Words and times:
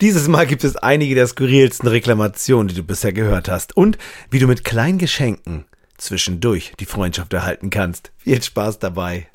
Dieses 0.00 0.28
Mal 0.28 0.46
gibt 0.46 0.64
es 0.64 0.76
einige 0.76 1.14
der 1.14 1.26
skurrilsten 1.26 1.86
Reklamationen, 1.86 2.68
die 2.68 2.74
du 2.74 2.82
bisher 2.82 3.12
gehört 3.12 3.50
hast 3.50 3.76
und 3.76 3.98
wie 4.30 4.38
du 4.38 4.46
mit 4.46 4.64
kleinen 4.64 4.96
Geschenken 4.96 5.66
zwischendurch 5.98 6.72
die 6.80 6.86
Freundschaft 6.86 7.34
erhalten 7.34 7.68
kannst. 7.68 8.10
Viel 8.16 8.42
Spaß 8.42 8.78
dabei. 8.78 9.28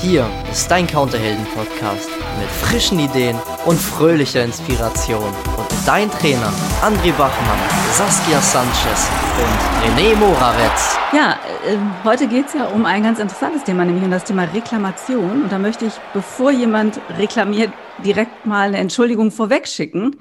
Hier 0.00 0.26
ist 0.50 0.70
dein 0.70 0.86
Counterhelden-Podcast 0.86 2.08
mit 2.40 2.48
frischen 2.48 2.98
Ideen 2.98 3.36
und 3.66 3.78
fröhlicher 3.78 4.42
Inspiration. 4.42 5.34
Und 5.58 5.65
dein 5.86 6.10
Trainer 6.10 6.52
André 6.82 7.12
Bachmann, 7.12 7.58
Saskia 7.92 8.40
Sanchez 8.40 9.08
und 9.38 9.84
René 9.84 10.16
Moravetz. 10.16 10.98
Ja, 11.12 11.38
äh, 11.64 11.78
heute 12.02 12.26
geht 12.26 12.48
es 12.48 12.54
ja 12.54 12.66
um 12.66 12.84
ein 12.84 13.04
ganz 13.04 13.20
interessantes 13.20 13.62
Thema, 13.62 13.84
nämlich 13.84 14.04
um 14.04 14.10
das 14.10 14.24
Thema 14.24 14.44
Reklamation. 14.44 15.44
Und 15.44 15.52
da 15.52 15.58
möchte 15.58 15.86
ich, 15.86 15.94
bevor 16.12 16.50
jemand 16.50 17.00
reklamiert, 17.18 17.72
direkt 18.04 18.46
mal 18.46 18.68
eine 18.68 18.78
Entschuldigung 18.78 19.30
vorweg 19.30 19.68
schicken. 19.68 20.16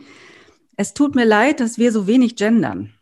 Es 0.78 0.94
tut 0.94 1.16
mir 1.16 1.26
leid, 1.26 1.60
dass 1.60 1.80
wir 1.80 1.92
so 1.92 2.06
wenig 2.06 2.36
gendern. 2.36 2.94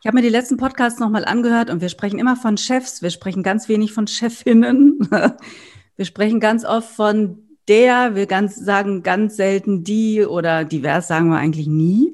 Ich 0.00 0.06
habe 0.06 0.16
mir 0.16 0.22
die 0.22 0.28
letzten 0.28 0.58
Podcasts 0.58 1.00
nochmal 1.00 1.24
angehört 1.24 1.70
und 1.70 1.80
wir 1.80 1.88
sprechen 1.88 2.20
immer 2.20 2.36
von 2.36 2.56
Chefs, 2.56 3.02
wir 3.02 3.10
sprechen 3.10 3.42
ganz 3.42 3.68
wenig 3.68 3.92
von 3.92 4.06
Chefinnen. 4.06 5.08
Wir 5.96 6.06
sprechen 6.06 6.40
ganz 6.40 6.64
oft 6.64 6.88
von 6.88 7.43
der, 7.68 8.14
wir 8.14 8.26
ganz 8.26 8.56
sagen 8.56 9.02
ganz 9.02 9.36
selten 9.36 9.84
die 9.84 10.24
oder 10.24 10.64
divers 10.64 11.08
sagen 11.08 11.28
wir 11.30 11.38
eigentlich 11.38 11.66
nie. 11.66 12.12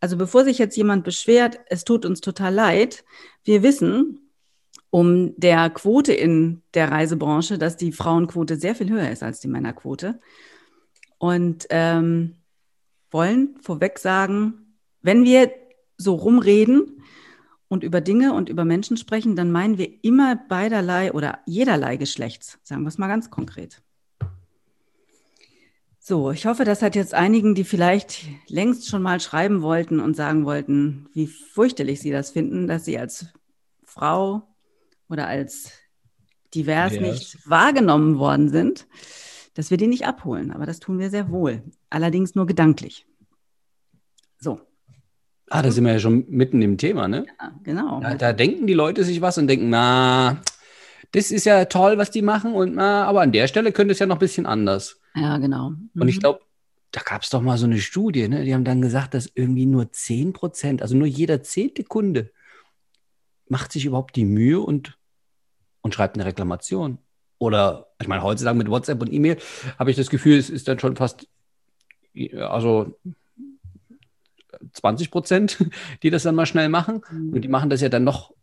Also 0.00 0.16
bevor 0.16 0.44
sich 0.44 0.58
jetzt 0.58 0.76
jemand 0.76 1.04
beschwert, 1.04 1.60
es 1.68 1.84
tut 1.84 2.04
uns 2.04 2.20
total 2.20 2.54
leid. 2.54 3.04
Wir 3.44 3.62
wissen 3.62 4.20
um 4.90 5.38
der 5.38 5.70
Quote 5.70 6.12
in 6.12 6.62
der 6.74 6.90
Reisebranche, 6.90 7.58
dass 7.58 7.76
die 7.76 7.92
Frauenquote 7.92 8.56
sehr 8.56 8.74
viel 8.74 8.90
höher 8.90 9.10
ist 9.10 9.22
als 9.22 9.40
die 9.40 9.48
Männerquote. 9.48 10.20
Und 11.18 11.66
ähm, 11.70 12.36
wollen 13.10 13.56
vorweg 13.62 13.98
sagen, 13.98 14.76
wenn 15.02 15.24
wir 15.24 15.50
so 15.96 16.14
rumreden 16.14 17.02
und 17.68 17.82
über 17.82 18.00
Dinge 18.00 18.32
und 18.32 18.48
über 18.48 18.64
Menschen 18.64 18.96
sprechen, 18.96 19.36
dann 19.36 19.50
meinen 19.50 19.78
wir 19.78 20.04
immer 20.04 20.36
beiderlei 20.36 21.12
oder 21.12 21.40
jederlei 21.46 21.96
Geschlechts, 21.96 22.58
sagen 22.62 22.82
wir 22.82 22.88
es 22.88 22.98
mal 22.98 23.08
ganz 23.08 23.30
konkret. 23.30 23.82
So, 26.08 26.30
ich 26.30 26.46
hoffe, 26.46 26.62
das 26.62 26.82
hat 26.82 26.94
jetzt 26.94 27.14
einigen, 27.14 27.56
die 27.56 27.64
vielleicht 27.64 28.26
längst 28.46 28.88
schon 28.88 29.02
mal 29.02 29.18
schreiben 29.18 29.60
wollten 29.60 29.98
und 29.98 30.14
sagen 30.14 30.44
wollten, 30.44 31.08
wie 31.14 31.26
fürchterlich 31.26 32.00
sie 32.00 32.12
das 32.12 32.30
finden, 32.30 32.68
dass 32.68 32.84
sie 32.84 32.96
als 32.96 33.26
Frau 33.82 34.46
oder 35.08 35.26
als 35.26 35.72
divers 36.54 36.92
yes. 36.92 37.02
nicht 37.02 37.50
wahrgenommen 37.50 38.20
worden 38.20 38.50
sind, 38.50 38.86
dass 39.54 39.72
wir 39.72 39.78
die 39.78 39.88
nicht 39.88 40.06
abholen. 40.06 40.52
Aber 40.52 40.64
das 40.64 40.78
tun 40.78 41.00
wir 41.00 41.10
sehr 41.10 41.28
wohl. 41.28 41.64
Allerdings 41.90 42.36
nur 42.36 42.46
gedanklich. 42.46 43.04
So, 44.38 44.60
Ah, 45.48 45.62
da 45.62 45.70
sind 45.72 45.84
wir 45.84 45.92
ja 45.92 45.98
schon 45.98 46.24
mitten 46.28 46.62
im 46.62 46.78
Thema, 46.78 47.06
ne? 47.08 47.26
Ja, 47.40 47.52
genau. 47.62 48.00
Da, 48.00 48.14
da, 48.14 48.32
denken 48.32 48.66
die 48.66 48.74
Leute 48.74 49.04
sich 49.04 49.20
was 49.20 49.38
und 49.38 49.46
denken, 49.46 49.70
na, 49.70 50.40
das 51.16 51.30
ist 51.30 51.46
ja 51.46 51.64
toll, 51.64 51.96
was 51.96 52.10
die 52.10 52.20
machen, 52.20 52.52
und 52.52 52.74
na, 52.74 53.06
aber 53.06 53.22
an 53.22 53.32
der 53.32 53.46
Stelle 53.48 53.72
könnte 53.72 53.92
es 53.92 53.98
ja 53.98 54.04
noch 54.04 54.16
ein 54.16 54.20
bisschen 54.20 54.44
anders. 54.44 55.00
Ja, 55.14 55.38
genau. 55.38 55.70
Mhm. 55.70 55.88
Und 55.94 56.08
ich 56.08 56.16
mhm. 56.16 56.20
glaube, 56.20 56.40
da 56.92 57.00
gab 57.00 57.22
es 57.22 57.30
doch 57.30 57.40
mal 57.40 57.56
so 57.56 57.64
eine 57.64 57.78
Studie, 57.78 58.28
ne? 58.28 58.44
Die 58.44 58.52
haben 58.52 58.64
dann 58.64 58.82
gesagt, 58.82 59.14
dass 59.14 59.30
irgendwie 59.34 59.64
nur 59.64 59.90
10 59.90 60.34
Prozent, 60.34 60.82
also 60.82 60.94
nur 60.94 61.06
jeder 61.06 61.42
zehnte 61.42 61.84
Kunde, 61.84 62.32
macht 63.48 63.72
sich 63.72 63.86
überhaupt 63.86 64.14
die 64.14 64.26
Mühe 64.26 64.60
und, 64.60 64.98
und 65.80 65.94
schreibt 65.94 66.16
eine 66.16 66.26
Reklamation. 66.26 66.98
Oder, 67.38 67.86
ich 67.98 68.08
meine, 68.08 68.22
heutzutage 68.22 68.58
mit 68.58 68.68
WhatsApp 68.68 69.00
und 69.00 69.10
E-Mail 69.10 69.38
habe 69.78 69.90
ich 69.90 69.96
das 69.96 70.10
Gefühl, 70.10 70.36
es 70.36 70.50
ist 70.50 70.68
dann 70.68 70.78
schon 70.78 70.96
fast, 70.96 71.26
also 72.38 72.94
20 74.70 75.10
Prozent, 75.10 75.64
die 76.02 76.10
das 76.10 76.24
dann 76.24 76.34
mal 76.34 76.44
schnell 76.44 76.68
machen. 76.68 77.00
Mhm. 77.10 77.32
Und 77.32 77.40
die 77.40 77.48
machen 77.48 77.70
das 77.70 77.80
ja 77.80 77.88
dann 77.88 78.04
noch 78.04 78.34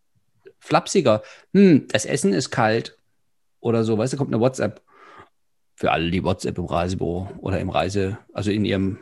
flapsiger. 0.63 1.21
Hm, 1.53 1.87
das 1.89 2.05
Essen 2.05 2.33
ist 2.33 2.49
kalt 2.49 2.97
oder 3.59 3.83
so, 3.83 3.97
weißt 3.97 4.13
du, 4.13 4.17
kommt 4.17 4.33
eine 4.33 4.41
WhatsApp. 4.41 4.81
Für 5.75 5.91
alle, 5.91 6.09
die 6.09 6.23
WhatsApp 6.23 6.57
im 6.57 6.65
Reisebüro 6.65 7.29
oder 7.39 7.59
im 7.59 7.69
Reise, 7.69 8.17
also 8.31 8.51
in 8.51 8.63
ihrem, 8.63 8.99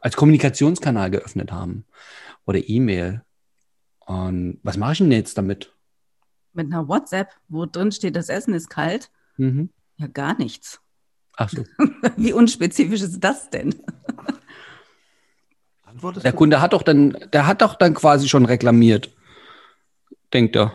als 0.00 0.16
Kommunikationskanal 0.16 1.10
geöffnet 1.10 1.50
haben. 1.50 1.84
Oder 2.46 2.68
E-Mail. 2.68 3.22
Und 4.00 4.60
was 4.62 4.76
mache 4.76 4.92
ich 4.92 4.98
denn 4.98 5.12
jetzt 5.12 5.38
damit? 5.38 5.74
Mit 6.52 6.66
einer 6.66 6.86
WhatsApp, 6.88 7.30
wo 7.48 7.66
drin 7.66 7.90
steht, 7.90 8.14
das 8.14 8.28
Essen 8.28 8.54
ist 8.54 8.68
kalt? 8.68 9.10
Mhm. 9.38 9.70
Ja, 9.96 10.06
gar 10.06 10.36
nichts. 10.38 10.80
Ach 11.36 11.48
so. 11.48 11.64
Wie 12.16 12.32
unspezifisch 12.32 13.00
ist 13.00 13.20
das 13.20 13.48
denn? 13.50 13.74
Antwortest 15.84 16.24
der 16.24 16.32
Kunde 16.32 16.60
hat 16.60 16.72
doch 16.72 16.82
dann, 16.82 17.16
der 17.32 17.46
hat 17.46 17.62
doch 17.62 17.74
dann 17.74 17.94
quasi 17.94 18.28
schon 18.28 18.44
reklamiert. 18.44 19.14
Denkt 20.32 20.56
er. 20.56 20.74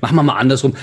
Machen 0.00 0.16
wir 0.16 0.22
mal 0.22 0.38
andersrum. 0.38 0.76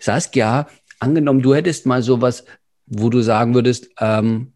Saskia, 0.00 0.68
angenommen, 0.98 1.42
du 1.42 1.54
hättest 1.54 1.86
mal 1.86 2.02
sowas, 2.02 2.44
wo 2.86 3.10
du 3.10 3.20
sagen 3.20 3.54
würdest, 3.54 3.90
ähm, 3.98 4.52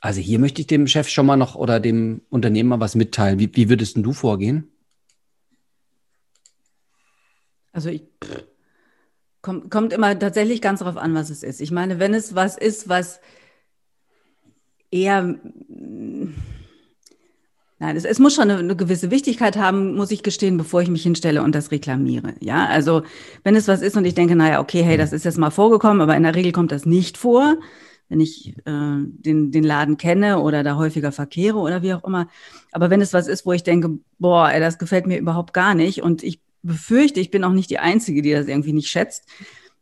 also 0.00 0.20
hier 0.20 0.38
möchte 0.38 0.60
ich 0.60 0.66
dem 0.66 0.88
Chef 0.88 1.08
schon 1.08 1.26
mal 1.26 1.36
noch 1.36 1.54
oder 1.54 1.78
dem 1.78 2.22
Unternehmer 2.28 2.80
was 2.80 2.96
mitteilen. 2.96 3.38
Wie, 3.38 3.54
wie 3.54 3.68
würdest 3.68 3.94
denn 3.96 4.02
du 4.02 4.12
vorgehen? 4.12 4.72
Also 7.72 7.88
ich 7.88 8.02
kommt, 9.40 9.70
kommt 9.70 9.92
immer 9.92 10.18
tatsächlich 10.18 10.60
ganz 10.60 10.80
darauf 10.80 10.96
an, 10.96 11.14
was 11.14 11.30
es 11.30 11.42
ist. 11.42 11.60
Ich 11.60 11.70
meine, 11.70 11.98
wenn 12.00 12.14
es 12.14 12.34
was 12.34 12.58
ist, 12.58 12.88
was 12.88 13.20
eher 14.90 15.38
Nein, 17.82 17.96
es, 17.96 18.04
es 18.04 18.20
muss 18.20 18.36
schon 18.36 18.48
eine, 18.48 18.60
eine, 18.60 18.76
gewisse 18.76 19.10
Wichtigkeit 19.10 19.56
haben, 19.56 19.96
muss 19.96 20.12
ich 20.12 20.22
gestehen, 20.22 20.56
bevor 20.56 20.82
ich 20.82 20.88
mich 20.88 21.02
hinstelle 21.02 21.42
und 21.42 21.52
das 21.52 21.72
reklamiere. 21.72 22.34
Ja, 22.38 22.66
also 22.66 23.02
wenn 23.42 23.56
es 23.56 23.66
was 23.66 23.82
ist 23.82 23.96
und 23.96 24.04
ich 24.04 24.14
denke, 24.14 24.36
naja, 24.36 24.60
okay, 24.60 24.84
hey, 24.84 24.96
das 24.96 25.12
ist 25.12 25.24
jetzt 25.24 25.36
mal 25.36 25.50
vorgekommen, 25.50 26.00
aber 26.00 26.16
in 26.16 26.22
der 26.22 26.36
Regel 26.36 26.52
kommt 26.52 26.70
das 26.70 26.86
nicht 26.86 27.18
vor, 27.18 27.56
wenn 28.08 28.20
ich 28.20 28.56
äh, 28.66 29.02
den, 29.02 29.50
den 29.50 29.64
Laden 29.64 29.96
kenne 29.96 30.38
oder 30.38 30.62
da 30.62 30.76
häufiger 30.76 31.10
verkehre 31.10 31.58
oder 31.58 31.82
wie 31.82 31.92
auch 31.92 32.04
immer. 32.04 32.28
Aber 32.70 32.88
wenn 32.88 33.00
es 33.00 33.12
was 33.14 33.26
ist, 33.26 33.46
wo 33.46 33.52
ich 33.52 33.64
denke, 33.64 33.98
boah, 34.20 34.48
ey, 34.48 34.60
das 34.60 34.78
gefällt 34.78 35.08
mir 35.08 35.18
überhaupt 35.18 35.52
gar 35.52 35.74
nicht 35.74 36.04
und 36.04 36.22
ich 36.22 36.40
befürchte, 36.62 37.18
ich 37.18 37.32
bin 37.32 37.42
auch 37.42 37.50
nicht 37.50 37.70
die 37.70 37.80
Einzige, 37.80 38.22
die 38.22 38.30
das 38.30 38.46
irgendwie 38.46 38.74
nicht 38.74 38.90
schätzt, 38.90 39.26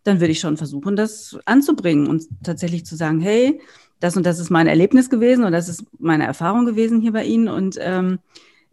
dann 0.04 0.20
würde 0.20 0.32
ich 0.32 0.40
schon 0.40 0.56
versuchen, 0.56 0.96
das 0.96 1.38
anzubringen 1.44 2.06
und 2.06 2.24
tatsächlich 2.42 2.86
zu 2.86 2.96
sagen, 2.96 3.20
hey, 3.20 3.60
das 4.00 4.16
und 4.16 4.24
das 4.24 4.38
ist 4.38 4.50
mein 4.50 4.66
Erlebnis 4.66 5.10
gewesen 5.10 5.44
und 5.44 5.52
das 5.52 5.68
ist 5.68 5.84
meine 5.98 6.24
Erfahrung 6.24 6.64
gewesen 6.64 7.00
hier 7.00 7.12
bei 7.12 7.24
Ihnen 7.24 7.48
und 7.48 7.76
ähm, 7.78 8.18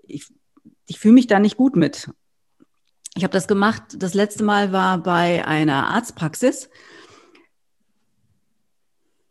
ich, 0.03 0.31
ich 0.88 0.99
fühle 0.99 1.13
mich 1.13 1.27
da 1.27 1.39
nicht 1.39 1.57
gut 1.57 1.75
mit. 1.75 2.09
Ich 3.15 3.23
habe 3.23 3.33
das 3.33 3.47
gemacht, 3.47 3.83
das 3.97 4.13
letzte 4.13 4.43
Mal 4.43 4.71
war 4.71 4.99
bei 4.99 5.45
einer 5.45 5.87
Arztpraxis, 5.87 6.69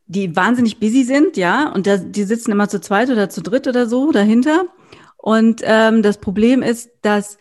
die 0.06 0.36
wahnsinnig 0.36 0.78
busy 0.78 1.04
sind, 1.04 1.36
ja, 1.36 1.72
und 1.72 1.86
da, 1.86 1.96
die 1.96 2.24
sitzen 2.24 2.52
immer 2.52 2.68
zu 2.68 2.80
zweit 2.80 3.10
oder 3.10 3.28
zu 3.28 3.42
dritt 3.42 3.66
oder 3.66 3.86
so 3.86 4.12
dahinter. 4.12 4.66
Und 5.16 5.62
ähm, 5.64 6.02
das 6.02 6.18
Problem 6.18 6.62
ist, 6.62 6.90
dass 7.02 7.38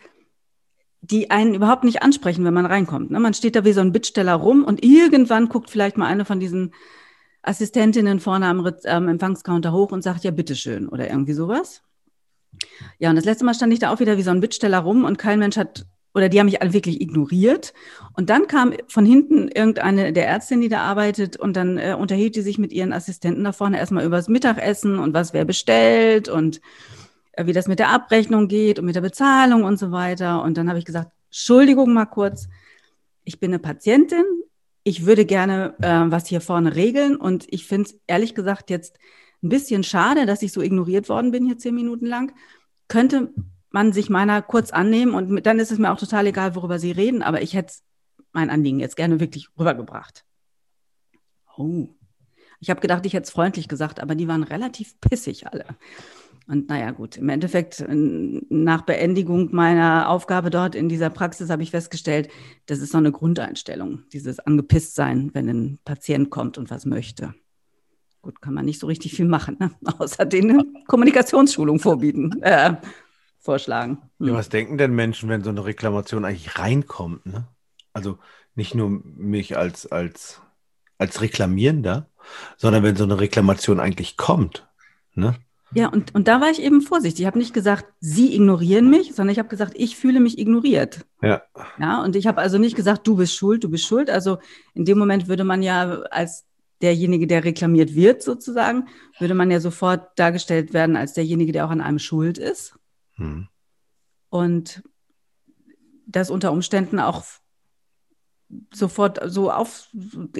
die 1.00 1.30
einen 1.30 1.54
überhaupt 1.54 1.84
nicht 1.84 2.02
ansprechen, 2.02 2.44
wenn 2.44 2.54
man 2.54 2.66
reinkommt. 2.66 3.10
Ne? 3.10 3.20
Man 3.20 3.34
steht 3.34 3.54
da 3.54 3.64
wie 3.64 3.72
so 3.72 3.80
ein 3.80 3.92
Bittsteller 3.92 4.34
rum 4.34 4.64
und 4.64 4.82
irgendwann 4.84 5.48
guckt 5.48 5.70
vielleicht 5.70 5.96
mal 5.96 6.06
eine 6.06 6.24
von 6.24 6.40
diesen 6.40 6.74
Assistentinnen 7.46 8.20
vorne 8.20 8.46
am 8.46 8.66
ähm, 8.84 9.08
Empfangscounter 9.08 9.72
hoch 9.72 9.92
und 9.92 10.02
sagt, 10.02 10.24
ja, 10.24 10.30
bitteschön 10.30 10.88
oder 10.88 11.08
irgendwie 11.08 11.32
sowas. 11.32 11.82
Ja, 12.98 13.10
und 13.10 13.16
das 13.16 13.24
letzte 13.24 13.44
Mal 13.44 13.54
stand 13.54 13.72
ich 13.72 13.78
da 13.78 13.92
auch 13.92 14.00
wieder 14.00 14.16
wie 14.16 14.22
so 14.22 14.30
ein 14.30 14.40
Bittsteller 14.40 14.78
rum 14.78 15.04
und 15.04 15.18
kein 15.18 15.38
Mensch 15.38 15.56
hat, 15.56 15.86
oder 16.14 16.28
die 16.28 16.38
haben 16.38 16.46
mich 16.46 16.62
alle 16.62 16.72
wirklich 16.72 17.00
ignoriert. 17.00 17.74
Und 18.14 18.30
dann 18.30 18.46
kam 18.46 18.72
von 18.88 19.04
hinten 19.04 19.48
irgendeine 19.48 20.12
der 20.12 20.26
Ärztin, 20.26 20.60
die 20.60 20.68
da 20.68 20.80
arbeitet, 20.80 21.36
und 21.36 21.56
dann 21.56 21.78
äh, 21.78 21.94
unterhielt 21.98 22.36
die 22.36 22.42
sich 22.42 22.58
mit 22.58 22.72
ihren 22.72 22.92
Assistenten 22.92 23.44
da 23.44 23.52
vorne 23.52 23.78
erstmal 23.78 24.04
über 24.04 24.16
das 24.16 24.28
Mittagessen 24.28 24.98
und 24.98 25.14
was 25.14 25.32
wer 25.32 25.44
bestellt 25.44 26.28
und 26.28 26.60
äh, 27.32 27.46
wie 27.46 27.52
das 27.52 27.68
mit 27.68 27.78
der 27.78 27.90
Abrechnung 27.90 28.48
geht 28.48 28.78
und 28.78 28.86
mit 28.86 28.96
der 28.96 29.02
Bezahlung 29.02 29.64
und 29.64 29.78
so 29.78 29.92
weiter. 29.92 30.42
Und 30.42 30.56
dann 30.56 30.68
habe 30.68 30.78
ich 30.78 30.84
gesagt, 30.84 31.12
Entschuldigung 31.28 31.92
mal 31.92 32.06
kurz, 32.06 32.48
ich 33.24 33.38
bin 33.38 33.50
eine 33.50 33.58
Patientin, 33.58 34.24
ich 34.86 35.04
würde 35.04 35.26
gerne 35.26 35.74
äh, 35.82 36.12
was 36.12 36.28
hier 36.28 36.40
vorne 36.40 36.76
regeln 36.76 37.16
und 37.16 37.44
ich 37.52 37.66
finde 37.66 37.90
es 37.90 37.98
ehrlich 38.06 38.36
gesagt 38.36 38.70
jetzt 38.70 39.00
ein 39.42 39.48
bisschen 39.48 39.82
schade, 39.82 40.26
dass 40.26 40.42
ich 40.42 40.52
so 40.52 40.62
ignoriert 40.62 41.08
worden 41.08 41.32
bin 41.32 41.44
hier 41.44 41.58
zehn 41.58 41.74
Minuten 41.74 42.06
lang. 42.06 42.32
Könnte 42.86 43.34
man 43.70 43.92
sich 43.92 44.10
meiner 44.10 44.42
kurz 44.42 44.70
annehmen 44.70 45.12
und 45.12 45.28
mit, 45.28 45.44
dann 45.44 45.58
ist 45.58 45.72
es 45.72 45.80
mir 45.80 45.90
auch 45.90 45.98
total 45.98 46.28
egal, 46.28 46.54
worüber 46.54 46.78
Sie 46.78 46.92
reden, 46.92 47.22
aber 47.22 47.42
ich 47.42 47.54
hätte 47.54 47.74
mein 48.30 48.48
Anliegen 48.48 48.78
jetzt 48.78 48.94
gerne 48.94 49.18
wirklich 49.18 49.48
rübergebracht. 49.58 50.24
Oh. 51.56 51.88
Ich 52.60 52.70
habe 52.70 52.80
gedacht, 52.80 53.04
ich 53.06 53.14
hätte 53.14 53.24
es 53.24 53.30
freundlich 53.30 53.66
gesagt, 53.66 53.98
aber 53.98 54.14
die 54.14 54.28
waren 54.28 54.44
relativ 54.44 55.00
pissig 55.00 55.48
alle. 55.48 55.66
Und 56.48 56.68
naja, 56.68 56.92
gut, 56.92 57.16
im 57.16 57.28
Endeffekt, 57.28 57.84
nach 57.88 58.82
Beendigung 58.82 59.52
meiner 59.52 60.08
Aufgabe 60.08 60.50
dort 60.50 60.76
in 60.76 60.88
dieser 60.88 61.10
Praxis 61.10 61.50
habe 61.50 61.64
ich 61.64 61.72
festgestellt, 61.72 62.28
das 62.66 62.78
ist 62.78 62.92
so 62.92 62.98
eine 62.98 63.10
Grundeinstellung, 63.10 64.04
dieses 64.12 64.38
angepisst 64.38 64.94
sein, 64.94 65.30
wenn 65.34 65.48
ein 65.48 65.78
Patient 65.84 66.30
kommt 66.30 66.56
und 66.56 66.70
was 66.70 66.86
möchte. 66.86 67.34
gut, 68.22 68.40
kann 68.40 68.54
man 68.54 68.64
nicht 68.64 68.80
so 68.80 68.86
richtig 68.86 69.14
viel 69.14 69.26
machen, 69.26 69.56
ne? 69.58 69.70
außer 69.98 70.24
denen 70.24 70.84
Kommunikationsschulung 70.86 71.80
vorbieten, 71.80 72.40
äh, 72.42 72.74
vorschlagen. 73.38 73.98
Ja, 74.18 74.34
was 74.34 74.48
denken 74.48 74.78
denn 74.78 74.94
Menschen, 74.94 75.28
wenn 75.28 75.42
so 75.42 75.50
eine 75.50 75.64
Reklamation 75.64 76.24
eigentlich 76.24 76.58
reinkommt? 76.58 77.26
Ne? 77.26 77.46
Also 77.92 78.18
nicht 78.54 78.74
nur 78.74 78.90
mich 78.90 79.56
als, 79.56 79.86
als, 79.86 80.42
als 80.98 81.20
Reklamierender, 81.20 82.08
sondern 82.56 82.82
wenn 82.82 82.96
so 82.96 83.04
eine 83.04 83.20
Reklamation 83.20 83.80
eigentlich 83.80 84.16
kommt. 84.16 84.68
Ne? 85.14 85.36
Ja, 85.72 85.88
und, 85.88 86.14
und 86.14 86.28
da 86.28 86.40
war 86.40 86.50
ich 86.50 86.62
eben 86.62 86.80
vorsichtig. 86.80 87.20
Ich 87.20 87.26
habe 87.26 87.38
nicht 87.38 87.52
gesagt, 87.52 87.86
Sie 88.00 88.34
ignorieren 88.34 88.88
mich, 88.88 89.14
sondern 89.14 89.32
ich 89.32 89.38
habe 89.38 89.48
gesagt, 89.48 89.72
ich 89.74 89.96
fühle 89.96 90.20
mich 90.20 90.38
ignoriert. 90.38 91.04
Ja. 91.22 91.42
Ja, 91.78 92.02
und 92.02 92.14
ich 92.16 92.26
habe 92.26 92.40
also 92.40 92.58
nicht 92.58 92.76
gesagt, 92.76 93.06
du 93.06 93.16
bist 93.16 93.34
schuld, 93.34 93.64
du 93.64 93.70
bist 93.70 93.84
schuld. 93.84 94.08
Also 94.08 94.38
in 94.74 94.84
dem 94.84 94.98
Moment 94.98 95.28
würde 95.28 95.44
man 95.44 95.62
ja 95.62 96.02
als 96.10 96.46
derjenige, 96.82 97.26
der 97.26 97.44
reklamiert 97.44 97.94
wird, 97.94 98.22
sozusagen, 98.22 98.88
würde 99.18 99.34
man 99.34 99.50
ja 99.50 99.60
sofort 99.60 100.18
dargestellt 100.18 100.72
werden 100.72 100.96
als 100.96 101.14
derjenige, 101.14 101.52
der 101.52 101.66
auch 101.66 101.70
an 101.70 101.80
einem 101.80 101.98
schuld 101.98 102.38
ist. 102.38 102.78
Hm. 103.14 103.48
Und 104.28 104.82
das 106.06 106.30
unter 106.30 106.52
Umständen 106.52 107.00
auch 107.00 107.24
sofort 108.72 109.20
so 109.24 109.50
auf, 109.50 109.88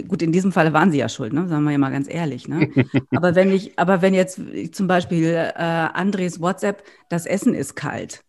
gut, 0.08 0.22
in 0.22 0.32
diesem 0.32 0.52
Fall 0.52 0.72
waren 0.72 0.92
sie 0.92 0.98
ja 0.98 1.08
schuld, 1.08 1.32
ne? 1.32 1.48
sagen 1.48 1.64
wir 1.64 1.72
ja 1.72 1.78
mal 1.78 1.90
ganz 1.90 2.08
ehrlich. 2.08 2.48
Ne? 2.48 2.70
aber 3.10 3.34
wenn 3.34 3.50
ich, 3.50 3.78
aber 3.78 4.02
wenn 4.02 4.14
jetzt 4.14 4.40
zum 4.72 4.86
Beispiel 4.86 5.24
äh, 5.34 5.52
Andres 5.58 6.40
WhatsApp, 6.40 6.84
das 7.08 7.26
Essen 7.26 7.54
ist 7.54 7.74
kalt, 7.74 8.22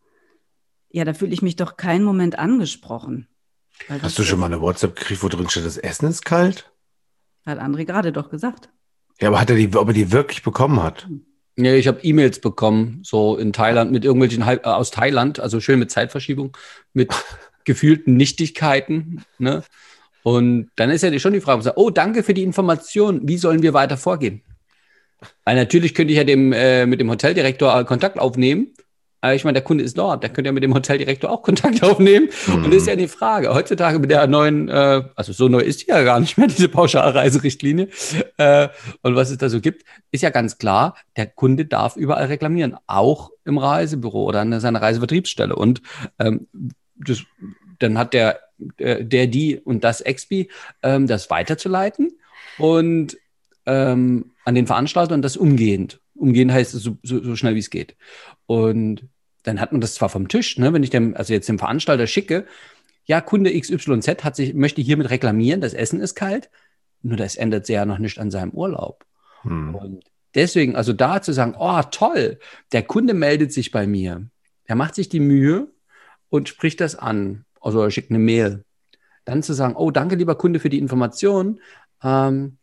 ja, 0.89 1.05
da 1.05 1.13
fühle 1.13 1.33
ich 1.33 1.41
mich 1.41 1.55
doch 1.55 1.77
keinen 1.77 2.03
Moment 2.03 2.39
angesprochen. 2.39 3.27
Hast 3.87 4.17
du 4.17 4.23
schon 4.23 4.39
mal 4.39 4.47
eine 4.47 4.61
WhatsApp 4.61 4.95
gekriegt, 4.95 5.21
wo 5.21 5.27
drin 5.27 5.49
steht, 5.49 5.65
das 5.65 5.77
Essen 5.77 6.07
ist 6.07 6.25
kalt? 6.25 6.71
Hat 7.45 7.59
André 7.59 7.85
gerade 7.85 8.11
doch 8.11 8.29
gesagt. 8.29 8.69
Ja, 9.21 9.29
aber 9.29 9.39
hat 9.39 9.49
er 9.49 9.55
die, 9.55 9.75
ob 9.75 9.87
er 9.87 9.93
die 9.93 10.11
wirklich 10.11 10.43
bekommen 10.43 10.81
hat? 10.81 11.07
Nee, 11.55 11.77
ich 11.77 11.87
habe 11.87 12.01
E-Mails 12.03 12.39
bekommen, 12.39 13.01
so 13.03 13.35
in 13.35 13.51
Thailand, 13.51 13.91
mit 13.91 14.05
irgendwelchen 14.05 14.43
äh, 14.43 14.59
aus 14.63 14.91
Thailand, 14.91 15.39
also 15.39 15.59
schön 15.59 15.79
mit 15.79 15.89
Zeitverschiebung, 15.89 16.55
mit 16.93 17.11
gefühlten 17.67 18.17
Nichtigkeiten. 18.17 19.23
Ne? 19.37 19.63
Und 20.23 20.71
dann 20.75 20.89
ist 20.89 21.03
ja 21.03 21.19
schon 21.19 21.33
die 21.33 21.41
Frage, 21.41 21.73
oh, 21.75 21.91
danke 21.91 22.23
für 22.23 22.33
die 22.33 22.43
Information. 22.43 23.27
Wie 23.27 23.37
sollen 23.37 23.61
wir 23.61 23.73
weiter 23.73 23.97
vorgehen? 23.97 24.41
Weil 25.45 25.55
natürlich 25.55 25.93
könnte 25.93 26.13
ich 26.13 26.17
ja 26.17 26.23
dem, 26.23 26.53
äh, 26.53 26.85
mit 26.85 26.99
dem 26.99 27.09
Hoteldirektor 27.09 27.83
Kontakt 27.85 28.19
aufnehmen. 28.19 28.73
Aber 29.19 29.33
ich 29.33 29.43
meine, 29.43 29.55
der 29.55 29.63
Kunde 29.63 29.83
ist 29.83 29.97
dort. 29.97 30.21
Der 30.23 30.29
könnte 30.29 30.49
ja 30.49 30.51
mit 30.51 30.63
dem 30.63 30.73
Hoteldirektor 30.73 31.29
auch 31.29 31.41
Kontakt 31.41 31.83
aufnehmen. 31.83 32.29
Mhm. 32.47 32.65
Und 32.65 32.67
das 32.67 32.83
ist 32.83 32.87
ja 32.87 32.95
die 32.95 33.07
Frage. 33.07 33.53
Heutzutage 33.53 33.99
mit 33.99 34.11
der 34.11 34.27
neuen, 34.27 34.69
äh, 34.69 35.03
also 35.15 35.33
so 35.33 35.47
neu 35.49 35.59
ist 35.59 35.81
die 35.81 35.87
ja 35.87 36.03
gar 36.03 36.19
nicht 36.19 36.37
mehr, 36.37 36.47
diese 36.57 36.69
Pauschalreiserichtlinie. 36.69 37.89
Äh, 38.37 38.69
und 39.01 39.15
was 39.15 39.29
es 39.29 39.37
da 39.37 39.49
so 39.49 39.59
gibt, 39.59 39.83
ist 40.11 40.23
ja 40.23 40.29
ganz 40.29 40.57
klar, 40.57 40.95
der 41.15 41.27
Kunde 41.27 41.65
darf 41.65 41.95
überall 41.95 42.27
reklamieren. 42.27 42.75
Auch 42.85 43.31
im 43.43 43.57
Reisebüro 43.57 44.25
oder 44.25 44.41
an 44.41 44.59
seiner 44.59 44.81
Reisevertriebsstelle. 44.81 45.55
Und 45.55 45.81
ähm, 46.19 46.47
das, 46.99 47.23
dann 47.79 47.97
hat 47.97 48.13
der, 48.13 48.39
der, 48.57 49.03
der, 49.03 49.27
die 49.27 49.59
und 49.59 49.83
das 49.83 50.01
Expi 50.01 50.49
ähm, 50.83 51.07
das 51.07 51.29
weiterzuleiten 51.29 52.17
und 52.57 53.17
ähm, 53.65 54.31
an 54.45 54.55
den 54.55 54.67
Veranstalter 54.67 55.13
und 55.13 55.21
das 55.21 55.37
umgehend. 55.37 55.99
Umgehend 56.15 56.51
heißt 56.51 56.73
es 56.73 56.83
so, 56.83 56.97
so, 57.03 57.21
so 57.21 57.35
schnell 57.35 57.55
wie 57.55 57.59
es 57.59 57.69
geht. 57.69 57.95
Und 58.45 59.07
dann 59.43 59.61
hat 59.61 59.71
man 59.71 59.81
das 59.81 59.93
zwar 59.93 60.09
vom 60.09 60.27
Tisch, 60.27 60.57
ne, 60.57 60.73
wenn 60.73 60.83
ich 60.83 60.89
dem, 60.89 61.15
also 61.15 61.33
jetzt 61.33 61.47
dem 61.47 61.59
Veranstalter 61.59 62.07
schicke, 62.07 62.45
ja, 63.05 63.21
Kunde 63.21 63.57
XYZ 63.57 64.23
hat 64.23 64.35
sich, 64.35 64.53
möchte 64.53 64.81
hiermit 64.81 65.09
reklamieren, 65.09 65.61
das 65.61 65.73
Essen 65.73 66.01
ist 66.01 66.15
kalt, 66.15 66.49
nur 67.01 67.15
das 67.15 67.35
ändert 67.35 67.65
sich 67.65 67.75
ja 67.75 67.85
noch 67.85 67.99
nicht 67.99 68.19
an 68.19 68.31
seinem 68.31 68.51
Urlaub. 68.51 69.05
Hm. 69.43 69.75
Und 69.75 70.03
deswegen, 70.35 70.75
also 70.75 70.91
da 70.91 71.21
zu 71.21 71.31
sagen, 71.31 71.55
oh, 71.57 71.81
toll, 71.91 72.39
der 72.73 72.83
Kunde 72.83 73.13
meldet 73.13 73.53
sich 73.53 73.71
bei 73.71 73.87
mir, 73.87 74.29
er 74.65 74.75
macht 74.75 74.95
sich 74.95 75.07
die 75.07 75.21
Mühe, 75.21 75.69
und 76.29 76.49
spricht 76.49 76.81
das 76.81 76.95
an. 76.95 77.45
Also 77.61 77.89
schickt 77.89 78.11
eine 78.11 78.19
Mail. 78.19 78.63
Dann 79.25 79.43
zu 79.43 79.53
sagen, 79.53 79.75
oh, 79.75 79.91
danke, 79.91 80.15
lieber 80.15 80.35
Kunde, 80.35 80.59
für 80.59 80.69
die 80.69 80.79
Information. 80.79 81.59
Ähm, 82.03 82.57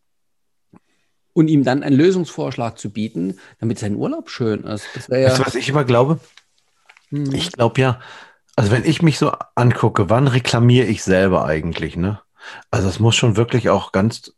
und 1.34 1.48
ihm 1.48 1.64
dann 1.64 1.82
einen 1.82 1.96
Lösungsvorschlag 1.96 2.78
zu 2.78 2.90
bieten, 2.90 3.38
damit 3.58 3.78
sein 3.78 3.96
Urlaub 3.96 4.30
schön 4.30 4.64
ist. 4.64 4.86
Das 4.94 5.08
ja 5.08 5.26
weißt 5.26 5.38
du, 5.38 5.46
was 5.46 5.54
ich 5.56 5.68
immer 5.68 5.84
glaube? 5.84 6.20
Hm. 7.08 7.34
Ich 7.34 7.52
glaube 7.52 7.80
ja, 7.80 8.00
also 8.56 8.70
wenn 8.70 8.84
ich 8.84 9.02
mich 9.02 9.18
so 9.18 9.32
angucke, 9.56 10.08
wann 10.08 10.28
reklamiere 10.28 10.86
ich 10.86 11.02
selber 11.02 11.44
eigentlich, 11.44 11.96
ne? 11.96 12.20
Also 12.70 12.88
es 12.88 13.00
muss 13.00 13.16
schon 13.16 13.36
wirklich 13.36 13.68
auch 13.68 13.90
ganz 13.90 14.32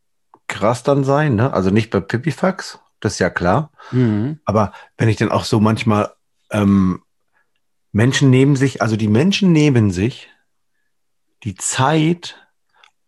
krass 0.47 0.83
dann 0.83 1.05
sein, 1.05 1.35
ne? 1.35 1.53
Also 1.53 1.71
nicht 1.71 1.91
bei 1.91 2.01
Pipifax, 2.01 2.79
das 3.01 3.15
ist 3.15 3.19
ja 3.19 3.31
klar. 3.31 3.71
Mhm. 3.91 4.41
Aber 4.45 4.73
wenn 4.97 5.09
ich 5.09 5.17
dann 5.17 5.31
auch 5.31 5.45
so 5.45 5.61
manchmal 5.61 6.13
ähm, 6.51 7.03
Menschen 7.97 8.29
nehmen 8.29 8.57
sich, 8.57 8.83
also 8.83 8.95
die 8.95 9.09
Menschen 9.09 9.53
nehmen 9.53 9.91
sich 9.91 10.29
die 11.45 11.55
Zeit, 11.55 12.37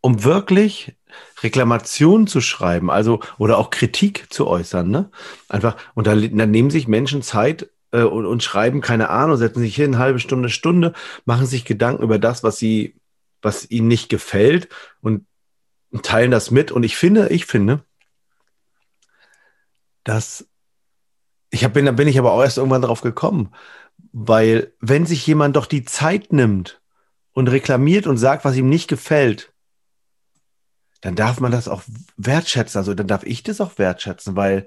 um 0.01 0.25
wirklich 0.25 0.97
Reklamationen 1.43 2.27
zu 2.27 2.41
schreiben, 2.41 2.91
also 2.91 3.21
oder 3.37 3.59
auch 3.59 3.69
Kritik 3.69 4.33
zu 4.33 4.47
äußern, 4.47 4.89
ne? 4.91 5.11
Einfach, 5.51 5.77
und 5.95 6.07
dann, 6.07 6.35
dann 6.39 6.51
nehmen 6.51 6.71
sich 6.71 6.89
Menschen 6.89 7.21
Zeit 7.21 7.69
äh, 7.91 8.01
und, 8.01 8.25
und 8.25 8.43
schreiben, 8.43 8.81
keine 8.81 9.11
Ahnung, 9.11 9.37
setzen 9.37 9.61
sich 9.61 9.77
hin, 9.77 9.95
eine 9.95 9.99
halbe 9.99 10.21
Stunde, 10.21 10.49
Stunde, 10.49 10.95
machen 11.27 11.45
sich 11.45 11.67
Gedanken 11.67 12.03
über 12.03 12.19
das, 12.19 12.43
was 12.43 12.57
sie, 12.57 12.99
was 13.43 13.71
ihnen 13.71 13.89
nicht 13.89 14.09
gefällt 14.09 14.71
und, 15.03 15.27
und 15.91 16.07
teilen 16.07 16.31
das 16.31 16.51
mit. 16.51 16.73
Und 16.73 16.83
ich 16.83 16.97
finde, 16.97 17.29
ich 17.29 17.45
finde, 17.45 17.85
dass 20.03 20.49
ich 21.51 21.65
hab, 21.65 21.75
bin, 21.75 21.85
da 21.85 21.93
bin 21.93 22.09
ich 22.09 22.19
aber 22.19 22.33
auch 22.33 22.43
erst 22.43 22.57
irgendwann 22.57 22.83
drauf 22.83 23.03
gekommen, 23.03 23.53
weil 24.13 24.73
wenn 24.81 25.07
sich 25.07 25.27
jemand 25.27 25.57
doch 25.57 25.67
die 25.67 25.85
Zeit 25.85 26.33
nimmt 26.33 26.81
und 27.33 27.49
reklamiert 27.49 28.07
und 28.07 28.17
sagt, 28.17 28.45
was 28.45 28.57
ihm 28.57 28.69
nicht 28.69 28.89
gefällt, 28.89 29.53
dann 31.01 31.15
darf 31.15 31.41
man 31.41 31.53
das 31.53 31.69
auch 31.69 31.83
wertschätzen. 32.17 32.79
Also 32.79 32.95
dann 32.95 33.07
darf 33.07 33.23
ich 33.25 33.43
das 33.43 33.61
auch 33.61 33.79
wertschätzen, 33.79 34.35
weil 34.35 34.67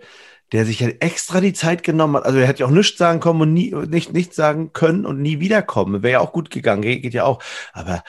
der 0.52 0.66
sich 0.66 0.80
ja 0.80 0.88
extra 0.88 1.42
die 1.42 1.54
Zeit 1.54 1.84
genommen 1.84 2.16
hat. 2.16 2.26
Also 2.26 2.40
er 2.40 2.48
hätte 2.48 2.62
ja 2.62 2.66
auch 2.66 2.72
nichts 2.72 2.98
sagen 2.98 3.20
kommen 3.20 3.42
und 3.42 3.54
nie, 3.54 3.74
nicht, 3.74 4.14
nichts 4.14 4.36
sagen 4.36 4.74
können 4.74 5.06
und 5.06 5.22
nie 5.22 5.40
wiederkommen. 5.40 6.04
Wäre 6.04 6.14
ja 6.14 6.20
auch 6.20 6.34
gut 6.34 6.50
gegangen, 6.50 6.82
geht, 6.82 7.04
geht 7.04 7.14
ja 7.14 7.26
auch. 7.26 7.42
Aber 7.74 8.04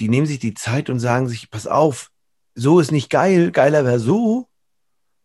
die 0.00 0.08
nehmen 0.08 0.26
sich 0.26 0.38
die 0.38 0.54
Zeit 0.54 0.90
und 0.90 0.98
sagen 0.98 1.28
sich, 1.28 1.50
pass 1.50 1.66
auf, 1.66 2.10
so 2.54 2.80
ist 2.80 2.92
nicht 2.92 3.10
geil, 3.10 3.50
geiler 3.52 3.84
wäre 3.84 3.98
so. 3.98 4.48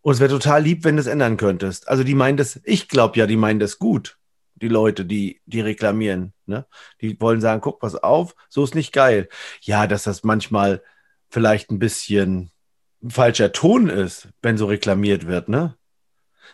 Und 0.02 0.14
es 0.14 0.20
wäre 0.20 0.32
total 0.32 0.64
lieb, 0.64 0.84
wenn 0.84 0.96
du 0.96 1.02
es 1.02 1.08
ändern 1.08 1.38
könntest. 1.38 1.88
Also 1.88 2.04
die 2.04 2.16
meinen 2.16 2.38
das, 2.38 2.60
ich 2.64 2.88
glaube 2.88 3.20
ja, 3.20 3.28
die 3.28 3.38
meinen 3.38 3.60
das 3.60 3.78
gut 3.78 4.18
die 4.62 4.68
Leute, 4.68 5.06
die, 5.06 5.42
die 5.46 5.62
reklamieren. 5.62 6.34
Ne? 6.46 6.66
Die 7.02 7.20
wollen 7.20 7.42
sagen, 7.42 7.62
guck, 7.62 7.80
pass 7.80 7.96
auf, 7.96 8.36
so 8.50 8.64
ist 8.64 8.76
nicht 8.76 8.94
geil. 8.94 9.30
Ja, 9.62 9.88
dass 9.88 10.04
das 10.04 10.24
manchmal 10.24 10.82
vielleicht 11.30 11.72
ein 11.72 11.80
bisschen 11.80 12.52
falscher 13.08 13.52
Ton 13.52 13.90
ist, 13.90 14.30
wenn 14.42 14.58
so 14.58 14.66
reklamiert 14.68 15.28
wird, 15.28 15.50
ne? 15.50 15.76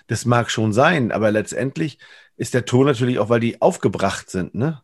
Das 0.07 0.25
mag 0.25 0.49
schon 0.49 0.71
sein, 0.71 1.11
aber 1.11 1.31
letztendlich 1.31 1.99
ist 2.37 2.53
der 2.53 2.65
Ton 2.65 2.85
natürlich 2.85 3.19
auch, 3.19 3.29
weil 3.29 3.39
die 3.39 3.61
aufgebracht 3.61 4.29
sind, 4.29 4.55
ne? 4.55 4.81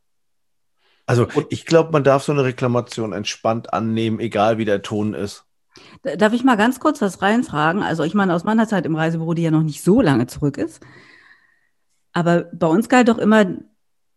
Also 1.05 1.27
ich 1.49 1.65
glaube, 1.65 1.91
man 1.91 2.03
darf 2.03 2.23
so 2.23 2.31
eine 2.31 2.43
Reklamation 2.43 3.13
entspannt 3.13 3.73
annehmen, 3.73 4.19
egal 4.19 4.57
wie 4.57 4.65
der 4.65 4.81
Ton 4.81 5.13
ist. 5.13 5.45
Darf 6.01 6.33
ich 6.33 6.43
mal 6.43 6.55
ganz 6.55 6.79
kurz 6.79 7.01
was 7.01 7.21
reinfragen? 7.21 7.83
Also 7.83 8.03
ich 8.03 8.13
meine, 8.13 8.33
aus 8.33 8.43
meiner 8.43 8.67
Zeit 8.67 8.85
im 8.85 8.95
Reisebüro, 8.95 9.33
die 9.33 9.41
ja 9.41 9.51
noch 9.51 9.63
nicht 9.63 9.83
so 9.83 10.01
lange 10.01 10.27
zurück 10.27 10.57
ist, 10.57 10.81
aber 12.13 12.43
bei 12.53 12.67
uns 12.67 12.87
galt 12.89 13.09
doch 13.09 13.17
immer 13.17 13.45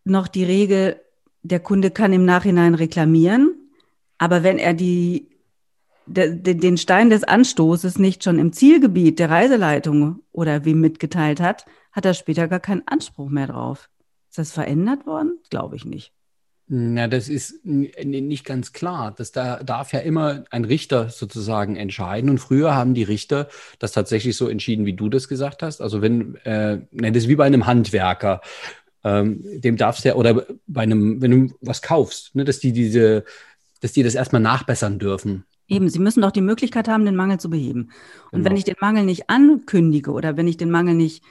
noch 0.05 0.29
die 0.29 0.45
Regel, 0.45 1.01
der 1.43 1.61
Kunde 1.61 1.91
kann 1.91 2.13
im 2.13 2.25
Nachhinein 2.25 2.75
reklamieren, 2.75 3.71
aber 4.19 4.43
wenn 4.43 4.59
er 4.59 4.75
die, 4.75 5.29
de, 6.07 6.35
de, 6.37 6.55
den 6.55 6.77
Stein 6.77 7.11
des 7.11 7.25
Anstoßes 7.25 7.99
nicht 7.99 8.25
schon 8.25 8.39
im 8.39 8.53
Zielgebiet 8.53 9.19
der 9.19 9.31
Reiseleitung 9.31 10.21
oder 10.33 10.65
wem 10.65 10.81
mitgeteilt 10.81 11.41
hat, 11.41 11.67
hat 11.93 12.05
er 12.05 12.15
später 12.15 12.49
gar 12.49 12.61
keinen 12.61 12.87
Anspruch 12.87 13.29
mehr 13.29 13.47
drauf. 13.47 13.89
Ist 14.29 14.39
das 14.39 14.53
verändert 14.53 15.07
worden? 15.07 15.39
Glaube 15.51 15.77
ich 15.77 15.85
nicht. 15.85 16.13
Na, 16.69 17.07
das 17.07 17.29
ist 17.29 17.65
nicht 17.65 18.45
ganz 18.45 18.73
klar. 18.73 19.15
Das 19.17 19.31
da 19.31 19.63
darf 19.63 19.93
ja 19.93 20.01
immer 20.01 20.45
ein 20.51 20.65
Richter 20.65 21.11
sozusagen 21.11 21.77
entscheiden. 21.77 22.29
Und 22.29 22.39
früher 22.39 22.75
haben 22.75 22.95
die 22.95 23.05
Richter 23.05 23.49
das 23.79 23.93
tatsächlich 23.93 24.37
so 24.37 24.49
entschieden, 24.49 24.85
wie 24.85 24.95
du 24.95 25.09
das 25.09 25.29
gesagt 25.29 25.63
hast. 25.63 25.81
Also 25.81 26.03
wenn, 26.03 26.35
äh, 26.45 26.81
das 26.91 27.17
ist 27.17 27.29
wie 27.29 27.37
bei 27.37 27.47
einem 27.47 27.67
Handwerker. 27.67 28.41
Ähm, 29.05 29.45
dem 29.61 29.77
darfst 29.77 30.05
du 30.05 30.09
ja, 30.09 30.15
oder 30.17 30.45
bei 30.67 30.83
einem, 30.83 31.23
wenn 31.23 31.31
du 31.31 31.55
was 31.61 31.83
kaufst, 31.83 32.35
ne, 32.35 32.45
dass 32.45 32.59
die 32.59 32.73
diese, 32.73 33.23
dass 33.81 33.93
die 33.93 34.03
das 34.03 34.17
erstmal 34.17 34.43
nachbessern 34.43 34.99
dürfen. 34.99 35.45
Eben, 35.69 35.89
sie 35.89 36.01
müssen 36.01 36.23
doch 36.23 36.33
die 36.33 36.41
Möglichkeit 36.41 36.89
haben, 36.89 37.05
den 37.05 37.15
Mangel 37.15 37.39
zu 37.39 37.49
beheben. 37.49 37.91
Und 38.33 38.41
genau. 38.41 38.51
wenn 38.51 38.57
ich 38.57 38.65
den 38.65 38.77
Mangel 38.81 39.05
nicht 39.05 39.31
ankündige 39.31 40.11
oder 40.11 40.37
wenn 40.37 40.49
ich 40.49 40.57
den 40.57 40.73
Mangel 40.73 40.95
nicht 40.95 41.23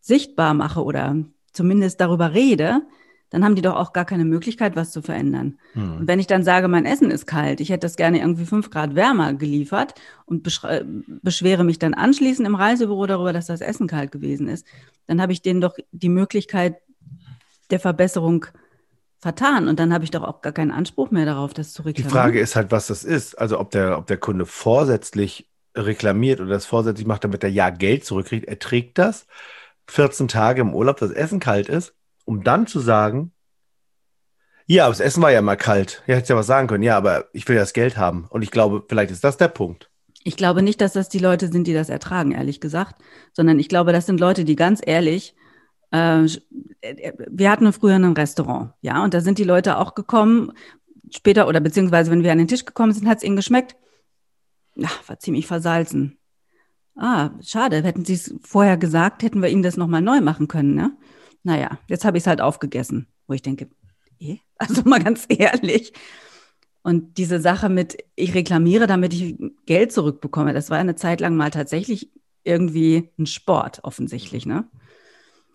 sichtbar 0.00 0.54
mache 0.54 0.82
oder 0.82 1.16
zumindest 1.52 2.00
darüber 2.00 2.32
rede, 2.32 2.82
dann 3.30 3.44
haben 3.44 3.54
die 3.54 3.62
doch 3.62 3.76
auch 3.76 3.92
gar 3.92 4.04
keine 4.04 4.24
Möglichkeit, 4.24 4.74
was 4.76 4.90
zu 4.90 5.02
verändern. 5.02 5.58
Hm. 5.74 5.98
Und 5.98 6.08
wenn 6.08 6.18
ich 6.18 6.26
dann 6.26 6.44
sage, 6.44 6.68
mein 6.68 6.86
Essen 6.86 7.10
ist 7.10 7.26
kalt, 7.26 7.60
ich 7.60 7.68
hätte 7.70 7.86
das 7.86 7.96
gerne 7.96 8.20
irgendwie 8.20 8.46
fünf 8.46 8.70
Grad 8.70 8.94
wärmer 8.94 9.34
geliefert 9.34 9.94
und 10.24 10.46
beschre- 10.46 10.84
beschwere 11.22 11.64
mich 11.64 11.78
dann 11.78 11.94
anschließend 11.94 12.46
im 12.46 12.54
Reisebüro 12.54 13.06
darüber, 13.06 13.32
dass 13.32 13.46
das 13.46 13.60
Essen 13.60 13.86
kalt 13.86 14.12
gewesen 14.12 14.48
ist, 14.48 14.66
dann 15.06 15.20
habe 15.20 15.32
ich 15.32 15.42
denen 15.42 15.60
doch 15.60 15.74
die 15.92 16.08
Möglichkeit 16.08 16.76
der 17.70 17.80
Verbesserung 17.80 18.46
vertan. 19.20 19.68
Und 19.68 19.78
dann 19.80 19.92
habe 19.92 20.04
ich 20.04 20.10
doch 20.10 20.22
auch 20.22 20.40
gar 20.42 20.52
keinen 20.52 20.70
Anspruch 20.70 21.10
mehr 21.10 21.26
darauf, 21.26 21.52
das 21.52 21.72
zu 21.72 21.82
Die 21.82 21.88
reklamieren. 21.88 22.12
Frage 22.12 22.40
ist 22.40 22.56
halt, 22.56 22.70
was 22.70 22.86
das 22.86 23.04
ist. 23.04 23.38
Also 23.38 23.58
ob 23.60 23.70
der, 23.70 23.98
ob 23.98 24.06
der 24.06 24.16
Kunde 24.16 24.46
vorsätzlich 24.46 25.48
reklamiert 25.76 26.40
oder 26.40 26.50
das 26.50 26.66
vorsätzlich 26.66 27.06
macht, 27.06 27.24
damit 27.24 27.44
er 27.44 27.50
ja 27.50 27.70
Geld 27.70 28.04
zurückkriegt. 28.04 28.46
Er 28.46 28.58
trägt 28.58 28.98
das 28.98 29.26
14 29.88 30.28
Tage 30.28 30.60
im 30.60 30.74
Urlaub, 30.74 30.98
das 30.98 31.10
Essen 31.10 31.40
kalt 31.40 31.68
ist, 31.68 31.94
um 32.28 32.44
dann 32.44 32.66
zu 32.66 32.78
sagen, 32.78 33.32
ja, 34.66 34.84
aber 34.84 34.92
das 34.92 35.00
Essen 35.00 35.22
war 35.22 35.32
ja 35.32 35.40
mal 35.40 35.56
kalt. 35.56 36.02
Ja, 36.06 36.16
hätte 36.16 36.34
ja 36.34 36.36
was 36.36 36.46
sagen 36.46 36.68
können. 36.68 36.82
Ja, 36.82 36.94
aber 36.98 37.24
ich 37.32 37.48
will 37.48 37.56
das 37.56 37.72
Geld 37.72 37.96
haben. 37.96 38.26
Und 38.28 38.42
ich 38.42 38.50
glaube, 38.50 38.84
vielleicht 38.86 39.10
ist 39.10 39.24
das 39.24 39.38
der 39.38 39.48
Punkt. 39.48 39.90
Ich 40.24 40.36
glaube 40.36 40.60
nicht, 40.60 40.82
dass 40.82 40.92
das 40.92 41.08
die 41.08 41.20
Leute 41.20 41.48
sind, 41.48 41.66
die 41.66 41.72
das 41.72 41.88
ertragen, 41.88 42.32
ehrlich 42.32 42.60
gesagt, 42.60 43.00
sondern 43.32 43.58
ich 43.58 43.70
glaube, 43.70 43.94
das 43.94 44.04
sind 44.04 44.20
Leute, 44.20 44.44
die 44.44 44.56
ganz 44.56 44.82
ehrlich, 44.84 45.34
äh, 45.90 46.28
wir 47.30 47.50
hatten 47.50 47.72
früher 47.72 47.94
ein 47.94 48.12
Restaurant, 48.12 48.74
ja, 48.82 49.02
und 49.02 49.14
da 49.14 49.22
sind 49.22 49.38
die 49.38 49.44
Leute 49.44 49.78
auch 49.78 49.94
gekommen, 49.94 50.52
später 51.10 51.48
oder 51.48 51.60
beziehungsweise, 51.60 52.10
wenn 52.10 52.24
wir 52.24 52.32
an 52.32 52.38
den 52.38 52.48
Tisch 52.48 52.66
gekommen 52.66 52.92
sind, 52.92 53.08
hat 53.08 53.18
es 53.18 53.24
ihnen 53.24 53.36
geschmeckt. 53.36 53.74
Ja, 54.74 54.90
war 55.06 55.18
ziemlich 55.18 55.46
versalzen. 55.46 56.18
Ah, 56.94 57.30
schade, 57.40 57.82
hätten 57.82 58.04
sie 58.04 58.14
es 58.14 58.34
vorher 58.42 58.76
gesagt, 58.76 59.22
hätten 59.22 59.40
wir 59.40 59.48
ihnen 59.48 59.62
das 59.62 59.78
nochmal 59.78 60.02
neu 60.02 60.20
machen 60.20 60.46
können, 60.46 60.74
ne? 60.74 60.94
Naja, 61.48 61.78
jetzt 61.88 62.04
habe 62.04 62.18
ich 62.18 62.24
es 62.24 62.26
halt 62.26 62.42
aufgegessen, 62.42 63.06
wo 63.26 63.32
ich 63.32 63.40
denke, 63.40 63.68
eh? 64.20 64.36
also 64.58 64.82
mal 64.84 65.02
ganz 65.02 65.24
ehrlich. 65.30 65.94
Und 66.82 67.16
diese 67.16 67.40
Sache 67.40 67.70
mit, 67.70 67.96
ich 68.16 68.34
reklamiere, 68.34 68.86
damit 68.86 69.14
ich 69.14 69.34
Geld 69.64 69.90
zurückbekomme, 69.92 70.52
das 70.52 70.68
war 70.68 70.76
eine 70.76 70.94
Zeit 70.94 71.22
lang 71.22 71.36
mal 71.36 71.50
tatsächlich 71.50 72.10
irgendwie 72.44 73.10
ein 73.18 73.24
Sport, 73.24 73.80
offensichtlich, 73.82 74.44
ne? 74.44 74.68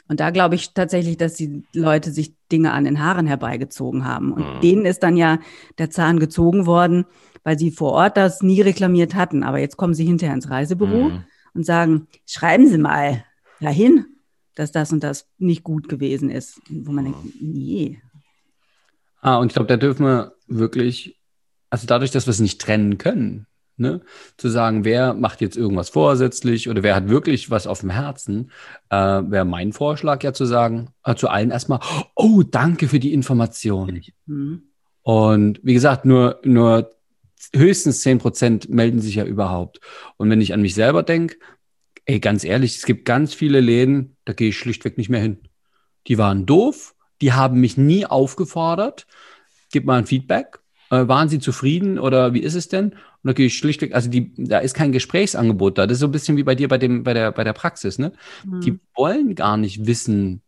Und 0.08 0.20
da 0.20 0.32
glaube 0.32 0.56
ich 0.56 0.74
tatsächlich, 0.74 1.18
dass 1.18 1.36
die 1.36 1.64
Leute 1.76 2.12
sich 2.12 2.34
Dinge 2.52 2.72
an 2.72 2.86
den 2.86 3.00
Haaren 3.00 3.28
herbeigezogen 3.28 4.04
haben. 4.04 4.34
Und 4.34 4.56
Mhm. 4.58 4.62
denen 4.62 4.86
ist 4.86 5.04
dann 5.04 5.16
ja 5.16 5.38
der 5.78 5.92
Zahn 5.92 6.20
gezogen 6.20 6.66
worden, 6.66 7.06
weil 7.44 7.60
sie 7.60 7.70
vor 7.70 7.92
Ort 7.92 8.18
das 8.18 8.42
nie 8.42 8.62
reklamiert 8.62 9.14
hatten. 9.14 9.44
Aber 9.44 9.60
jetzt 9.60 9.78
kommen 9.78 9.94
sie 9.94 10.06
hinterher 10.06 10.34
ins 10.36 10.50
Reisebüro 10.50 11.10
Mhm. 11.10 11.24
und 11.54 11.66
sagen, 11.68 12.08
schreiben 12.26 12.68
Sie 12.68 12.80
mal 12.80 13.24
dahin, 13.62 14.06
dass 14.55 14.72
das 14.72 14.91
und 14.91 15.03
das 15.03 15.27
nicht 15.38 15.63
gut 15.63 15.89
gewesen 15.89 16.29
ist. 16.29 16.62
Wo 16.69 16.91
man 16.91 17.05
denkt, 17.05 17.19
nee. 17.41 18.01
Ah, 19.22 19.38
und 19.38 19.48
ich 19.48 19.53
glaube, 19.53 19.67
da 19.67 19.77
dürfen 19.77 20.05
wir 20.05 20.36
wirklich, 20.48 21.19
also 21.69 21.88
dadurch, 21.88 22.12
dass 22.12 22.27
wir 22.27 22.31
es 22.31 22.39
nicht 22.39 22.62
trennen 22.62 22.98
können, 22.98 23.48
ne, 23.77 24.01
zu 24.38 24.50
sagen, 24.50 24.86
wer 24.86 25.13
macht 25.13 25.41
jetzt 25.41 25.57
irgendwas 25.57 25.89
vorsätzlich 25.89 26.69
oder 26.69 26.83
wer 26.83 26.95
hat 26.95 27.10
wirklich 27.10 27.50
was 27.50 27.67
auf 27.67 27.79
dem 27.79 27.89
Herzen, 27.89 28.51
äh, 28.89 28.95
wäre 28.95 29.45
mein 29.45 29.74
Vorschlag 29.74 30.24
ja 30.24 30.33
zu 30.33 30.45
sagen, 30.45 30.89
äh, 31.03 31.15
zu 31.15 31.29
allen 31.29 31.51
erstmal, 31.51 31.79
oh, 32.15 32.43
danke 32.43 32.88
für 32.88 33.00
die 33.00 33.13
Information. 33.13 34.01
Hm. 34.27 34.63
Und 35.01 35.60
wie 35.63 35.74
gesagt, 35.74 36.05
nur, 36.05 36.39
nur 36.43 36.91
höchstens 37.53 38.01
10 38.01 38.19
Prozent 38.19 38.69
melden 38.69 39.00
sich 39.00 39.15
ja 39.15 39.25
überhaupt. 39.25 39.79
Und 40.17 40.29
wenn 40.29 40.41
ich 40.41 40.53
an 40.53 40.62
mich 40.62 40.75
selber 40.75 41.03
denke, 41.03 41.36
ey, 42.05 42.19
ganz 42.19 42.43
ehrlich, 42.43 42.77
es 42.77 42.86
gibt 42.86 43.05
ganz 43.05 43.33
viele 43.33 43.60
Läden, 43.60 44.17
da 44.25 44.33
gehe 44.33 44.50
ich 44.50 44.57
schlichtweg 44.57 44.98
nicht 44.98 45.10
mehr 45.10 45.22
hin. 45.22 45.38
Die 46.07 46.17
waren 46.17 46.45
doof, 46.45 46.95
die 47.22 47.33
haben 47.33 47.60
mich 47.60 47.77
nie 47.77 48.05
aufgefordert. 48.05 49.07
Gib 49.72 49.86
mal 49.86 49.98
ein 49.98 50.05
Feedback. 50.05 50.60
Äh, 50.89 51.07
waren 51.07 51.29
sie 51.29 51.39
zufrieden 51.39 51.98
oder 51.98 52.33
wie 52.33 52.41
ist 52.41 52.55
es 52.55 52.67
denn? 52.67 52.91
Und 52.91 52.98
da 53.24 53.33
gehe 53.33 53.48
ich 53.48 53.57
schlichtweg, 53.57 53.95
also 53.95 54.10
die, 54.10 54.33
da 54.38 54.60
ist 54.60 54.75
kein 54.75 54.91
Gesprächsangebot 54.91 55.77
da. 55.77 55.88
Das 55.88 55.95
ist 55.95 56.01
so 56.01 56.07
ein 56.07 56.12
bisschen 56.12 56.38
wie 56.38 56.43
bei 56.43 56.55
dir 56.55 56.67
bei 56.67 56.77
dem, 56.77 57.03
bei 57.03 57.13
der, 57.13 57.31
bei 57.31 57.43
der 57.43 57.53
Praxis, 57.53 57.98
ne? 57.98 58.12
Hm. 58.43 58.62
Die 58.62 58.79
wollen 58.95 59.33
gar 59.33 59.55
nicht 59.55 59.88
wissen, 59.88 60.41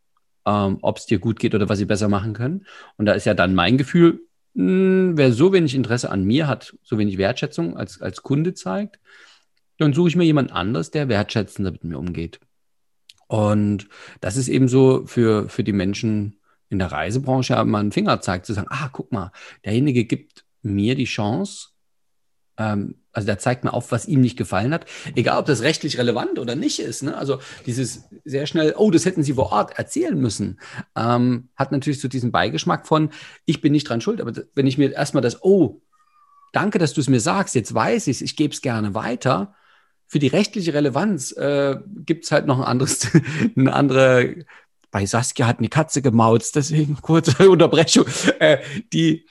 ähm, 0.46 0.78
ob 0.82 0.98
es 0.98 1.06
dir 1.06 1.20
gut 1.20 1.40
geht 1.40 1.56
oder 1.56 1.70
was 1.70 1.80
sie 1.80 1.86
besser 1.86 2.10
machen 2.10 2.34
können. 2.34 2.66
Und 2.98 3.06
da 3.06 3.14
ist 3.14 3.26
ja 3.26 3.34
dann 3.34 3.56
mein 3.56 3.78
Gefühl, 3.78 4.22
mh, 4.56 5.14
wer 5.16 5.32
so 5.32 5.54
wenig 5.54 5.74
Interesse 5.74 6.12
an 6.12 6.26
mir 6.26 6.48
hat, 6.48 6.76
so 6.84 6.98
wenig 6.98 7.18
Wertschätzung 7.18 7.78
als, 7.78 8.02
als 8.02 8.22
Kunde 8.22 8.54
zeigt, 8.54 9.00
dann 9.78 9.94
suche 9.94 10.10
ich 10.10 10.16
mir 10.16 10.24
jemand 10.24 10.52
anderes, 10.52 10.92
der 10.92 11.10
wertschätzender 11.10 11.72
mit 11.72 11.84
mir 11.84 12.00
umgeht. 12.00 12.40
Und 13.28 13.88
das 14.22 14.38
ist 14.38 14.48
eben 14.48 14.68
so 14.68 15.06
für, 15.06 15.50
für 15.50 15.64
die 15.64 15.74
Menschen 15.74 16.40
in 16.70 16.80
der 16.80 16.92
Reisebranche 16.92 17.64
mal 17.66 17.80
einen 17.80 17.92
Finger 17.92 18.22
zeigt, 18.22 18.46
zu 18.46 18.54
sagen, 18.54 18.68
ah, 18.70 18.90
guck 18.92 19.12
mal, 19.12 19.32
derjenige 19.64 20.06
gibt 20.06 20.46
mir 20.62 20.96
die 20.96 21.06
Chance, 21.06 21.70
ähm, 22.58 22.96
also 23.12 23.26
der 23.28 23.40
zeigt 23.40 23.64
mir 23.64 23.74
auf, 23.74 23.92
was 23.92 24.08
ihm 24.08 24.22
nicht 24.22 24.38
gefallen 24.38 24.74
hat, 24.74 24.86
egal 25.16 25.40
ob 25.40 25.46
das 25.46 25.62
rechtlich 25.62 25.98
relevant 25.98 26.38
oder 26.38 26.56
nicht 26.56 26.80
ist. 26.80 27.02
Ne? 27.04 27.16
Also 27.16 27.40
dieses 27.66 28.04
sehr 28.26 28.46
schnell, 28.46 28.76
oh, 28.78 28.92
das 28.92 29.06
hätten 29.06 29.24
Sie 29.24 29.34
vor 29.34 29.52
Ort 29.52 29.78
erzählen 29.78 30.20
müssen, 30.20 30.60
ähm, 30.96 31.50
hat 31.56 31.72
natürlich 31.72 32.02
so 32.02 32.08
diesen 32.08 32.32
Beigeschmack 32.32 32.88
von, 32.88 33.10
ich 33.46 33.62
bin 33.62 33.72
nicht 33.72 33.88
dran 33.88 34.02
schuld, 34.02 34.20
aber 34.22 34.34
wenn 34.54 34.68
ich 34.68 34.78
mir 34.78 34.92
erstmal 34.92 35.22
das, 35.22 35.44
oh, 35.44 35.82
danke, 36.52 36.78
dass 36.78 36.94
du 36.94 37.02
es 37.02 37.10
mir 37.10 37.22
sagst, 37.22 37.56
jetzt 37.56 37.74
weiß 37.74 38.08
ich 38.08 38.18
es, 38.18 38.22
ich 38.22 38.36
gebe 38.36 38.54
es 38.54 38.62
gerne 38.62 38.94
weiter. 38.94 39.56
Für 40.16 40.20
die 40.20 40.28
rechtliche 40.28 40.74
Relevanz 40.74 41.34
äh, 41.34 41.76
gibt 42.06 42.24
es 42.24 42.32
halt 42.32 42.46
noch 42.46 42.60
ein 42.60 42.64
anderes, 42.64 43.10
eine 43.58 43.74
andere, 43.74 44.46
bei 44.90 45.06
Saskia 45.06 45.46
hat 45.46 45.60
eine 45.60 45.68
Katze 45.68 46.02
gemauzt, 46.02 46.56
deswegen 46.56 46.96
kurze 47.02 47.50
Unterbrechung. 47.50 48.06
Äh, 48.40 48.60
die, 48.94 49.26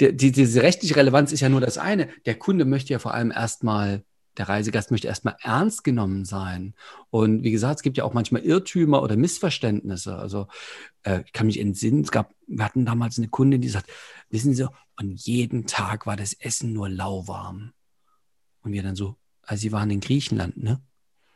die, 0.00 0.16
die, 0.16 0.32
diese 0.32 0.62
rechtliche 0.62 0.96
Relevanz 0.96 1.30
ist 1.30 1.40
ja 1.40 1.50
nur 1.50 1.60
das 1.60 1.76
eine. 1.76 2.08
Der 2.24 2.36
Kunde 2.36 2.64
möchte 2.64 2.90
ja 2.94 2.98
vor 2.98 3.12
allem 3.12 3.30
erstmal, 3.30 4.02
der 4.38 4.48
Reisegast 4.48 4.90
möchte 4.90 5.08
erstmal 5.08 5.36
ernst 5.42 5.84
genommen 5.84 6.24
sein. 6.24 6.72
Und 7.10 7.42
wie 7.42 7.50
gesagt, 7.50 7.80
es 7.80 7.82
gibt 7.82 7.98
ja 7.98 8.04
auch 8.04 8.14
manchmal 8.14 8.40
Irrtümer 8.40 9.02
oder 9.02 9.14
Missverständnisse. 9.18 10.16
Also 10.16 10.48
äh, 11.02 11.20
ich 11.26 11.34
kann 11.34 11.48
mich 11.48 11.60
entsinnen, 11.60 12.00
es 12.00 12.10
gab, 12.10 12.32
wir 12.46 12.64
hatten 12.64 12.86
damals 12.86 13.18
eine 13.18 13.28
Kundin, 13.28 13.60
die 13.60 13.68
sagt, 13.68 13.90
wissen 14.30 14.54
Sie, 14.54 14.66
und 14.96 15.20
jeden 15.26 15.66
Tag 15.66 16.06
war 16.06 16.16
das 16.16 16.32
Essen 16.32 16.72
nur 16.72 16.88
lauwarm. 16.88 17.74
Und 18.62 18.72
wir 18.72 18.82
dann 18.82 18.96
so, 18.96 19.18
also 19.48 19.62
Sie 19.62 19.72
waren 19.72 19.90
in 19.90 20.00
Griechenland, 20.00 20.62
ne? 20.62 20.80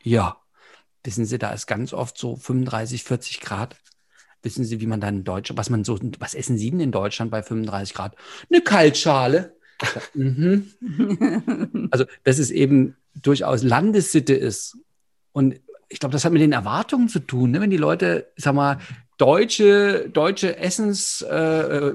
Ja. 0.03 0.37
Wissen 1.03 1.25
Sie, 1.25 1.39
da 1.39 1.51
ist 1.51 1.67
ganz 1.67 1.95
oft 1.95 2.19
so 2.19 2.37
35, 2.37 3.03
40 3.03 3.41
Grad. 3.41 3.77
Wissen 4.43 4.65
Sie, 4.65 4.81
wie 4.81 4.87
man 4.87 5.01
dann 5.01 5.17
in 5.19 5.25
Deutschland, 5.25 5.59
was 5.59 5.71
man 5.71 5.83
so, 5.83 5.99
was 6.19 6.35
essen 6.35 6.59
Sie 6.59 6.71
denn 6.71 6.81
in 6.81 6.93
Deutschland 6.93 7.31
bei 7.31 7.43
35 7.43 7.95
Grad? 7.95 8.15
Eine 8.51 8.61
Kaltschale. 8.61 9.57
mhm. 10.15 11.89
Also, 11.91 12.05
dass 12.23 12.39
es 12.39 12.51
eben 12.51 12.97
durchaus 13.15 13.63
Landessitte 13.63 14.35
ist. 14.35 14.77
Und 15.33 15.59
ich 15.89 15.99
glaube, 15.99 16.13
das 16.13 16.25
hat 16.25 16.33
mit 16.33 16.43
den 16.43 16.53
Erwartungen 16.53 17.09
zu 17.09 17.19
tun, 17.19 17.53
ne? 17.53 17.61
wenn 17.63 17.71
die 17.71 17.79
Leute, 17.79 18.31
sag 18.37 18.55
mal, 18.55 18.79
deutsche, 19.19 20.09
deutsche 20.11 20.57
Essens, 20.57 21.23
äh, 21.23 21.93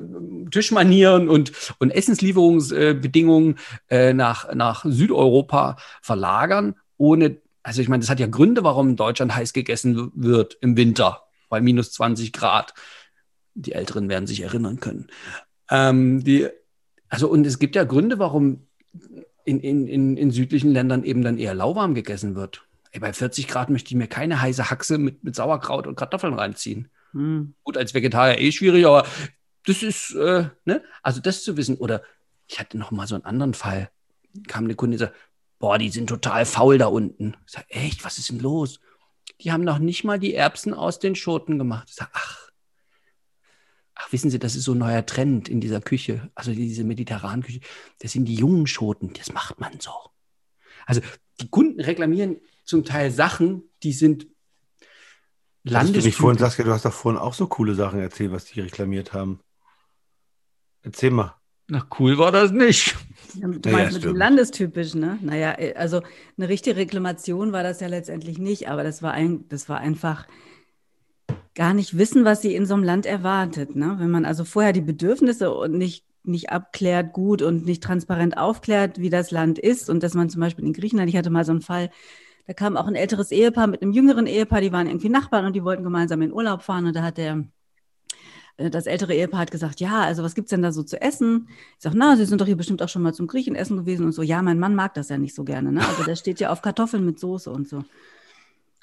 Tischmanieren 0.51 1.29
und, 1.29 1.51
und 1.79 1.91
Essenslieferungsbedingungen 1.91 3.57
äh, 3.89 4.13
nach, 4.13 4.53
nach 4.53 4.85
Südeuropa 4.85 5.77
verlagern, 6.01 6.75
ohne, 6.97 7.37
also 7.63 7.81
ich 7.81 7.89
meine, 7.89 8.01
das 8.01 8.09
hat 8.09 8.19
ja 8.19 8.27
Gründe, 8.27 8.63
warum 8.63 8.89
in 8.89 8.95
Deutschland 8.95 9.35
heiß 9.35 9.53
gegessen 9.53 10.11
wird 10.15 10.57
im 10.61 10.77
Winter 10.77 11.23
bei 11.49 11.61
minus 11.61 11.91
20 11.91 12.33
Grad. 12.33 12.73
Die 13.55 13.73
Älteren 13.73 14.09
werden 14.09 14.27
sich 14.27 14.41
erinnern 14.41 14.79
können. 14.79 15.07
Ähm, 15.69 16.23
die, 16.23 16.47
also, 17.09 17.27
und 17.27 17.45
es 17.45 17.59
gibt 17.59 17.75
ja 17.75 17.83
Gründe, 17.83 18.19
warum 18.19 18.67
in, 19.45 19.59
in, 19.59 19.87
in, 19.87 20.17
in 20.17 20.31
südlichen 20.31 20.71
Ländern 20.71 21.03
eben 21.03 21.21
dann 21.21 21.37
eher 21.37 21.53
lauwarm 21.53 21.95
gegessen 21.95 22.35
wird. 22.35 22.63
Ey, 22.91 22.99
bei 22.99 23.13
40 23.13 23.47
Grad 23.47 23.69
möchte 23.69 23.89
ich 23.89 23.95
mir 23.95 24.07
keine 24.07 24.41
heiße 24.41 24.69
Haxe 24.69 24.97
mit, 24.97 25.23
mit 25.23 25.35
Sauerkraut 25.35 25.87
und 25.87 25.95
Kartoffeln 25.95 26.33
reinziehen. 26.33 26.89
Hm. 27.13 27.55
Gut, 27.63 27.77
als 27.77 27.93
Vegetarier 27.93 28.39
eh 28.39 28.51
schwierig, 28.51 28.85
aber 28.85 29.07
das 29.65 29.83
ist, 29.83 30.11
äh, 30.15 30.49
ne? 30.65 30.83
Also 31.03 31.21
das 31.21 31.43
zu 31.43 31.57
wissen. 31.57 31.77
Oder 31.77 32.03
ich 32.47 32.59
hatte 32.59 32.77
noch 32.77 32.91
mal 32.91 33.07
so 33.07 33.15
einen 33.15 33.25
anderen 33.25 33.53
Fall. 33.53 33.89
Kam 34.47 34.65
eine 34.65 34.75
Kunde 34.75 34.95
und 34.95 34.99
sagt, 34.99 35.15
boah, 35.59 35.77
die 35.77 35.89
sind 35.89 36.07
total 36.07 36.45
faul 36.45 36.77
da 36.77 36.87
unten. 36.87 37.35
Ich 37.45 37.53
sag, 37.53 37.65
echt, 37.69 38.05
was 38.05 38.17
ist 38.17 38.29
denn 38.29 38.39
los? 38.39 38.79
Die 39.41 39.51
haben 39.51 39.63
noch 39.63 39.79
nicht 39.79 40.03
mal 40.03 40.19
die 40.19 40.33
Erbsen 40.33 40.73
aus 40.73 40.99
den 40.99 41.15
Schoten 41.15 41.57
gemacht. 41.57 41.87
Ich 41.89 41.95
sag, 41.95 42.09
ach, 42.13 42.49
ach, 43.95 44.11
wissen 44.11 44.29
Sie, 44.29 44.39
das 44.39 44.55
ist 44.55 44.63
so 44.63 44.73
ein 44.73 44.77
neuer 44.77 45.05
Trend 45.05 45.49
in 45.49 45.59
dieser 45.59 45.81
Küche, 45.81 46.29
also 46.35 46.51
diese 46.53 46.83
mediterranen 46.83 47.43
Küche. 47.43 47.59
Das 47.99 48.11
sind 48.11 48.25
die 48.25 48.35
jungen 48.35 48.67
Schoten, 48.67 49.13
das 49.13 49.33
macht 49.33 49.59
man 49.59 49.79
so. 49.79 49.91
Also 50.85 51.01
die 51.41 51.49
Kunden 51.49 51.81
reklamieren 51.81 52.37
zum 52.63 52.85
Teil 52.85 53.11
Sachen, 53.11 53.63
die 53.83 53.93
sind 53.93 54.27
Hast 55.71 55.95
du 55.95 55.99
nicht 55.99 56.15
vorhin. 56.17 56.37
Saskia, 56.39 56.65
du 56.65 56.71
hast 56.71 56.85
doch 56.85 56.93
vorhin 56.93 57.19
auch 57.19 57.33
so 57.33 57.47
coole 57.47 57.75
Sachen 57.75 57.99
erzählt, 57.99 58.31
was 58.31 58.45
die 58.45 58.61
reklamiert 58.61 59.13
haben. 59.13 59.39
Erzähl 60.83 61.11
mal. 61.11 61.35
Na, 61.69 61.85
cool 61.99 62.17
war 62.17 62.31
das 62.31 62.51
nicht. 62.51 62.95
Du 63.33 63.41
Ja, 63.41 63.47
meinst 63.47 63.65
ja, 63.65 63.91
mit 63.91 64.03
dem. 64.03 64.15
Landestypisch, 64.15 64.95
ne? 64.95 65.19
Naja, 65.21 65.53
äh, 65.59 65.73
also 65.75 66.01
eine 66.37 66.47
richtige 66.47 66.77
Reklamation 66.77 67.51
war 67.51 67.63
das 67.63 67.81
ja 67.81 67.87
letztendlich 67.87 68.37
nicht, 68.37 68.69
aber 68.69 68.83
das 68.83 69.03
war 69.03 69.11
ein, 69.11 69.47
das 69.49 69.67
war 69.67 69.79
einfach, 69.79 70.27
gar 71.57 71.73
nicht 71.73 71.97
wissen, 71.97 72.23
was 72.23 72.41
sie 72.41 72.55
in 72.55 72.65
so 72.65 72.75
einem 72.75 72.83
Land 72.83 73.05
erwartet. 73.05 73.75
Ne? 73.75 73.95
Wenn 73.97 74.11
man 74.11 74.25
also 74.25 74.45
vorher 74.45 74.73
die 74.73 74.81
Bedürfnisse 74.81 75.51
und 75.51 75.73
nicht, 75.73 76.05
nicht 76.23 76.51
abklärt 76.51 77.13
gut 77.13 77.41
und 77.41 77.65
nicht 77.65 77.83
transparent 77.83 78.37
aufklärt, 78.37 78.99
wie 78.99 79.09
das 79.09 79.31
Land 79.31 79.57
ist 79.57 79.89
und 79.89 80.03
dass 80.03 80.13
man 80.13 80.29
zum 80.29 80.41
Beispiel 80.41 80.65
in 80.65 80.73
Griechenland, 80.73 81.09
ich 81.09 81.17
hatte 81.17 81.31
mal 81.31 81.45
so 81.45 81.51
einen 81.51 81.61
Fall, 81.61 81.89
da 82.47 82.53
kam 82.53 82.77
auch 82.77 82.87
ein 82.87 82.95
älteres 82.95 83.31
Ehepaar 83.31 83.67
mit 83.67 83.81
einem 83.81 83.91
jüngeren 83.91 84.25
Ehepaar, 84.25 84.61
die 84.61 84.71
waren 84.71 84.87
irgendwie 84.87 85.09
Nachbarn 85.09 85.45
und 85.45 85.55
die 85.55 85.63
wollten 85.63 85.83
gemeinsam 85.83 86.21
in 86.21 86.33
Urlaub 86.33 86.61
fahren 86.63 86.85
und 86.85 86.95
da 86.95 87.03
hat 87.03 87.17
der 87.17 87.43
äh, 88.57 88.69
das 88.69 88.87
ältere 88.87 89.13
Ehepaar 89.13 89.41
hat 89.41 89.51
gesagt, 89.51 89.79
ja, 89.79 90.01
also 90.01 90.23
was 90.23 90.35
gibt's 90.35 90.49
denn 90.49 90.61
da 90.61 90.71
so 90.71 90.83
zu 90.83 91.01
essen? 91.01 91.47
Ich 91.77 91.83
sage, 91.83 91.97
na, 91.97 92.15
Sie 92.15 92.25
sind 92.25 92.41
doch 92.41 92.45
hier 92.45 92.57
bestimmt 92.57 92.81
auch 92.81 92.89
schon 92.89 93.01
mal 93.01 93.13
zum 93.13 93.27
Griechenessen 93.27 93.77
gewesen 93.77 94.05
und 94.05 94.11
so. 94.11 94.21
Ja, 94.21 94.41
mein 94.41 94.59
Mann 94.59 94.75
mag 94.75 94.93
das 94.93 95.09
ja 95.09 95.17
nicht 95.17 95.35
so 95.35 95.43
gerne. 95.43 95.71
Ne? 95.71 95.85
Also 95.87 96.03
der 96.03 96.15
steht 96.15 96.39
ja 96.39 96.51
auf 96.51 96.61
Kartoffeln 96.61 97.05
mit 97.05 97.19
Soße 97.19 97.51
und 97.51 97.67
so. 97.67 97.83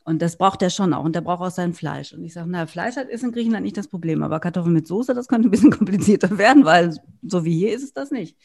Und 0.05 0.21
das 0.21 0.37
braucht 0.37 0.61
er 0.61 0.69
schon 0.69 0.93
auch. 0.93 1.05
Und 1.05 1.17
der 1.17 1.23
braucht 1.23 1.41
auch 1.41 1.51
sein 1.51 1.73
Fleisch. 1.73 2.13
Und 2.13 2.23
ich 2.25 2.35
sage, 2.35 2.49
na, 2.51 2.67
Fleisch 2.67 2.97
hat, 2.97 3.09
ist 3.09 3.25
in 3.25 3.33
Griechenland 3.33 3.65
nicht 3.65 3.77
das 3.77 3.89
Problem, 3.89 4.23
aber 4.23 4.39
Kartoffeln 4.39 4.75
mit 4.75 4.87
Soße, 4.87 5.15
das 5.15 5.29
könnte 5.29 5.49
ein 5.49 5.51
bisschen 5.51 5.71
komplizierter 5.77 6.37
werden, 6.37 6.65
weil 6.65 6.95
so 7.23 7.45
wie 7.45 7.57
hier 7.57 7.73
ist 7.75 7.83
es 7.83 7.95
das 7.95 8.11
nicht. 8.11 8.37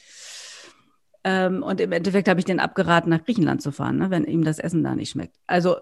Ähm, 1.24 1.64
und 1.64 1.82
im 1.82 1.92
Endeffekt 1.92 2.30
habe 2.30 2.40
ich 2.40 2.46
den 2.46 2.62
abgeraten, 2.62 3.10
nach 3.10 3.24
Griechenland 3.24 3.62
zu 3.62 3.72
fahren, 3.72 3.98
ne, 3.98 4.10
wenn 4.10 4.24
ihm 4.24 4.44
das 4.44 4.58
Essen 4.58 4.84
da 4.84 4.96
nicht 4.96 5.10
schmeckt. 5.10 5.36
Also 5.48 5.78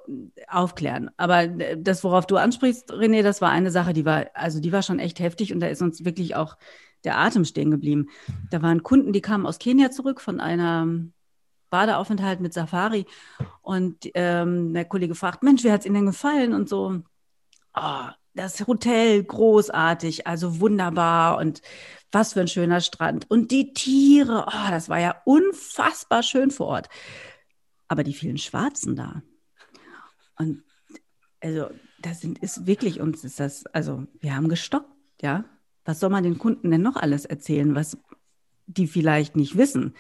aufklären. 0.48 1.12
Aber 1.18 1.44
äh, 1.44 1.78
das, 1.80 2.04
worauf 2.04 2.26
du 2.26 2.38
ansprichst, 2.38 2.92
René, 2.92 3.22
das 3.22 3.42
war 3.42 3.52
eine 3.52 3.70
Sache, 3.70 3.94
die 3.94 4.06
war, 4.06 4.28
also 4.34 4.60
die 4.60 4.72
war 4.72 4.82
schon 4.82 5.00
echt 5.00 5.20
heftig 5.20 5.54
und 5.54 5.60
da 5.60 5.68
ist 5.68 5.82
uns 5.82 6.06
wirklich 6.06 6.36
auch 6.36 6.58
der 7.04 7.20
Atem 7.20 7.46
stehen 7.46 7.70
geblieben. 7.70 8.08
Da 8.50 8.62
waren 8.62 8.82
Kunden, 8.82 9.14
die 9.14 9.22
kamen 9.22 9.46
aus 9.46 9.60
Kenia 9.60 9.92
zurück 9.92 10.22
von 10.22 10.40
einer 10.40 10.88
Badeaufenthalt 11.70 12.40
mit 12.40 12.54
Safari 12.54 13.06
und 13.62 14.10
ähm, 14.16 14.74
der 14.74 14.86
Kollege 14.86 15.16
fragt, 15.16 15.44
Mensch, 15.44 15.64
wie 15.64 15.72
hat 15.72 15.82
es 15.82 15.86
Ihnen 15.86 15.96
denn 15.96 16.06
gefallen? 16.08 16.54
Und 16.54 16.68
so, 16.68 17.02
oh, 17.76 18.08
das 18.38 18.66
Hotel 18.68 19.24
großartig, 19.24 20.28
also 20.28 20.60
wunderbar 20.60 21.38
und 21.38 21.62
was 22.12 22.34
für 22.34 22.42
ein 22.42 22.48
schöner 22.48 22.82
Strand. 22.82 23.30
Und 23.30 23.52
die 23.52 23.74
Tiere, 23.74 24.46
oh, 24.48 24.70
das 24.70 24.90
war 24.90 25.00
ja 25.00 25.22
unfassbar 25.26 26.24
schön 26.24 26.52
vor 26.52 26.68
Ort. 26.68 26.90
Aber 27.88 28.04
die 28.04 28.14
vielen 28.14 28.38
Schwarzen 28.38 28.96
da. 28.96 29.22
Und 30.38 30.64
also, 31.42 31.70
das 32.00 32.22
sind, 32.22 32.40
ist 32.40 32.66
wirklich 32.68 33.00
uns 33.00 33.24
ist 33.24 33.40
das, 33.40 33.66
also 33.68 34.06
wir 34.20 34.36
haben 34.36 34.50
gestockt, 34.50 34.92
ja. 35.22 35.46
Was 35.86 36.00
soll 36.02 36.10
man 36.10 36.24
den 36.24 36.38
Kunden 36.38 36.70
denn 36.70 36.82
noch 36.82 36.98
alles 36.98 37.26
erzählen, 37.26 37.74
was 37.74 37.98
die 38.66 38.88
vielleicht 38.88 39.36
nicht 39.38 39.58
wissen? 39.58 39.96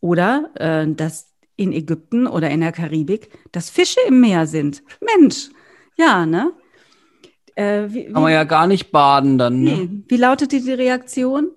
Oder 0.00 0.50
äh, 0.54 0.90
dass 0.90 1.34
in 1.56 1.72
Ägypten 1.72 2.26
oder 2.26 2.50
in 2.50 2.60
der 2.60 2.72
Karibik, 2.72 3.30
dass 3.52 3.70
Fische 3.70 4.00
im 4.06 4.20
Meer 4.20 4.46
sind. 4.46 4.82
Mensch, 5.00 5.50
ja, 5.96 6.26
ne? 6.26 6.52
Äh, 7.56 7.86
wie, 7.88 8.04
Kann 8.12 8.22
man 8.22 8.32
ja 8.32 8.44
gar 8.44 8.66
nicht 8.66 8.92
baden 8.92 9.38
dann. 9.38 9.62
Ne? 9.62 9.70
Nee. 9.70 10.04
Wie 10.08 10.16
lautete 10.16 10.60
die 10.60 10.72
Reaktion? 10.72 11.50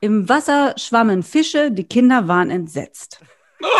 Im 0.00 0.28
Wasser 0.28 0.74
schwammen 0.76 1.22
Fische, 1.22 1.70
die 1.70 1.84
Kinder 1.84 2.28
waren 2.28 2.50
entsetzt. 2.50 3.20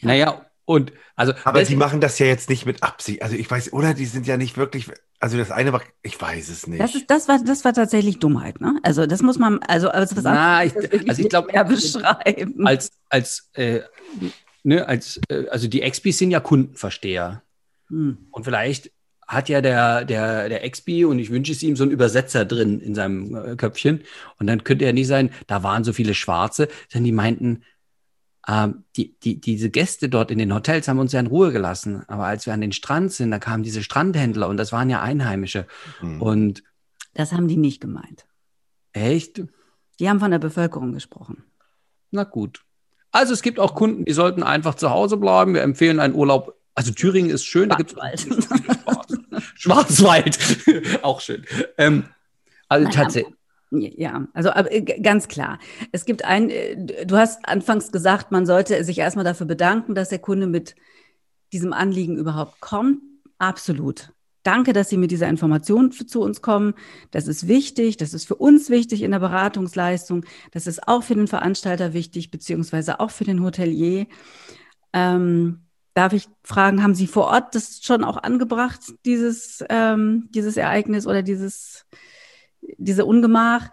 naja, 0.00 0.46
und 0.64 0.92
also. 1.14 1.34
Aber 1.44 1.62
sie 1.64 1.76
machen 1.76 2.00
das 2.00 2.18
ja 2.18 2.26
jetzt 2.26 2.48
nicht 2.48 2.64
mit 2.64 2.82
Absicht. 2.82 3.22
Also 3.22 3.36
ich 3.36 3.50
weiß, 3.50 3.74
oder 3.74 3.92
die 3.92 4.06
sind 4.06 4.26
ja 4.26 4.38
nicht 4.38 4.56
wirklich. 4.56 4.90
Also 5.18 5.36
das 5.36 5.50
eine 5.50 5.72
war, 5.74 5.82
ich 6.02 6.20
weiß 6.20 6.48
es 6.48 6.66
nicht. 6.66 6.80
Das, 6.80 6.94
ist, 6.94 7.10
das, 7.10 7.28
war, 7.28 7.38
das 7.42 7.64
war 7.64 7.74
tatsächlich 7.74 8.18
Dummheit, 8.18 8.60
ne? 8.60 8.78
Also 8.82 9.06
das 9.06 9.22
muss 9.22 9.38
man, 9.38 9.60
also, 9.60 9.88
also 9.88 10.16
was 10.16 10.24
Na, 10.24 10.64
ich, 10.64 10.74
also 11.08 11.22
ich 11.22 11.28
glaube, 11.30 11.52
beschreiben. 11.64 12.66
Als, 12.66 12.92
als, 13.08 13.50
äh, 13.54 13.80
ne, 14.62 14.86
als, 14.86 15.18
äh, 15.28 15.48
also 15.48 15.68
die 15.68 15.80
XPs 15.80 16.18
sind 16.18 16.30
ja 16.30 16.40
Kundenversteher. 16.40 17.42
Hm. 17.88 18.28
Und 18.30 18.44
vielleicht 18.44 18.90
hat 19.26 19.48
ja 19.48 19.60
der, 19.60 20.04
der, 20.04 20.48
der 20.48 20.64
Expi 20.64 21.04
und 21.04 21.18
ich 21.18 21.30
wünsche 21.30 21.52
es 21.52 21.62
ihm 21.62 21.74
so 21.74 21.82
einen 21.82 21.92
Übersetzer 21.92 22.44
drin 22.44 22.80
in 22.80 22.94
seinem 22.94 23.34
äh, 23.34 23.56
Köpfchen. 23.56 24.02
Und 24.38 24.46
dann 24.46 24.62
könnte 24.62 24.84
er 24.84 24.92
nicht 24.92 25.08
sein, 25.08 25.30
da 25.46 25.62
waren 25.62 25.84
so 25.84 25.92
viele 25.92 26.14
Schwarze, 26.14 26.68
denn 26.94 27.02
die 27.02 27.12
meinten, 27.12 27.64
ähm, 28.46 28.84
die, 28.94 29.18
die, 29.18 29.40
diese 29.40 29.70
Gäste 29.70 30.08
dort 30.08 30.30
in 30.30 30.38
den 30.38 30.54
Hotels 30.54 30.86
haben 30.86 31.00
uns 31.00 31.12
ja 31.12 31.18
in 31.18 31.26
Ruhe 31.26 31.50
gelassen. 31.50 32.04
Aber 32.06 32.26
als 32.26 32.46
wir 32.46 32.54
an 32.54 32.60
den 32.60 32.72
Strand 32.72 33.12
sind, 33.12 33.32
da 33.32 33.40
kamen 33.40 33.64
diese 33.64 33.82
Strandhändler 33.82 34.48
und 34.48 34.56
das 34.56 34.70
waren 34.70 34.90
ja 34.90 35.02
Einheimische. 35.02 35.66
Mhm. 36.00 36.22
Und 36.22 36.62
das 37.14 37.32
haben 37.32 37.48
die 37.48 37.56
nicht 37.56 37.80
gemeint. 37.80 38.26
Echt? 38.92 39.42
Die 39.98 40.08
haben 40.08 40.20
von 40.20 40.30
der 40.30 40.38
Bevölkerung 40.38 40.92
gesprochen. 40.92 41.44
Na 42.12 42.24
gut. 42.24 42.62
Also 43.10 43.32
es 43.32 43.42
gibt 43.42 43.58
auch 43.58 43.74
Kunden, 43.74 44.04
die 44.04 44.12
sollten 44.12 44.42
einfach 44.42 44.74
zu 44.74 44.90
Hause 44.90 45.16
bleiben. 45.16 45.54
Wir 45.54 45.62
empfehlen 45.62 46.00
einen 46.00 46.14
Urlaub 46.14 46.54
also 46.76 46.92
Thüringen 46.92 47.30
ist 47.30 47.44
schön, 47.44 47.70
da 47.70 47.76
gibt 47.76 47.96
es 48.12 48.26
Schwarzwald, 49.54 50.38
auch 51.02 51.20
schön. 51.20 51.44
Ähm, 51.78 52.04
also 52.68 52.88
tatsächlich. 52.90 53.34
Ja, 53.70 54.28
also 54.32 54.50
äh, 54.50 54.82
ganz 55.00 55.26
klar. 55.26 55.58
Es 55.90 56.04
gibt 56.04 56.24
ein, 56.24 56.50
äh, 56.50 57.04
du 57.04 57.16
hast 57.16 57.48
anfangs 57.48 57.90
gesagt, 57.90 58.30
man 58.30 58.46
sollte 58.46 58.84
sich 58.84 58.98
erstmal 58.98 59.24
dafür 59.24 59.46
bedanken, 59.46 59.94
dass 59.94 60.10
der 60.10 60.20
Kunde 60.20 60.46
mit 60.46 60.76
diesem 61.52 61.72
Anliegen 61.72 62.16
überhaupt 62.16 62.60
kommt. 62.60 63.00
Absolut. 63.38 64.12
Danke, 64.42 64.72
dass 64.72 64.88
Sie 64.88 64.96
mit 64.96 65.10
dieser 65.10 65.28
Information 65.28 65.90
zu 65.90 66.20
uns 66.20 66.40
kommen. 66.40 66.74
Das 67.10 67.26
ist 67.26 67.48
wichtig. 67.48 67.96
Das 67.96 68.14
ist 68.14 68.28
für 68.28 68.36
uns 68.36 68.70
wichtig 68.70 69.02
in 69.02 69.10
der 69.10 69.18
Beratungsleistung. 69.18 70.24
Das 70.52 70.68
ist 70.68 70.86
auch 70.86 71.02
für 71.02 71.16
den 71.16 71.26
Veranstalter 71.26 71.94
wichtig, 71.94 72.30
beziehungsweise 72.30 73.00
auch 73.00 73.10
für 73.10 73.24
den 73.24 73.42
Hotelier. 73.42 74.06
Ähm, 74.92 75.65
Darf 75.96 76.12
ich 76.12 76.28
fragen, 76.44 76.82
haben 76.82 76.94
Sie 76.94 77.06
vor 77.06 77.28
Ort 77.28 77.54
das 77.54 77.80
schon 77.82 78.04
auch 78.04 78.18
angebracht, 78.18 78.80
dieses, 79.06 79.64
ähm, 79.70 80.28
dieses 80.28 80.58
Ereignis 80.58 81.06
oder 81.06 81.22
dieses, 81.22 81.86
diese 82.76 83.06
Ungemach? 83.06 83.70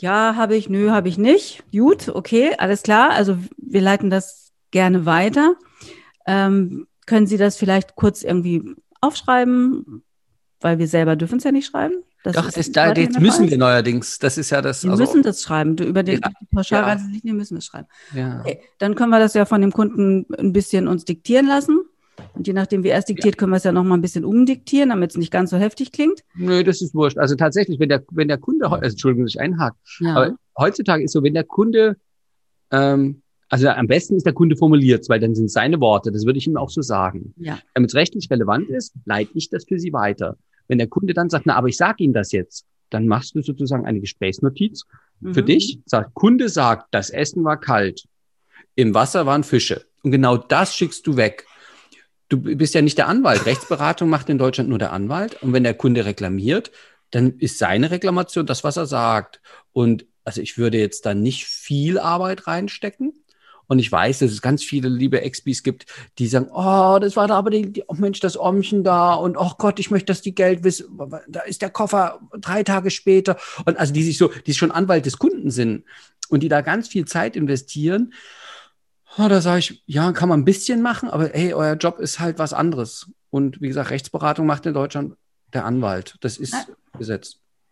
Ja, 0.00 0.36
habe 0.36 0.54
ich, 0.54 0.68
nö, 0.68 0.90
habe 0.90 1.08
ich 1.08 1.18
nicht. 1.18 1.64
Gut, 1.72 2.08
okay, 2.08 2.54
alles 2.56 2.84
klar. 2.84 3.10
Also 3.10 3.36
wir 3.56 3.80
leiten 3.80 4.10
das 4.10 4.52
gerne 4.70 5.06
weiter. 5.06 5.56
Ähm, 6.24 6.86
können 7.04 7.26
Sie 7.26 7.36
das 7.36 7.56
vielleicht 7.56 7.96
kurz 7.96 8.22
irgendwie 8.22 8.76
aufschreiben? 9.00 10.04
Weil 10.60 10.78
wir 10.78 10.86
selber 10.86 11.16
dürfen 11.16 11.38
es 11.38 11.44
ja 11.44 11.50
nicht 11.50 11.66
schreiben. 11.66 12.04
Das 12.22 12.36
Doch, 12.36 12.50
das 12.50 12.70
da, 12.70 12.92
jetzt 12.92 13.18
müssen 13.18 13.48
wir 13.48 13.56
neuerdings. 13.56 14.18
Das 14.18 14.36
ist 14.36 14.50
ja 14.50 14.60
das. 14.60 14.84
Wir 14.84 14.90
also, 14.90 15.02
müssen 15.02 15.22
das 15.22 15.42
schreiben. 15.42 15.76
Du, 15.76 15.84
über 15.84 16.02
den, 16.02 16.20
ja, 16.20 16.30
die 16.40 16.46
Pauschalreise 16.54 17.04
ja. 17.04 17.10
nicht, 17.10 17.24
wir 17.24 17.32
müssen 17.32 17.54
das 17.54 17.64
schreiben. 17.64 17.88
Ja. 18.14 18.40
Okay, 18.40 18.60
dann 18.78 18.94
können 18.94 19.10
wir 19.10 19.18
das 19.18 19.32
ja 19.32 19.46
von 19.46 19.62
dem 19.62 19.72
Kunden 19.72 20.26
ein 20.38 20.52
bisschen 20.52 20.86
uns 20.86 21.06
diktieren 21.06 21.46
lassen. 21.46 21.80
Und 22.34 22.46
je 22.46 22.52
nachdem, 22.52 22.84
wie 22.84 22.88
er 22.88 22.98
es 22.98 23.06
diktiert, 23.06 23.36
ja. 23.36 23.38
können 23.38 23.52
wir 23.52 23.56
es 23.56 23.64
ja 23.64 23.72
noch 23.72 23.84
mal 23.84 23.94
ein 23.94 24.02
bisschen 24.02 24.26
umdiktieren, 24.26 24.90
damit 24.90 25.12
es 25.12 25.16
nicht 25.16 25.30
ganz 25.30 25.50
so 25.50 25.56
heftig 25.56 25.92
klingt. 25.92 26.20
Nö, 26.34 26.62
das 26.62 26.82
ist 26.82 26.94
wurscht. 26.94 27.16
Also 27.16 27.34
tatsächlich, 27.36 27.80
wenn 27.80 27.88
der, 27.88 28.04
wenn 28.10 28.28
der 28.28 28.36
Kunde, 28.36 28.70
also, 28.70 28.84
Entschuldigung, 28.84 29.24
dass 29.24 29.34
ich 29.34 29.40
einhakt, 29.40 29.78
ja. 30.00 30.14
aber 30.14 30.36
heutzutage 30.58 31.04
ist 31.04 31.12
so, 31.12 31.22
wenn 31.22 31.32
der 31.32 31.44
Kunde, 31.44 31.96
ähm, 32.70 33.22
also 33.48 33.68
am 33.68 33.86
besten 33.86 34.16
ist 34.16 34.26
der 34.26 34.32
Kunde 34.32 34.56
formuliert, 34.56 35.08
weil 35.08 35.18
dann 35.18 35.34
sind 35.34 35.50
seine 35.50 35.80
Worte, 35.80 36.12
das 36.12 36.24
würde 36.24 36.38
ich 36.38 36.46
ihm 36.46 36.56
auch 36.56 36.70
so 36.70 36.82
sagen. 36.82 37.34
Ja. 37.36 37.58
Damit 37.74 37.90
es 37.90 37.94
rechtlich 37.94 38.30
relevant 38.30 38.68
ist, 38.68 38.92
leite 39.06 39.30
ich 39.34 39.48
das 39.48 39.64
für 39.64 39.78
Sie 39.78 39.92
weiter. 39.92 40.36
Wenn 40.70 40.78
der 40.78 40.86
Kunde 40.86 41.14
dann 41.14 41.28
sagt, 41.28 41.46
na, 41.46 41.56
aber 41.56 41.66
ich 41.66 41.76
sage 41.76 42.04
Ihnen 42.04 42.12
das 42.12 42.30
jetzt, 42.30 42.64
dann 42.90 43.08
machst 43.08 43.34
du 43.34 43.42
sozusagen 43.42 43.86
eine 43.86 43.98
Gesprächsnotiz 43.98 44.84
mhm. 45.18 45.34
für 45.34 45.42
dich. 45.42 45.80
Sagt, 45.84 46.14
Kunde 46.14 46.48
sagt, 46.48 46.94
das 46.94 47.10
Essen 47.10 47.42
war 47.42 47.58
kalt. 47.58 48.04
Im 48.76 48.94
Wasser 48.94 49.26
waren 49.26 49.42
Fische. 49.42 49.84
Und 50.04 50.12
genau 50.12 50.36
das 50.36 50.76
schickst 50.76 51.04
du 51.08 51.16
weg. 51.16 51.44
Du 52.28 52.40
bist 52.40 52.72
ja 52.74 52.82
nicht 52.82 52.98
der 52.98 53.08
Anwalt. 53.08 53.46
Rechtsberatung 53.46 54.08
macht 54.08 54.28
in 54.28 54.38
Deutschland 54.38 54.68
nur 54.68 54.78
der 54.78 54.92
Anwalt. 54.92 55.42
Und 55.42 55.52
wenn 55.52 55.64
der 55.64 55.74
Kunde 55.74 56.04
reklamiert, 56.04 56.70
dann 57.10 57.36
ist 57.40 57.58
seine 57.58 57.90
Reklamation 57.90 58.46
das, 58.46 58.62
was 58.62 58.76
er 58.76 58.86
sagt. 58.86 59.40
Und 59.72 60.06
also 60.22 60.40
ich 60.40 60.56
würde 60.56 60.78
jetzt 60.78 61.04
da 61.04 61.14
nicht 61.14 61.46
viel 61.46 61.98
Arbeit 61.98 62.46
reinstecken. 62.46 63.12
Und 63.70 63.78
ich 63.78 63.92
weiß, 63.92 64.18
dass 64.18 64.32
es 64.32 64.42
ganz 64.42 64.64
viele 64.64 64.88
liebe 64.88 65.20
Expis 65.20 65.62
gibt, 65.62 65.86
die 66.18 66.26
sagen, 66.26 66.48
oh, 66.52 66.98
das 67.00 67.14
war 67.14 67.28
da 67.28 67.36
aber 67.36 67.50
die, 67.50 67.72
die 67.72 67.84
oh 67.86 67.94
Mensch, 67.94 68.18
das 68.18 68.36
Omchen 68.36 68.82
da 68.82 69.14
und 69.14 69.36
oh 69.36 69.52
Gott, 69.58 69.78
ich 69.78 69.92
möchte, 69.92 70.06
dass 70.06 70.22
die 70.22 70.34
Geld 70.34 70.64
wissen, 70.64 70.98
da 71.28 71.38
ist 71.42 71.62
der 71.62 71.70
Koffer 71.70 72.18
drei 72.40 72.64
Tage 72.64 72.90
später. 72.90 73.36
Und 73.66 73.78
also 73.78 73.92
die 73.92 74.02
sich 74.02 74.18
so, 74.18 74.32
die 74.44 74.54
schon 74.54 74.72
Anwalt 74.72 75.06
des 75.06 75.18
Kunden 75.18 75.52
sind 75.52 75.84
und 76.30 76.42
die 76.42 76.48
da 76.48 76.62
ganz 76.62 76.88
viel 76.88 77.04
Zeit 77.04 77.36
investieren. 77.36 78.12
Oh, 79.16 79.28
da 79.28 79.40
sage 79.40 79.60
ich, 79.60 79.84
ja, 79.86 80.10
kann 80.10 80.28
man 80.28 80.40
ein 80.40 80.44
bisschen 80.44 80.82
machen, 80.82 81.08
aber 81.08 81.28
hey, 81.32 81.54
euer 81.54 81.74
Job 81.74 82.00
ist 82.00 82.18
halt 82.18 82.40
was 82.40 82.52
anderes. 82.52 83.12
Und 83.30 83.60
wie 83.60 83.68
gesagt, 83.68 83.90
Rechtsberatung 83.90 84.46
macht 84.46 84.66
in 84.66 84.74
Deutschland 84.74 85.14
der 85.52 85.64
Anwalt. 85.64 86.16
Das 86.22 86.38
ist 86.38 86.54
ja. 86.54 86.66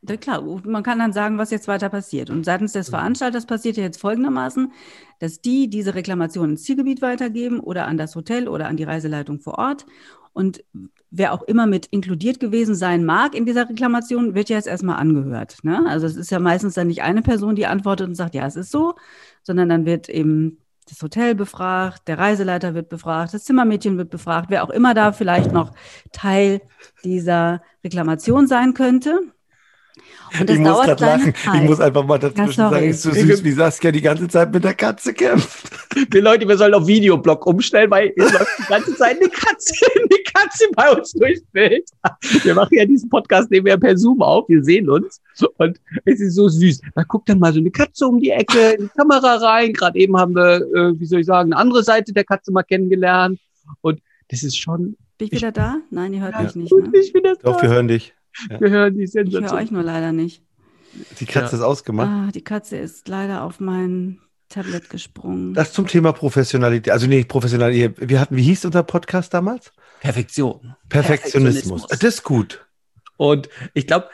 Ja, 0.07 0.17
klar, 0.17 0.43
man 0.65 0.83
kann 0.83 0.99
dann 0.99 1.13
sagen, 1.13 1.39
was 1.39 1.51
jetzt 1.51 1.67
weiter 1.67 1.89
passiert. 1.89 2.31
Und 2.31 2.45
seitens 2.45 2.73
des 2.73 2.89
mhm. 2.89 2.97
Veranstalters 2.97 3.47
passiert 3.47 3.77
ja 3.77 3.83
jetzt 3.83 4.01
folgendermaßen, 4.01 4.73
dass 5.19 5.41
die 5.41 5.69
diese 5.69 5.95
Reklamation 5.95 6.51
ins 6.51 6.63
Zielgebiet 6.63 7.03
weitergeben 7.03 7.61
oder 7.61 7.87
an 7.87 7.99
das 7.99 8.15
Hotel 8.15 8.49
oder 8.49 8.69
an 8.69 8.77
die 8.77 8.85
Reiseleitung 8.85 9.41
vor 9.41 9.59
Ort. 9.59 9.87
Und 10.33 10.63
wer 11.11 11.33
auch 11.33 11.43
immer 11.43 11.67
mit 11.67 11.87
inkludiert 11.87 12.39
gewesen 12.39 12.77
sein 12.77 13.05
mag 13.05 13.35
in 13.35 13.45
dieser 13.45 13.69
Reklamation, 13.69 14.35
wird 14.35 14.49
ja 14.51 14.57
jetzt 14.57 14.69
erstmal 14.69 14.97
angehört. 14.97 15.59
Ne? 15.63 15.85
Also 15.89 16.07
es 16.07 16.17
ist 16.17 16.31
ja 16.31 16.39
meistens 16.39 16.75
dann 16.75 16.87
nicht 16.87 17.03
eine 17.03 17.23
Person, 17.23 17.57
die 17.57 17.67
antwortet 17.67 18.07
und 18.07 18.15
sagt, 18.15 18.37
ja, 18.37 18.47
es 18.47 18.55
ist 18.55 18.71
so, 18.71 18.95
sondern 19.43 19.69
dann 19.69 19.85
wird 19.85 20.09
eben 20.09 20.59
das 20.89 21.03
Hotel 21.03 21.35
befragt, 21.35 22.09
der 22.09 22.19
Reiseleiter 22.19 22.75
wird 22.75 22.89
befragt, 22.89 23.35
das 23.35 23.45
Zimmermädchen 23.45 23.99
wird 23.99 24.11
befragt, 24.11 24.49
wer 24.49 24.65
auch 24.65 24.71
immer 24.71 24.95
da 24.95 25.13
vielleicht 25.13 25.53
noch 25.53 25.73
Teil 26.13 26.61
dieser 27.05 27.63
Reklamation 27.85 28.47
sein 28.47 28.75
könnte. 28.75 29.21
Und 30.39 30.49
das 30.49 30.57
ich 30.57 30.63
muss 30.63 30.83
gerade 30.83 31.05
lachen. 31.05 31.35
Zeit. 31.35 31.55
Ich 31.55 31.69
muss 31.69 31.81
einfach 31.81 32.05
mal 32.05 32.19
dazwischen 32.19 32.61
ja, 32.61 32.71
sagen, 32.71 32.89
ist 32.89 33.03
so 33.03 33.11
süß, 33.11 33.45
wie 33.45 33.53
Saskia 33.53 33.91
die 33.91 34.03
ganze 34.03 34.29
Zeit 34.29 34.53
mit 34.53 34.65
der 34.65 34.75
Katze 34.75 35.15
kämpft. 35.15 35.71
Wir 36.11 36.23
Leute, 36.23 36.47
wir 36.47 36.57
sollen 36.57 36.75
auf 36.75 36.87
Videoblog 36.87 37.45
umstellen, 37.47 37.91
weil 37.91 38.13
es 38.15 38.33
läuft 38.33 38.59
die 38.59 38.69
ganze 38.69 38.95
Zeit 38.97 39.17
eine 39.17 39.29
Katze, 39.29 39.75
eine 39.97 40.23
Katze 40.33 40.65
bei 40.77 40.93
uns 40.93 41.13
durchs 41.13 41.43
Bild. 41.51 41.89
Wir 42.45 42.55
machen 42.55 42.75
ja 42.77 42.85
diesen 42.85 43.09
Podcast, 43.09 43.51
nehmen 43.51 43.67
wir 43.67 43.77
per 43.79 43.97
Zoom 43.97 44.23
auf, 44.23 44.49
wir 44.49 44.63
sehen 44.63 44.89
uns 44.89 45.21
und 45.57 45.81
es 46.05 46.21
ist 46.21 46.35
so 46.35 46.49
süß. 46.49 46.83
Da 46.95 47.03
guckt 47.03 47.29
dann 47.29 47.41
mal 47.41 47.53
so 47.53 47.59
eine 47.59 47.71
Katze 47.71 48.07
um 48.07 48.21
die 48.21 48.31
Ecke 48.31 48.73
in 48.73 48.85
die 48.85 48.91
Kamera 48.97 49.37
rein. 49.37 49.73
Gerade 49.73 49.99
eben 49.99 50.17
haben 50.17 50.35
wir, 50.35 50.61
äh, 50.75 51.01
wie 51.01 51.07
soll 51.07 51.21
ich 51.21 51.27
sagen, 51.27 51.53
eine 51.53 51.61
andere 51.61 51.83
Seite 51.83 52.13
der 52.13 52.25
Katze 52.25 52.53
mal 52.53 52.63
kennengelernt 52.63 53.41
und 53.81 54.01
das 54.29 54.43
ist 54.43 54.57
schon. 54.57 54.97
Bin 55.17 55.29
ich 55.29 55.33
wieder 55.33 55.53
da? 55.53 55.79
Nein, 55.91 56.15
ihr 56.15 56.21
hört 56.21 56.35
ja. 56.35 56.43
mich 56.43 56.55
nicht. 56.55 56.73
Ne? 56.73 56.91
Ich 56.93 57.13
wieder 57.13 57.35
da. 57.35 57.53
Doch, 57.53 57.63
wir 57.63 57.69
hören 57.69 57.89
dich. 57.89 58.15
Ja. 58.51 58.61
Wir 58.61 58.71
hören 58.71 58.95
die 58.95 59.07
Sensation. 59.07 59.45
Ich 59.45 59.51
höre 59.51 59.59
euch 59.59 59.71
nur 59.71 59.83
leider 59.83 60.13
nicht. 60.13 60.43
Die 61.21 61.27
Katze 61.27 61.57
ja. 61.57 61.59
ist 61.59 61.65
ausgemacht. 61.65 62.09
Ah, 62.09 62.31
die 62.33 62.43
Katze 62.43 62.77
ist 62.77 63.09
leider 63.09 63.43
auf 63.43 63.61
mein 63.61 64.21
Tablet 64.49 64.89
gesprungen. 64.91 65.55
Das 65.55 65.73
zum 65.73 65.87
Thema 65.87 66.13
Professionalität. 66.13 66.93
Also 66.93 67.07
nicht 67.07 67.29
Professionalität. 67.29 68.09
Wir 68.09 68.21
hatten, 68.21 68.37
wie 68.37 68.43
hieß 68.43 68.65
unser 68.65 68.83
Podcast 68.83 69.35
damals? 69.35 69.73
Perfektion. 70.01 70.75
Perfektionismus. 70.89 71.83
Perfektionismus. 71.83 71.87
Das 71.89 72.03
ist 72.03 72.23
gut. 72.23 72.67
Und 73.17 73.49
ich 73.75 73.87
glaube, 73.87 74.09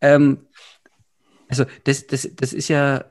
ähm, 0.00 0.46
also 1.48 1.64
das, 1.84 2.06
das, 2.06 2.28
das 2.34 2.52
ist 2.52 2.68
ja 2.68 3.04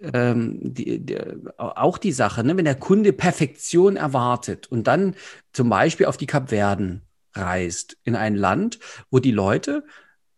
ähm, 0.00 0.58
die, 0.62 1.04
die, 1.04 1.18
auch 1.58 1.98
die 1.98 2.12
Sache, 2.12 2.44
ne? 2.44 2.56
wenn 2.56 2.64
der 2.64 2.74
Kunde 2.74 3.12
Perfektion 3.12 3.96
erwartet 3.96 4.70
und 4.70 4.86
dann 4.86 5.14
zum 5.52 5.68
Beispiel 5.68 6.06
auf 6.06 6.16
die 6.16 6.26
Kapverden 6.26 7.02
reist, 7.34 7.96
in 8.04 8.16
ein 8.16 8.36
Land, 8.36 8.78
wo 9.10 9.18
die 9.18 9.30
Leute, 9.30 9.84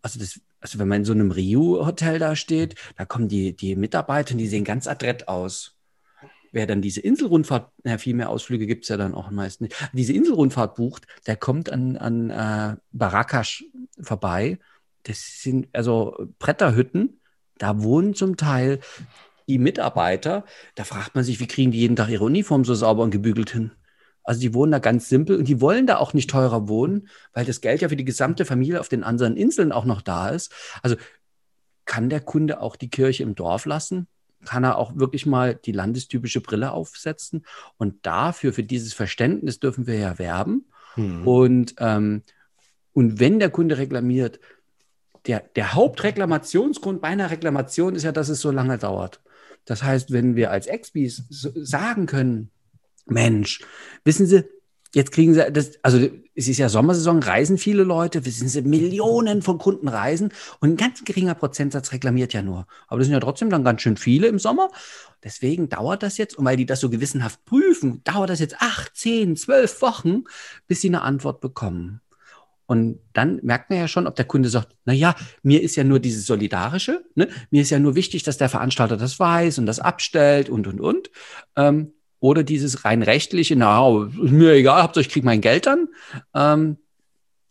also 0.03 0.19
das, 0.19 0.41
also 0.61 0.79
wenn 0.79 0.89
man 0.89 1.01
in 1.01 1.05
so 1.05 1.13
einem 1.13 1.31
Rio-Hotel 1.31 2.19
da 2.19 2.37
steht, 2.37 2.75
da 2.97 3.05
kommen 3.05 3.29
die, 3.29 3.55
die 3.55 3.77
Mitarbeiter, 3.77 4.35
die 4.35 4.47
sehen 4.47 4.65
ganz 4.65 4.87
adrett 4.87 5.29
aus. 5.29 5.77
Wer 6.53 6.67
dann 6.67 6.83
diese 6.83 7.01
Inselrundfahrt, 7.01 7.73
na, 7.83 7.99
viel 7.99 8.15
mehr 8.15 8.31
Ausflüge 8.31 8.67
gibt 8.67 8.85
es 8.85 8.89
ja 8.89 8.97
dann 8.97 9.15
auch 9.15 9.31
meist 9.31 9.61
nicht, 9.61 9.75
diese 9.93 10.13
Inselrundfahrt 10.13 10.77
bucht, 10.77 11.07
der 11.27 11.37
kommt 11.37 11.71
an, 11.71 11.97
an 11.97 12.31
äh, 12.31 12.77
Barakash 12.93 13.65
vorbei. 14.01 14.59
Das 15.03 15.43
sind 15.43 15.69
also 15.73 16.29
Bretterhütten, 16.39 17.21
da 17.59 17.83
wohnen 17.83 18.15
zum 18.15 18.37
Teil 18.37 18.81
die 19.49 19.59
Mitarbeiter. 19.59 20.45
Da 20.75 20.85
fragt 20.85 21.15
man 21.15 21.25
sich, 21.25 21.41
wie 21.41 21.47
kriegen 21.47 21.73
die 21.73 21.81
jeden 21.81 21.97
Tag 21.97 22.09
ihre 22.09 22.25
Uniform 22.25 22.65
so 22.65 22.75
sauber 22.75 23.03
und 23.03 23.11
gebügelt 23.11 23.51
hin? 23.51 23.73
Also 24.25 24.41
die 24.41 24.55
wohnen 24.55 24.73
da 24.73 24.79
ganz 24.79 25.09
simpel 25.09 25.37
und 25.39 25.47
die 25.47 25.61
wollen 25.61 25.87
da 25.87 25.99
auch 25.99 26.15
nicht 26.15 26.31
teurer 26.31 26.67
wohnen, 26.67 27.09
weil 27.33 27.45
das 27.45 27.61
Geld 27.61 27.83
ja 27.83 27.89
für 27.89 27.97
die 27.97 28.05
gesamte 28.05 28.45
Familie 28.45 28.81
auf 28.81 28.89
den 28.89 29.05
anderen 29.05 29.37
Inseln 29.37 29.71
auch 29.71 29.85
noch 29.85 30.01
da 30.01 30.31
ist. 30.31 30.53
Also 30.83 30.97
kann 31.85 32.09
der 32.09 32.21
Kunde 32.21 32.61
auch 32.61 32.77
die 32.77 32.91
Kirche 32.91 33.23
im 33.23 33.35
Dorf 33.35 33.67
lassen? 33.67 34.09
Kann 34.45 34.65
er 34.65 34.79
auch 34.79 34.97
wirklich 34.97 35.27
mal 35.27 35.55
die 35.55 35.73
landestypische 35.73 36.41
Brille 36.41 36.73
aufsetzen? 36.73 37.45
Und 37.77 38.07
dafür, 38.07 38.53
für 38.53 38.63
dieses 38.63 38.95
Verständnis 38.95 39.61
dürfen 39.61 39.87
wir 39.87 39.97
ja 39.97 40.19
werben. 40.19 40.67
Hm. 40.95 41.27
Und, 41.27 41.75
ähm, 41.79 42.23
und 42.93 43.21
wenn 43.21 43.39
der 43.39 43.51
Kunde 43.51 43.79
reklamiert, 43.79 44.41
der, 45.27 45.41
der 45.57 45.75
Hauptreklamationsgrund 45.75 47.01
bei 47.01 47.09
einer 47.09 47.31
Reklamation 47.31 47.95
ist 47.95 48.03
ja, 48.03 48.13
dass 48.13 48.29
es 48.29 48.41
so 48.41 48.51
lange 48.51 48.79
dauert. 48.79 49.21
Das 49.65 49.83
heißt, 49.83 50.13
wenn 50.13 50.37
wir 50.37 50.51
als 50.51 50.67
Expis 50.67 51.25
sagen 51.31 52.07
können, 52.07 52.51
Mensch, 53.07 53.61
wissen 54.05 54.27
Sie, 54.27 54.45
jetzt 54.95 55.13
kriegen 55.13 55.35
Sie 55.35 55.53
das, 55.53 55.73
also 55.83 56.09
es 56.35 56.49
ist 56.49 56.59
ja 56.59 56.69
Sommersaison, 56.69 57.23
reisen 57.23 57.59
viele 57.59 57.85
Leute, 57.85 58.25
wissen 58.25 58.49
Sie, 58.49 58.63
Millionen 58.63 59.43
von 59.43 59.59
Kunden 59.59 59.89
reisen 59.89 60.33
und 60.61 60.71
ein 60.71 60.77
ganz 60.77 61.05
geringer 61.05 61.35
Prozentsatz 61.35 61.93
reklamiert 61.93 62.33
ja 62.33 62.43
nur. 62.43 62.67
Aber 62.89 62.99
das 62.99 63.07
sind 63.07 63.15
ja 63.15 63.21
trotzdem 63.21 63.51
dann 63.51 63.65
ganz 63.65 63.83
schön 63.83 63.97
viele 63.97 64.27
im 64.27 64.39
Sommer. 64.39 64.71
Deswegen 65.23 65.69
dauert 65.69 66.03
das 66.03 66.19
jetzt, 66.19 66.37
und 66.37 66.45
weil 66.45 66.57
die 66.57 66.67
das 66.67 66.81
so 66.81 66.91
gewissenhaft 66.91 67.45
prüfen, 67.45 68.03
dauert 68.05 68.31
das 68.31 68.41
jetzt 68.41 68.61
acht, 68.61 68.97
zehn, 68.97 69.37
zwölf 69.37 69.81
Wochen, 69.83 70.25
bis 70.67 70.81
sie 70.81 70.89
eine 70.89 71.03
Antwort 71.03 71.41
bekommen. 71.41 72.01
Und 72.67 73.01
dann 73.13 73.41
merkt 73.43 73.69
man 73.69 73.79
ja 73.79 73.89
schon, 73.89 74.07
ob 74.07 74.17
der 74.17 74.25
Kunde 74.25 74.49
sagt, 74.49 74.75
na 74.87 74.93
ja, 74.93 75.15
mir 75.43 75.63
ist 75.63 75.77
ja 75.77 75.85
nur 75.85 76.01
dieses 76.01 76.27
Solidarische, 76.27 77.05
ne? 77.15 77.29
mir 77.51 77.61
ist 77.63 77.71
ja 77.71 77.79
nur 77.79 77.95
wichtig, 77.95 78.23
dass 78.23 78.39
der 78.39 78.49
Veranstalter 78.49 78.97
das 78.97 79.21
weiß 79.21 79.59
und 79.59 79.67
das 79.67 79.81
abstellt 79.81 80.49
und, 80.49 80.67
und, 80.67 80.81
und. 80.81 81.11
Ähm, 81.57 81.93
oder 82.25 82.43
dieses 82.43 82.87
rein 82.87 83.03
rechtliche, 83.03 83.55
na, 83.55 83.87
ist 84.07 84.15
mir 84.17 84.53
egal, 84.53 84.83
Hauptsache 84.83 85.03
ich 85.03 85.11
kriege 85.11 85.27
mein 85.27 85.43
Geld 85.43 85.67
dann. 85.67 85.89
Ähm, 86.33 86.79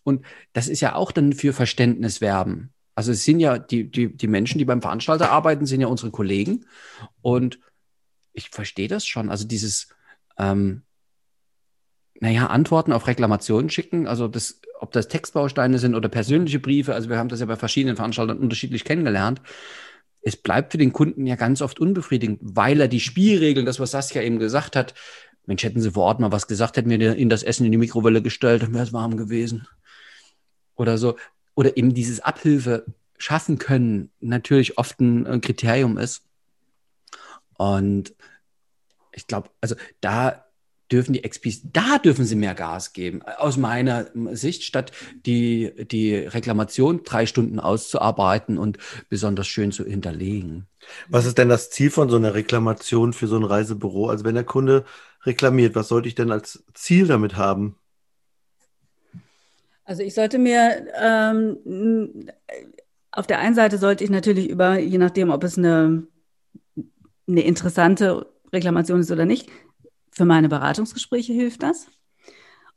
und 0.02 0.26
das 0.54 0.68
ist 0.68 0.82
ja 0.82 0.96
auch 0.96 1.12
dann 1.12 1.34
für 1.34 1.54
Verständnis 1.54 2.22
werben. 2.22 2.74
Also 2.96 3.12
es 3.12 3.24
sind 3.24 3.40
ja 3.40 3.60
die, 3.60 3.92
die, 3.92 4.18
die 4.18 4.28
Menschen, 4.28 4.58
die 4.58 4.66
beim 4.66 4.82
Veranstalter 4.82 5.30
arbeiten, 5.30 5.68
sind 5.68 5.82
ja 5.82 5.86
unsere 5.86 6.10
Kollegen. 6.10 6.66
Und 7.22 7.60
ich 8.34 8.50
verstehe 8.50 8.88
das 8.88 9.06
schon. 9.06 9.30
Also 9.30 9.46
dieses, 9.46 9.90
ähm, 10.40 10.82
naja, 12.20 12.48
Antworten 12.48 12.94
auf 12.94 13.06
Reklamationen 13.06 13.70
schicken, 13.70 14.08
also 14.08 14.28
das, 14.28 14.60
ob 14.80 14.92
das 14.92 15.08
Textbausteine 15.08 15.78
sind 15.78 15.94
oder 15.94 16.10
persönliche 16.10 16.60
Briefe, 16.60 16.96
also 16.96 17.10
wir 17.10 17.20
haben 17.20 17.30
das 17.30 17.42
ja 17.42 17.46
bei 17.46 17.58
verschiedenen 17.58 17.96
Veranstaltern 17.96 18.40
unterschiedlich 18.40 18.86
kennengelernt 18.86 19.40
es 20.24 20.38
bleibt 20.38 20.72
für 20.72 20.78
den 20.78 20.94
Kunden 20.94 21.28
ja 21.28 21.36
ganz 21.36 21.62
oft 21.62 21.80
unbefriedigend, 21.80 22.40
weil 22.42 22.80
er 22.82 22.88
die 22.88 23.00
Spielregeln, 23.00 23.66
das, 23.66 23.80
was 23.80 23.92
Saskia 23.92 24.22
eben 24.22 24.40
gesagt 24.40 24.76
hat, 24.76 24.94
Mensch, 25.46 25.64
hätten 25.64 25.82
sie 25.82 25.92
vor 25.92 26.06
Ort 26.06 26.20
mal 26.22 26.32
was 26.32 26.48
gesagt, 26.48 26.78
hätten 26.78 26.90
wir 26.90 27.18
ihnen 27.18 27.30
das 27.30 27.44
Essen 27.44 27.66
in 27.66 27.72
die 27.74 27.78
Mikrowelle 27.78 28.22
gestellt, 28.22 28.64
dann 28.64 28.74
wäre 28.74 28.86
es 28.86 28.94
warm 28.94 29.18
gewesen. 29.18 29.68
Oder 30.76 30.98
so. 30.98 31.18
Oder 31.54 31.76
eben 31.76 31.94
dieses 31.94 32.22
Abhilfe 32.22 32.86
schaffen 33.18 33.58
können, 33.58 34.10
natürlich 34.22 34.78
oft 34.78 35.00
ein 35.02 35.42
Kriterium 35.42 35.98
ist. 35.98 36.24
Und 37.58 38.16
ich 39.12 39.28
glaube, 39.28 39.50
also 39.62 39.76
da 40.02 40.46
dürfen 40.94 41.14
die 41.14 41.24
XPs, 41.24 41.62
da 41.74 41.98
dürfen 41.98 42.24
sie 42.24 42.36
mehr 42.36 42.54
Gas 42.54 42.94
geben, 42.94 43.24
aus 43.24 43.58
meiner 43.58 44.06
Sicht, 44.32 44.64
statt 44.64 44.92
die, 45.26 45.74
die 45.92 46.16
Reklamation 46.16 47.02
drei 47.04 47.26
Stunden 47.26 47.60
auszuarbeiten 47.60 48.60
und 48.60 48.78
besonders 49.10 49.48
schön 49.48 49.72
zu 49.72 49.84
hinterlegen. 49.86 50.68
Was 51.10 51.26
ist 51.26 51.40
denn 51.40 51.50
das 51.50 51.72
Ziel 51.72 51.90
von 51.90 52.10
so 52.10 52.18
einer 52.18 52.36
Reklamation 52.36 53.14
für 53.14 53.28
so 53.28 53.36
ein 53.36 53.44
Reisebüro? 53.44 54.10
Also 54.10 54.24
wenn 54.24 54.36
der 54.36 54.44
Kunde 54.44 54.86
reklamiert, 55.24 55.74
was 55.74 55.88
sollte 55.88 56.08
ich 56.08 56.16
denn 56.16 56.32
als 56.32 56.64
Ziel 56.76 57.08
damit 57.08 57.36
haben? 57.36 57.76
Also 59.86 60.04
ich 60.04 60.14
sollte 60.14 60.38
mir 60.38 60.86
ähm, 61.02 62.30
auf 63.12 63.28
der 63.28 63.40
einen 63.40 63.56
Seite 63.56 63.78
sollte 63.78 64.04
ich 64.04 64.10
natürlich 64.10 64.50
über, 64.50 64.78
je 64.78 64.98
nachdem, 64.98 65.32
ob 65.32 65.44
es 65.44 65.58
eine, 65.58 66.04
eine 67.28 67.42
interessante 67.42 68.28
Reklamation 68.52 69.00
ist 69.00 69.12
oder 69.12 69.26
nicht, 69.26 69.50
für 70.14 70.26
meine 70.26 70.50
Beratungsgespräche 70.50 71.34
hilft 71.34 71.64
das. 71.64 71.88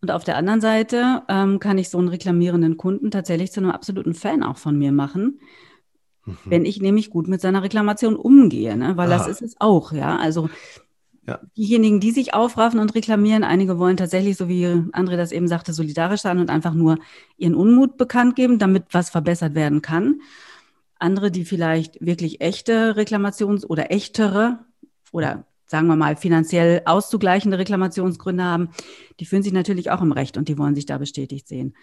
Und 0.03 0.11
auf 0.11 0.25
der 0.25 0.37
anderen 0.37 0.61
Seite 0.61 1.23
ähm, 1.29 1.59
kann 1.59 1.79
ich 1.79 1.89
so 1.89 1.99
einen 1.99 2.09
reklamierenden 2.09 2.77
Kunden 2.77 3.11
tatsächlich 3.11 3.53
zu 3.53 3.61
einem 3.61 3.71
absoluten 3.71 4.15
Fan 4.15 4.43
auch 4.43 4.59
von 4.59 4.79
mir 4.79 4.93
machen, 4.93 5.41
mhm. 6.25 6.37
wenn 6.45 6.65
ich 6.65 6.81
nämlich 6.81 7.11
gut 7.11 7.29
mit 7.29 7.41
seiner 7.41 7.63
Reklamation 7.63 8.17
umgehe, 8.17 8.77
ne? 8.77 8.97
weil 8.97 9.11
Aha. 9.11 9.19
das 9.19 9.29
ist 9.29 9.43
es 9.43 9.61
auch, 9.61 9.93
ja. 9.93 10.17
Also 10.17 10.51
ja. 11.27 11.41
diejenigen, 11.57 11.99
die 11.99 12.13
sich 12.13 12.35
aufraffen 12.35 12.79
und 12.79 12.95
reklamieren, 12.95 13.43
einige 13.43 13.79
wollen 13.79 13.97
tatsächlich, 13.97 14.37
so 14.37 14.49
wie 14.49 14.67
André 14.67 15.17
das 15.17 15.33
eben 15.33 15.49
sagte, 15.49 15.73
solidarisch 15.73 16.21
sein 16.21 16.39
und 16.39 16.51
einfach 16.51 16.75
nur 16.75 16.99
ihren 17.37 17.55
Unmut 17.55 17.97
bekannt 17.97 18.37
geben, 18.37 18.59
damit 18.59 18.85
was 18.93 19.11
verbessert 19.11 19.55
werden 19.55 19.83
kann. 19.83 20.21
Andere, 20.99 21.31
die 21.31 21.45
vielleicht 21.45 22.05
wirklich 22.05 22.41
echte 22.41 22.97
Reklamations- 22.97 23.67
oder 23.67 23.91
echtere 23.91 24.61
oder 25.11 25.47
sagen 25.67 25.89
wir 25.89 25.97
mal, 25.97 26.17
finanziell 26.17 26.83
auszugleichende 26.85 27.59
Reklamationsgründe 27.59 28.45
haben, 28.45 28.69
die 29.21 29.27
fühlen 29.27 29.43
sich 29.43 29.53
natürlich 29.53 29.91
auch 29.91 30.01
im 30.01 30.13
Recht 30.13 30.37
und 30.37 30.49
die 30.49 30.59
wollen 30.59 30.75
sich 30.75 30.87
da 30.87 30.99
bestätigt 30.99 31.49
sehen. 31.49 31.75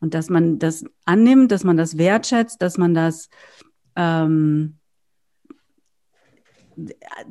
Und 0.00 0.14
dass 0.14 0.30
man 0.30 0.58
das 0.58 0.84
annimmt, 1.04 1.50
dass 1.52 1.64
man 1.64 1.76
das 1.76 1.98
wertschätzt, 1.98 2.62
dass 2.62 2.78
man 2.78 2.94
das 2.94 3.28
ähm, 3.96 4.78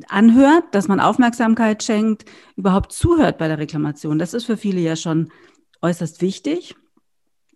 anhört, 0.09 0.63
dass 0.71 0.87
man 0.87 0.99
Aufmerksamkeit 0.99 1.83
schenkt, 1.83 2.25
überhaupt 2.55 2.91
zuhört 2.91 3.37
bei 3.37 3.47
der 3.47 3.57
Reklamation. 3.57 4.19
Das 4.19 4.33
ist 4.33 4.45
für 4.45 4.57
viele 4.57 4.81
ja 4.81 4.95
schon 4.95 5.31
äußerst 5.81 6.21
wichtig. 6.21 6.75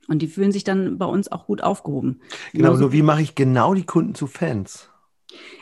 Und 0.07 0.21
die 0.21 0.27
fühlen 0.27 0.51
sich 0.51 0.63
dann 0.63 0.97
bei 0.97 1.05
uns 1.05 1.31
auch 1.31 1.45
gut 1.45 1.61
aufgehoben. 1.63 2.21
Genau, 2.53 2.75
nur 2.75 2.91
wie 2.91 3.01
mache 3.01 3.21
ich 3.21 3.35
genau 3.35 3.73
die 3.73 3.85
Kunden 3.85 4.15
zu 4.15 4.27
Fans? 4.27 4.90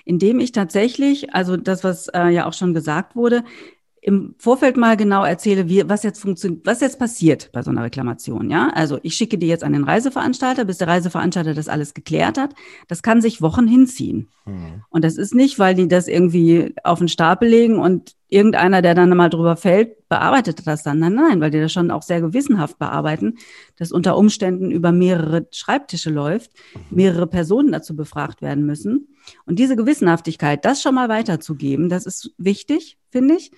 Indem 0.05 0.39
ich 0.39 0.51
tatsächlich, 0.51 1.33
also 1.33 1.57
das, 1.57 1.83
was 1.83 2.07
äh, 2.09 2.29
ja 2.29 2.45
auch 2.45 2.53
schon 2.53 2.73
gesagt 2.73 3.15
wurde, 3.15 3.43
im 4.01 4.35
Vorfeld 4.37 4.77
mal 4.77 4.95
genau 4.95 5.23
erzähle, 5.23 5.67
wie, 5.67 5.87
was 5.87 6.03
jetzt 6.03 6.21
funktioniert, 6.21 6.65
was 6.65 6.79
jetzt 6.79 6.99
passiert 6.99 7.51
bei 7.51 7.61
so 7.61 7.69
einer 7.69 7.83
Reklamation, 7.83 8.49
ja? 8.49 8.69
Also 8.73 8.99
ich 9.03 9.15
schicke 9.15 9.37
die 9.37 9.47
jetzt 9.47 9.63
an 9.63 9.73
den 9.73 9.83
Reiseveranstalter, 9.83 10.65
bis 10.65 10.77
der 10.77 10.87
Reiseveranstalter 10.87 11.53
das 11.53 11.67
alles 11.67 11.93
geklärt 11.93 12.37
hat. 12.37 12.55
Das 12.87 13.03
kann 13.03 13.21
sich 13.21 13.41
Wochen 13.41 13.67
hinziehen. 13.67 14.29
Mhm. 14.45 14.83
Und 14.89 15.03
das 15.03 15.17
ist 15.17 15.35
nicht, 15.35 15.59
weil 15.59 15.75
die 15.75 15.87
das 15.87 16.07
irgendwie 16.07 16.73
auf 16.83 16.99
den 16.99 17.09
Stapel 17.09 17.49
legen 17.49 17.77
und 17.77 18.15
irgendeiner, 18.29 18.81
der 18.81 18.95
dann 18.95 19.09
mal 19.15 19.29
drüber 19.29 19.55
fällt, 19.55 20.07
bearbeitet 20.07 20.65
das 20.65 20.83
dann. 20.83 20.99
Nein, 20.99 21.15
nein, 21.15 21.41
weil 21.41 21.51
die 21.51 21.59
das 21.59 21.73
schon 21.73 21.91
auch 21.91 22.03
sehr 22.03 22.21
gewissenhaft 22.21 22.77
bearbeiten, 22.77 23.37
dass 23.75 23.91
unter 23.91 24.17
Umständen 24.17 24.71
über 24.71 24.91
mehrere 24.91 25.47
Schreibtische 25.51 26.09
läuft, 26.09 26.51
mehrere 26.89 27.27
Personen 27.27 27.71
dazu 27.71 27.95
befragt 27.95 28.41
werden 28.41 28.65
müssen. 28.65 29.15
Und 29.45 29.59
diese 29.59 29.75
Gewissenhaftigkeit, 29.75 30.63
das 30.63 30.81
schon 30.81 30.95
mal 30.95 31.09
weiterzugeben, 31.09 31.89
das 31.89 32.05
ist 32.05 32.31
wichtig, 32.37 32.97
finde 33.09 33.35
ich. 33.35 33.51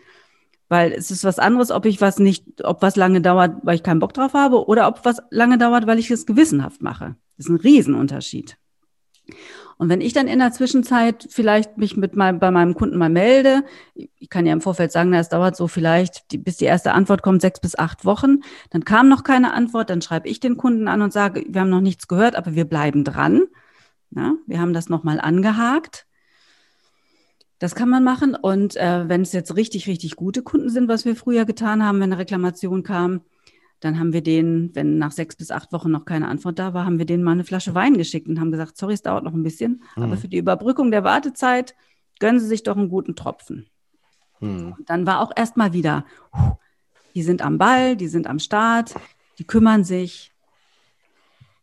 Weil 0.70 0.94
es 0.94 1.12
ist 1.12 1.26
was 1.26 1.38
anderes, 1.38 1.70
ob 1.70 1.86
ich 1.86 2.00
was 2.00 2.18
nicht, 2.18 2.64
ob 2.64 2.82
was 2.82 2.96
lange 2.96 3.20
dauert, 3.20 3.58
weil 3.64 3.76
ich 3.76 3.84
keinen 3.84 4.00
Bock 4.00 4.14
drauf 4.14 4.34
habe, 4.34 4.68
oder 4.68 4.88
ob 4.88 5.04
was 5.04 5.18
lange 5.30 5.58
dauert, 5.58 5.86
weil 5.86 6.00
ich 6.00 6.10
es 6.10 6.26
gewissenhaft 6.26 6.82
mache. 6.82 7.18
Das 7.36 7.48
ist 7.48 7.50
ein 7.50 7.58
Riesenunterschied. 7.58 8.58
Und 9.82 9.90
wenn 9.90 10.00
ich 10.00 10.14
dann 10.14 10.28
in 10.28 10.38
der 10.38 10.52
Zwischenzeit 10.52 11.26
vielleicht 11.28 11.80
mich 11.80 11.98
mit 11.98 12.16
meinem, 12.16 12.38
bei 12.38 12.52
meinem 12.52 12.76
Kunden 12.76 13.00
mal 13.00 13.10
melde, 13.10 13.64
ich 13.96 14.30
kann 14.30 14.46
ja 14.46 14.54
im 14.54 14.62
Vorfeld 14.62 14.92
sagen, 14.92 15.12
es 15.16 15.30
dauert 15.30 15.56
so 15.56 15.68
vielleicht, 15.68 16.32
die, 16.32 16.38
bis 16.38 16.58
die 16.58 16.66
erste 16.66 16.92
Antwort 16.92 17.24
kommt, 17.24 17.42
sechs 17.42 17.60
bis 17.60 17.76
acht 17.76 18.06
Wochen, 18.06 18.42
dann 18.70 18.86
kam 18.86 19.10
noch 19.10 19.24
keine 19.24 19.56
Antwort, 19.56 19.90
dann 19.90 20.04
schreibe 20.04 20.30
ich 20.30 20.40
den 20.40 20.56
Kunden 20.56 20.88
an 20.88 21.02
und 21.02 21.12
sage, 21.12 21.44
wir 21.48 21.62
haben 21.62 21.72
noch 21.72 21.82
nichts 21.82 22.08
gehört, 22.08 22.36
aber 22.36 22.54
wir 22.54 22.66
bleiben 22.66 23.04
dran. 23.04 23.46
Na, 24.12 24.36
wir 24.46 24.62
haben 24.62 24.74
das 24.74 24.88
nochmal 24.88 25.20
angehakt. 25.20 26.06
Das 27.58 27.74
kann 27.74 27.90
man 27.90 28.04
machen. 28.04 28.36
Und 28.36 28.76
äh, 28.76 29.10
wenn 29.10 29.24
es 29.24 29.34
jetzt 29.34 29.56
richtig, 29.56 29.88
richtig 29.88 30.16
gute 30.16 30.44
Kunden 30.44 30.70
sind, 30.70 30.90
was 30.90 31.06
wir 31.06 31.16
früher 31.16 31.46
getan 31.46 31.84
haben, 31.84 32.00
wenn 32.00 32.14
eine 32.14 32.20
Reklamation 32.20 32.84
kam, 32.84 33.22
dann 33.82 34.00
haben 34.00 34.14
wir 34.14 34.22
denen, 34.22 34.74
wenn 34.76 35.00
nach 35.00 35.12
sechs 35.12 35.36
bis 35.36 35.52
acht 35.52 35.74
Wochen 35.74 35.92
noch 35.92 36.06
keine 36.06 36.28
Antwort 36.28 36.60
da 36.60 36.74
war, 36.74 36.86
haben 36.86 37.00
wir 37.00 37.06
denen 37.06 37.24
mal 37.24 37.32
eine 37.32 37.44
Flasche 37.44 37.74
Wein 37.74 37.98
geschickt 37.98 38.28
und 38.28 38.40
haben 38.40 38.52
gesagt, 38.52 38.78
sorry, 38.78 38.94
es 38.94 39.02
dauert 39.02 39.24
noch 39.24 39.34
ein 39.34 39.44
bisschen, 39.44 39.84
mhm. 39.96 40.04
aber 40.04 40.18
für 40.18 40.28
die 40.28 40.38
Überbrückung 40.38 40.92
der 40.92 41.04
Wartezeit 41.04 41.76
gönnen 42.20 42.40
Sie 42.40 42.46
sich 42.46 42.64
doch 42.64 42.78
einen 42.78 42.90
guten 42.90 43.16
Tropfen. 43.16 43.68
Mhm. 44.40 44.76
dann 44.88 45.06
war 45.06 45.22
auch 45.22 45.32
erstmal 45.36 45.72
wieder, 45.74 46.04
die 47.14 47.22
sind 47.22 47.44
am 47.44 47.60
Ball, 47.60 47.96
die 47.96 48.08
sind 48.08 48.26
am 48.26 48.40
Start, 48.40 48.96
die 49.38 49.44
kümmern 49.44 49.84
sich. 49.84 50.32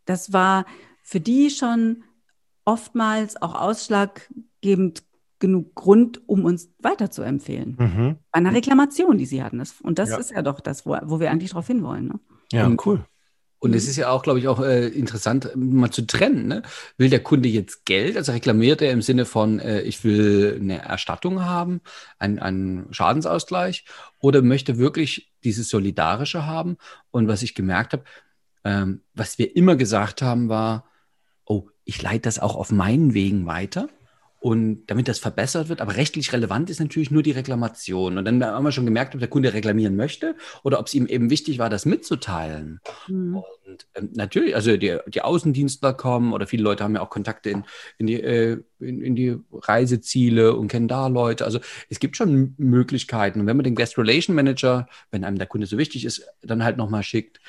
Das 0.05 0.31
war 0.31 0.65
für 1.03 1.19
die 1.19 1.49
schon 1.49 2.03
oftmals 2.63 3.41
auch 3.41 3.55
ausschlaggebend 3.55 5.03
genug 5.39 5.73
Grund, 5.75 6.21
um 6.27 6.45
uns 6.45 6.69
weiterzuempfehlen. 6.79 7.75
Mhm. 7.79 8.15
Bei 8.31 8.37
einer 8.37 8.53
Reklamation, 8.53 9.17
die 9.17 9.25
sie 9.25 9.43
hatten. 9.43 9.61
und 9.83 9.99
das 9.99 10.09
ja. 10.09 10.17
ist 10.17 10.31
ja 10.31 10.41
doch 10.41 10.59
das, 10.59 10.85
wo, 10.85 10.97
wo 11.03 11.19
wir 11.19 11.31
eigentlich 11.31 11.51
darauf 11.51 11.67
hinwollen. 11.67 12.07
Ne? 12.07 12.19
Ja, 12.51 12.65
und, 12.65 12.85
cool. 12.85 13.05
Und 13.59 13.75
es 13.75 13.83
mhm. 13.83 13.89
ist 13.89 13.97
ja 13.97 14.09
auch, 14.09 14.23
glaube 14.23 14.39
ich, 14.39 14.47
auch 14.47 14.61
äh, 14.61 14.87
interessant, 14.87 15.51
mal 15.55 15.91
zu 15.91 16.07
trennen. 16.07 16.47
Ne? 16.47 16.61
Will 16.97 17.09
der 17.09 17.21
Kunde 17.21 17.49
jetzt 17.49 17.85
Geld, 17.85 18.15
also 18.15 18.31
reklamiert 18.31 18.81
er 18.81 18.91
im 18.91 19.01
Sinne 19.01 19.25
von, 19.25 19.59
äh, 19.59 19.81
ich 19.81 20.03
will 20.03 20.57
eine 20.61 20.81
Erstattung 20.81 21.43
haben, 21.43 21.81
einen 22.17 22.87
Schadensausgleich, 22.91 23.85
oder 24.19 24.41
möchte 24.41 24.77
wirklich 24.77 25.31
dieses 25.43 25.69
Solidarische 25.69 26.45
haben? 26.45 26.77
Und 27.11 27.27
was 27.27 27.43
ich 27.43 27.53
gemerkt 27.53 27.93
habe, 27.93 28.03
ähm, 28.63 29.01
was 29.13 29.37
wir 29.37 29.55
immer 29.55 29.75
gesagt 29.75 30.21
haben, 30.21 30.47
war, 30.47 30.85
oh, 31.45 31.67
ich 31.83 32.01
leite 32.01 32.21
das 32.21 32.39
auch 32.39 32.55
auf 32.55 32.71
meinen 32.71 33.13
Wegen 33.13 33.45
weiter. 33.45 33.89
Und 34.39 34.85
damit 34.87 35.09
das 35.09 35.19
verbessert 35.19 35.67
wird, 35.67 35.81
aber 35.81 35.97
rechtlich 35.97 36.31
relevant 36.31 36.69
ist 36.69 36.79
natürlich 36.79 37.11
nur 37.11 37.23
die 37.23 37.31
Reklamation. 37.31 38.17
Und 38.17 38.23
dann 38.23 38.43
haben 38.43 38.63
wir 38.63 38.71
schon 38.71 38.85
gemerkt, 38.85 39.13
ob 39.13 39.19
der 39.19 39.29
Kunde 39.29 39.53
reklamieren 39.53 39.97
möchte 39.97 40.35
oder 40.63 40.79
ob 40.79 40.87
es 40.87 40.93
ihm 40.93 41.07
eben 41.07 41.29
wichtig 41.29 41.59
war, 41.59 41.69
das 41.69 41.85
mitzuteilen. 41.85 42.79
Mhm. 43.09 43.43
Und 43.65 43.87
ähm, 43.95 44.09
natürlich, 44.13 44.55
also 44.55 44.77
die, 44.77 44.97
die, 45.07 45.21
Außendienstler 45.21 45.93
kommen 45.93 46.31
oder 46.31 46.47
viele 46.47 46.63
Leute 46.63 46.85
haben 46.85 46.95
ja 46.95 47.01
auch 47.01 47.09
Kontakte 47.09 47.49
in, 47.49 47.65
in, 47.97 48.07
die, 48.07 48.21
äh, 48.21 48.63
in, 48.79 49.01
in, 49.01 49.15
die 49.17 49.37
Reiseziele 49.51 50.55
und 50.55 50.69
kennen 50.69 50.87
da 50.87 51.07
Leute. 51.07 51.43
Also 51.43 51.59
es 51.89 51.99
gibt 51.99 52.15
schon 52.15 52.55
Möglichkeiten. 52.57 53.41
Und 53.41 53.47
wenn 53.47 53.57
man 53.57 53.65
den 53.65 53.75
Guest 53.75 53.97
Relation 53.97 54.37
Manager, 54.37 54.87
wenn 55.11 55.25
einem 55.25 55.37
der 55.37 55.47
Kunde 55.47 55.67
so 55.67 55.77
wichtig 55.77 56.05
ist, 56.05 56.25
dann 56.41 56.63
halt 56.63 56.77
nochmal 56.77 57.03
schickt. 57.03 57.41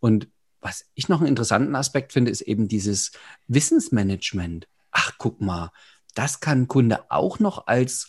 Und 0.00 0.28
was 0.62 0.86
ich 0.94 1.10
noch 1.10 1.20
einen 1.20 1.28
interessanten 1.28 1.74
Aspekt 1.74 2.14
finde, 2.14 2.30
ist 2.30 2.40
eben 2.40 2.66
dieses 2.66 3.12
Wissensmanagement. 3.48 4.68
Ach, 4.90 5.12
guck 5.18 5.40
mal, 5.40 5.70
das 6.14 6.40
kann 6.40 6.62
ein 6.62 6.68
Kunde 6.68 7.10
auch 7.10 7.38
noch 7.38 7.66
als 7.66 8.08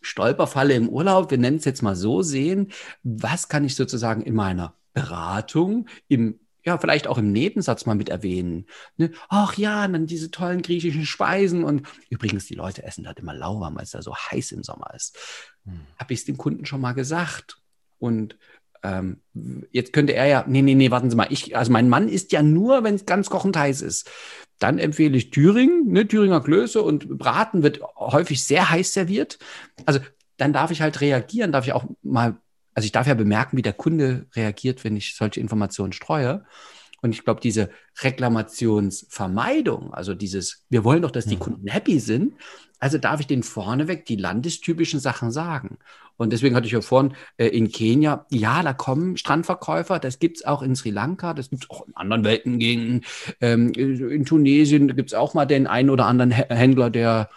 Stolperfalle 0.00 0.74
im 0.74 0.88
Urlaub, 0.88 1.30
wir 1.30 1.38
nennen 1.38 1.56
es 1.56 1.64
jetzt 1.64 1.82
mal 1.82 1.96
so, 1.96 2.22
sehen. 2.22 2.72
Was 3.02 3.48
kann 3.48 3.64
ich 3.64 3.74
sozusagen 3.74 4.22
in 4.22 4.34
meiner 4.34 4.74
Beratung, 4.92 5.88
im 6.08 6.40
ja, 6.64 6.78
vielleicht 6.78 7.06
auch 7.06 7.18
im 7.18 7.30
Nebensatz 7.30 7.84
mal 7.84 7.94
mit 7.94 8.08
erwähnen. 8.08 8.66
Ne? 8.96 9.10
Ach 9.28 9.54
ja, 9.58 9.86
dann 9.86 10.06
diese 10.06 10.30
tollen 10.30 10.62
griechischen 10.62 11.04
Speisen 11.04 11.62
und 11.62 11.86
übrigens, 12.08 12.46
die 12.46 12.54
Leute 12.54 12.82
essen 12.84 13.04
dort 13.04 13.18
immer 13.18 13.34
lauwarm, 13.34 13.76
weil 13.76 13.84
es 13.84 13.90
da 13.90 14.00
so 14.00 14.16
heiß 14.16 14.52
im 14.52 14.62
Sommer 14.62 14.92
ist. 14.94 15.14
Hm. 15.66 15.80
Habe 15.98 16.14
ich 16.14 16.20
es 16.20 16.24
dem 16.24 16.38
Kunden 16.38 16.64
schon 16.64 16.80
mal 16.80 16.92
gesagt. 16.92 17.58
Und 17.98 18.38
ähm, 18.84 19.16
jetzt 19.72 19.92
könnte 19.92 20.14
er 20.14 20.26
ja, 20.26 20.44
nee, 20.46 20.62
nee, 20.62 20.74
nee, 20.74 20.90
warten 20.90 21.10
Sie 21.10 21.16
mal, 21.16 21.26
ich, 21.30 21.56
also 21.56 21.72
mein 21.72 21.88
Mann 21.88 22.08
isst 22.08 22.32
ja 22.32 22.42
nur, 22.42 22.84
wenn 22.84 22.94
es 22.94 23.06
ganz 23.06 23.30
kochend 23.30 23.56
heiß 23.56 23.80
ist. 23.80 24.10
Dann 24.58 24.78
empfehle 24.78 25.16
ich 25.16 25.30
Thüringen, 25.30 25.90
ne, 25.90 26.06
Thüringer 26.06 26.40
Klöße 26.40 26.82
und 26.82 27.18
Braten 27.18 27.62
wird 27.62 27.80
häufig 27.96 28.44
sehr 28.44 28.70
heiß 28.70 28.92
serviert. 28.92 29.38
Also 29.86 30.00
dann 30.36 30.52
darf 30.52 30.70
ich 30.70 30.82
halt 30.82 31.00
reagieren, 31.00 31.50
darf 31.50 31.66
ich 31.66 31.72
auch 31.72 31.86
mal, 32.02 32.36
also 32.74 32.84
ich 32.84 32.92
darf 32.92 33.06
ja 33.06 33.14
bemerken, 33.14 33.56
wie 33.56 33.62
der 33.62 33.72
Kunde 33.72 34.26
reagiert, 34.36 34.84
wenn 34.84 34.96
ich 34.96 35.16
solche 35.16 35.40
Informationen 35.40 35.92
streue. 35.92 36.44
Und 37.04 37.14
ich 37.14 37.22
glaube, 37.22 37.42
diese 37.42 37.68
Reklamationsvermeidung, 38.00 39.92
also 39.92 40.14
dieses, 40.14 40.64
wir 40.70 40.84
wollen 40.84 41.02
doch, 41.02 41.10
dass 41.10 41.26
die 41.26 41.36
Kunden 41.36 41.68
happy 41.68 42.00
sind, 42.00 42.32
also 42.78 42.96
darf 42.96 43.20
ich 43.20 43.26
denen 43.26 43.42
vorneweg 43.42 44.06
die 44.06 44.16
landestypischen 44.16 45.00
Sachen 45.00 45.30
sagen. 45.30 45.76
Und 46.16 46.32
deswegen 46.32 46.56
hatte 46.56 46.64
ich 46.64 46.72
ja 46.72 46.80
vorhin 46.80 47.12
äh, 47.36 47.48
in 47.48 47.70
Kenia, 47.70 48.24
ja, 48.30 48.62
da 48.62 48.72
kommen 48.72 49.18
Strandverkäufer, 49.18 49.98
das 49.98 50.18
gibt 50.18 50.38
es 50.38 50.46
auch 50.46 50.62
in 50.62 50.76
Sri 50.76 50.88
Lanka, 50.88 51.34
das 51.34 51.50
gibt 51.50 51.64
es 51.64 51.70
auch 51.70 51.86
in 51.86 51.94
anderen 51.94 52.24
Weltengegenden. 52.24 53.04
Ähm, 53.42 53.74
in 53.74 54.24
Tunesien 54.24 54.96
gibt 54.96 55.10
es 55.10 55.14
auch 55.14 55.34
mal 55.34 55.44
den 55.44 55.66
einen 55.66 55.90
oder 55.90 56.06
anderen 56.06 56.30
Händler, 56.30 56.88
der 56.88 57.28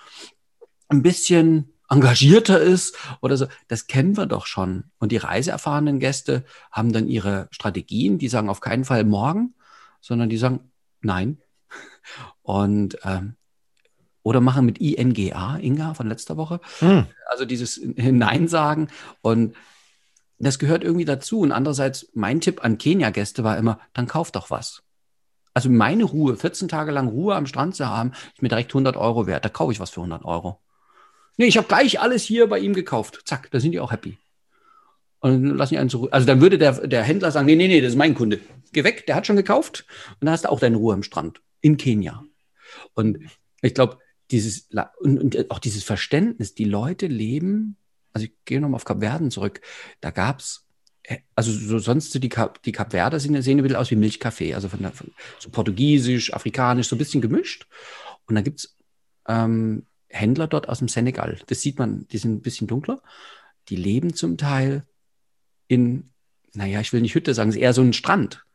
ein 0.88 1.02
bisschen 1.02 1.74
engagierter 1.90 2.62
ist 2.62 2.98
oder 3.20 3.36
so. 3.36 3.48
Das 3.68 3.88
kennen 3.88 4.16
wir 4.16 4.28
doch 4.28 4.46
schon. 4.46 4.86
Und 4.98 5.12
die 5.12 5.18
reiseerfahrenen 5.18 6.00
Gäste 6.00 6.46
haben 6.72 6.94
dann 6.94 7.10
ihre 7.10 7.50
Strategien, 7.52 8.18
die 8.18 8.30
sagen 8.30 8.50
auf 8.50 8.62
keinen 8.62 8.86
Fall 8.86 9.04
morgen, 9.04 9.54
sondern 10.08 10.30
die 10.30 10.38
sagen 10.38 10.72
nein. 11.02 11.42
Und 12.42 12.98
ähm, 13.04 13.36
oder 14.24 14.42
machen 14.42 14.66
mit 14.66 14.80
INGA, 14.80 15.58
Inga 15.58 15.94
von 15.94 16.08
letzter 16.08 16.38
Woche. 16.38 16.60
Hm. 16.80 17.06
Also 17.30 17.46
dieses 17.46 17.76
Hineinsagen. 17.76 18.90
Und 19.22 19.56
das 20.38 20.60
gehört 20.60 20.84
irgendwie 20.84 21.06
dazu. 21.06 21.40
Und 21.40 21.52
andererseits, 21.52 22.10
mein 22.14 22.42
Tipp 22.42 22.64
an 22.64 22.78
Kenia-Gäste 22.78 23.44
war 23.44 23.58
immer, 23.58 23.80
dann 23.94 24.08
kauft 24.08 24.36
doch 24.36 24.50
was. 24.50 24.84
Also 25.54 25.70
meine 25.70 26.04
Ruhe, 26.04 26.36
14 26.36 26.68
Tage 26.68 26.92
lang 26.92 27.08
Ruhe 27.08 27.36
am 27.36 27.48
Strand 27.48 27.76
zu 27.76 27.88
haben, 27.88 28.12
ist 28.34 28.42
mir 28.42 28.50
direkt 28.50 28.72
100 28.72 28.96
Euro 28.98 29.28
wert. 29.28 29.44
Da 29.44 29.50
kaufe 29.50 29.72
ich 29.72 29.80
was 29.80 29.90
für 29.90 30.02
100 30.02 30.24
Euro. 30.24 30.60
Nee, 31.38 31.46
ich 31.46 31.58
habe 31.58 31.68
gleich 31.68 32.00
alles 32.00 32.24
hier 32.24 32.48
bei 32.48 32.60
ihm 32.60 32.74
gekauft. 32.74 33.22
Zack, 33.26 33.50
da 33.52 33.60
sind 33.60 33.72
die 33.72 33.80
auch 33.80 33.92
happy. 33.92 34.18
Und 35.20 35.32
dann 35.32 35.58
lassen 35.58 35.74
die 35.74 35.80
einen 35.80 35.90
zurück. 35.90 36.10
Also 36.14 36.28
dann 36.28 36.42
würde 36.42 36.58
der, 36.58 36.88
der 36.88 37.04
Händler 37.04 37.32
sagen, 37.32 37.46
nee, 37.46 37.56
nee, 37.56 37.68
nee, 37.68 37.82
das 37.82 37.92
ist 37.92 37.98
mein 37.98 38.14
Kunde. 38.14 38.40
Geh 38.74 38.84
weg, 38.84 39.06
der 39.06 39.16
hat 39.16 39.28
schon 39.28 39.36
gekauft. 39.36 39.86
Und 40.20 40.26
dann 40.26 40.32
hast 40.32 40.46
du 40.46 40.50
auch 40.50 40.60
deine 40.60 40.78
Ruhe 40.78 40.94
am 40.94 41.04
Strand. 41.04 41.42
In 41.62 41.78
Kenia. 41.78 42.24
Und 42.94 43.20
ich 43.62 43.74
glaube, 43.74 43.98
dieses 44.32 44.70
und, 45.00 45.20
und, 45.20 45.52
auch 45.52 45.60
dieses 45.60 45.84
Verständnis, 45.84 46.54
die 46.54 46.66
Leute 46.66 47.08
leben, 47.08 47.78
also 48.14 48.26
ich 48.26 48.34
gehe 48.46 48.60
nochmal 48.60 48.78
auf 48.78 48.86
Kapverden 48.86 49.32
zurück, 49.32 49.62
da 50.02 50.12
gab 50.12 50.40
es, 50.40 50.66
äh, 51.04 51.20
also 51.36 51.52
so 51.52 51.80
sonst 51.80 52.12
so 52.12 52.20
die, 52.20 52.30
Kap, 52.30 52.62
die 52.64 52.72
Kapverder 52.72 53.20
sehen, 53.20 53.42
sehen 53.42 53.60
ein 53.60 53.64
bisschen 53.64 53.78
aus 53.78 53.92
wie 53.92 53.96
Milchkaffee, 53.96 54.54
also 54.54 54.70
von 54.70 54.82
der, 54.82 54.92
von, 54.92 55.12
so 55.40 55.50
portugiesisch, 55.50 56.34
afrikanisch, 56.34 56.88
so 56.88 56.96
ein 56.96 57.00
bisschen 57.00 57.22
gemischt. 57.22 57.68
Und 58.26 58.36
da 58.36 58.42
gibt 58.42 58.60
es 58.60 58.78
ähm, 59.28 59.86
Händler 60.10 60.48
dort 60.48 60.70
aus 60.70 60.80
dem 60.80 60.88
Senegal, 60.88 61.40
das 61.48 61.62
sieht 61.62 61.80
man, 61.80 62.08
die 62.10 62.18
sind 62.18 62.34
ein 62.34 62.42
bisschen 62.42 62.68
dunkler, 62.68 63.02
die 63.70 63.76
leben 63.76 64.14
zum 64.14 64.38
Teil 64.38 64.86
in, 65.68 66.10
naja, 66.54 66.80
ich 66.80 66.94
will 66.94 67.02
nicht 67.02 67.16
Hütte 67.16 67.34
sagen, 67.34 67.50
es 67.50 67.56
ist 67.56 67.62
eher 67.62 67.74
so 67.74 67.82
ein 67.82 67.94
Strand, 67.94 68.46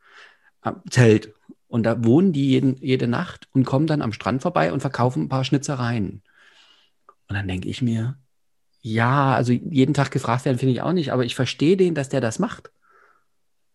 Zelt 0.89 1.33
und 1.67 1.83
da 1.83 2.03
wohnen 2.03 2.33
die 2.33 2.49
jeden, 2.49 2.77
jede 2.77 3.07
Nacht 3.07 3.47
und 3.51 3.65
kommen 3.65 3.87
dann 3.87 4.01
am 4.01 4.13
Strand 4.13 4.41
vorbei 4.41 4.71
und 4.71 4.81
verkaufen 4.81 5.23
ein 5.23 5.29
paar 5.29 5.43
Schnitzereien. 5.43 6.21
Und 7.27 7.35
dann 7.35 7.47
denke 7.47 7.67
ich 7.67 7.81
mir, 7.81 8.17
ja, 8.81 9.33
also 9.33 9.53
jeden 9.53 9.93
Tag 9.93 10.11
gefragt 10.11 10.45
werden 10.45 10.59
finde 10.59 10.73
ich 10.73 10.81
auch 10.81 10.93
nicht, 10.93 11.11
aber 11.11 11.25
ich 11.25 11.35
verstehe 11.35 11.77
den, 11.77 11.95
dass 11.95 12.09
der 12.09 12.21
das 12.21 12.37
macht. 12.37 12.71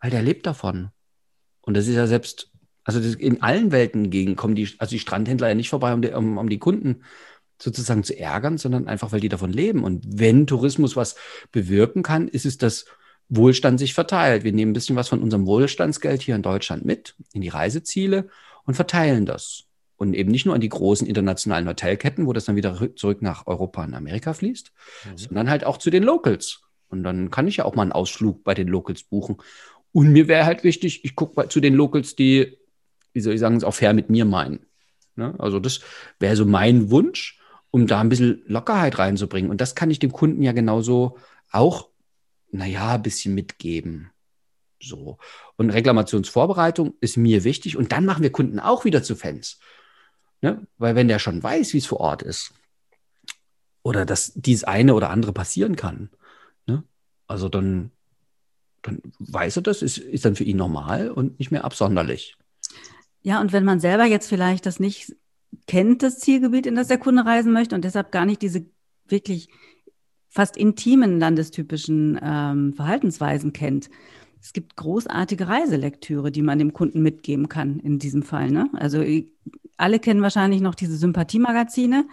Weil 0.01 0.11
der 0.11 0.22
lebt 0.22 0.46
davon. 0.46 0.90
Und 1.61 1.74
das 1.74 1.88
ist 1.88 1.96
ja 1.96 2.07
selbst, 2.07 2.53
also 2.85 3.01
in 3.01 3.42
allen 3.42 3.72
Welten 3.72 4.11
gegen 4.11 4.37
kommen 4.37 4.55
die, 4.55 4.68
also 4.79 4.90
die 4.90 5.01
Strandhändler 5.01 5.48
ja 5.48 5.55
nicht 5.55 5.70
vorbei, 5.70 5.92
um 5.92 6.03
die, 6.03 6.11
um, 6.11 6.38
um 6.38 6.48
die 6.48 6.59
Kunden 6.59 7.03
sozusagen 7.61 8.05
zu 8.05 8.16
ärgern, 8.16 8.59
sondern 8.59 8.87
einfach, 8.87 9.11
weil 9.11 9.20
die 9.20 9.29
davon 9.29 9.53
leben. 9.53 9.83
Und 9.83 10.05
wenn 10.07 10.46
Tourismus 10.46 10.94
was 10.94 11.16
bewirken 11.51 12.03
kann, 12.03 12.29
ist 12.29 12.46
es 12.46 12.59
das 12.59 12.87
Wohlstand 13.28 13.78
sich 13.78 13.94
verteilt. 13.94 14.44
Wir 14.44 14.52
nehmen 14.52 14.70
ein 14.70 14.74
bisschen 14.74 14.96
was 14.96 15.08
von 15.08 15.22
unserem 15.22 15.46
Wohlstandsgeld 15.46 16.22
hier 16.22 16.34
in 16.34 16.42
Deutschland 16.42 16.84
mit 16.84 17.14
in 17.32 17.42
die 17.42 17.48
Reiseziele 17.48 18.28
und 18.64 18.74
verteilen 18.74 19.26
das. 19.26 19.64
Und 19.96 20.14
eben 20.14 20.30
nicht 20.30 20.46
nur 20.46 20.54
an 20.54 20.60
die 20.60 20.68
großen 20.68 21.06
internationalen 21.06 21.68
Hotelketten, 21.68 22.26
wo 22.26 22.32
das 22.32 22.44
dann 22.44 22.56
wieder 22.56 22.94
zurück 22.94 23.20
nach 23.20 23.46
Europa 23.46 23.84
und 23.84 23.94
Amerika 23.94 24.32
fließt, 24.32 24.70
mhm. 25.04 25.18
sondern 25.18 25.50
halt 25.50 25.64
auch 25.64 25.76
zu 25.76 25.90
den 25.90 26.04
Locals. 26.04 26.60
Und 26.88 27.02
dann 27.02 27.30
kann 27.30 27.48
ich 27.48 27.58
ja 27.58 27.64
auch 27.64 27.74
mal 27.74 27.82
einen 27.82 27.92
Ausflug 27.92 28.44
bei 28.44 28.54
den 28.54 28.68
Locals 28.68 29.02
buchen. 29.02 29.38
Und 29.92 30.10
mir 30.12 30.28
wäre 30.28 30.46
halt 30.46 30.64
wichtig, 30.64 31.04
ich 31.04 31.16
gucke 31.16 31.48
zu 31.48 31.60
den 31.60 31.74
Locals, 31.74 32.14
die, 32.14 32.58
wie 33.12 33.20
soll 33.20 33.34
ich 33.34 33.40
sagen, 33.40 33.56
es 33.56 33.64
auch 33.64 33.74
fair 33.74 33.92
mit 33.92 34.08
mir 34.08 34.24
meinen. 34.24 34.60
Ne? 35.16 35.34
Also 35.38 35.58
das 35.58 35.80
wäre 36.20 36.36
so 36.36 36.46
mein 36.46 36.90
Wunsch, 36.90 37.40
um 37.70 37.86
da 37.86 38.00
ein 38.00 38.08
bisschen 38.08 38.42
Lockerheit 38.46 38.98
reinzubringen. 38.98 39.50
Und 39.50 39.60
das 39.60 39.74
kann 39.74 39.90
ich 39.90 39.98
dem 39.98 40.12
Kunden 40.12 40.42
ja 40.42 40.52
genauso 40.52 41.18
auch, 41.50 41.88
naja, 42.50 42.94
ein 42.94 43.02
bisschen 43.02 43.34
mitgeben. 43.34 44.11
So. 44.80 45.18
Und 45.56 45.70
Reklamationsvorbereitung 45.70 46.94
ist 47.00 47.16
mir 47.16 47.44
wichtig. 47.44 47.76
Und 47.76 47.92
dann 47.92 48.04
machen 48.04 48.22
wir 48.22 48.32
Kunden 48.32 48.61
auch 48.61 48.84
wieder 48.84 49.02
zu 49.02 49.16
Fans. 49.16 49.58
Ne? 50.40 50.66
Weil 50.76 50.94
wenn 50.94 51.08
der 51.08 51.18
schon 51.18 51.42
weiß, 51.42 51.74
wie 51.74 51.78
es 51.78 51.87
vor 51.87 52.00
Ort 52.00 52.22
ist, 52.22 52.52
oder 53.82 54.04
dass 54.04 54.32
dies 54.34 54.64
eine 54.64 54.94
oder 54.94 55.11
andere 55.11 55.32
passieren 55.32 55.76
kann, 55.76 56.11
ne? 56.66 56.84
also 57.26 57.48
dann, 57.48 57.90
dann 58.82 59.00
weiß 59.18 59.56
er 59.56 59.62
das, 59.62 59.82
ist, 59.82 59.98
ist 59.98 60.24
dann 60.24 60.37
für 60.37 60.44
ihn 60.44 60.56
normal 60.56 61.11
und 61.11 61.38
nicht 61.38 61.50
mehr 61.50 61.64
absonderlich. 61.64 62.37
Ja, 63.22 63.40
und 63.40 63.52
wenn 63.52 63.64
man 63.64 63.80
selber 63.80 64.04
jetzt 64.04 64.28
vielleicht 64.28 64.66
das 64.66 64.78
nicht 64.78 65.16
kennt, 65.66 66.02
das 66.02 66.18
Zielgebiet, 66.18 66.66
in 66.66 66.76
das 66.76 66.88
der 66.88 66.98
Kunde 66.98 67.24
reisen 67.24 67.52
möchte 67.52 67.74
und 67.74 67.84
deshalb 67.84 68.12
gar 68.12 68.26
nicht 68.26 68.42
diese 68.42 68.66
wirklich 69.06 69.48
fast 70.38 70.57
intimen 70.57 71.18
landestypischen 71.18 72.16
ähm, 72.22 72.72
Verhaltensweisen 72.72 73.53
kennt. 73.53 73.90
Es 74.40 74.53
gibt 74.53 74.77
großartige 74.77 75.48
Reiselektüre, 75.48 76.31
die 76.31 76.42
man 76.42 76.61
dem 76.61 76.72
Kunden 76.72 77.03
mitgeben 77.03 77.48
kann 77.48 77.81
in 77.81 77.98
diesem 77.98 78.22
Fall. 78.22 78.53
Ne? 78.53 78.70
Also 78.74 79.03
alle 79.79 79.98
kennen 79.98 80.22
wahrscheinlich 80.22 80.61
noch 80.61 80.77
diese 80.77 80.96
Sympathiemagazine, 80.96 82.07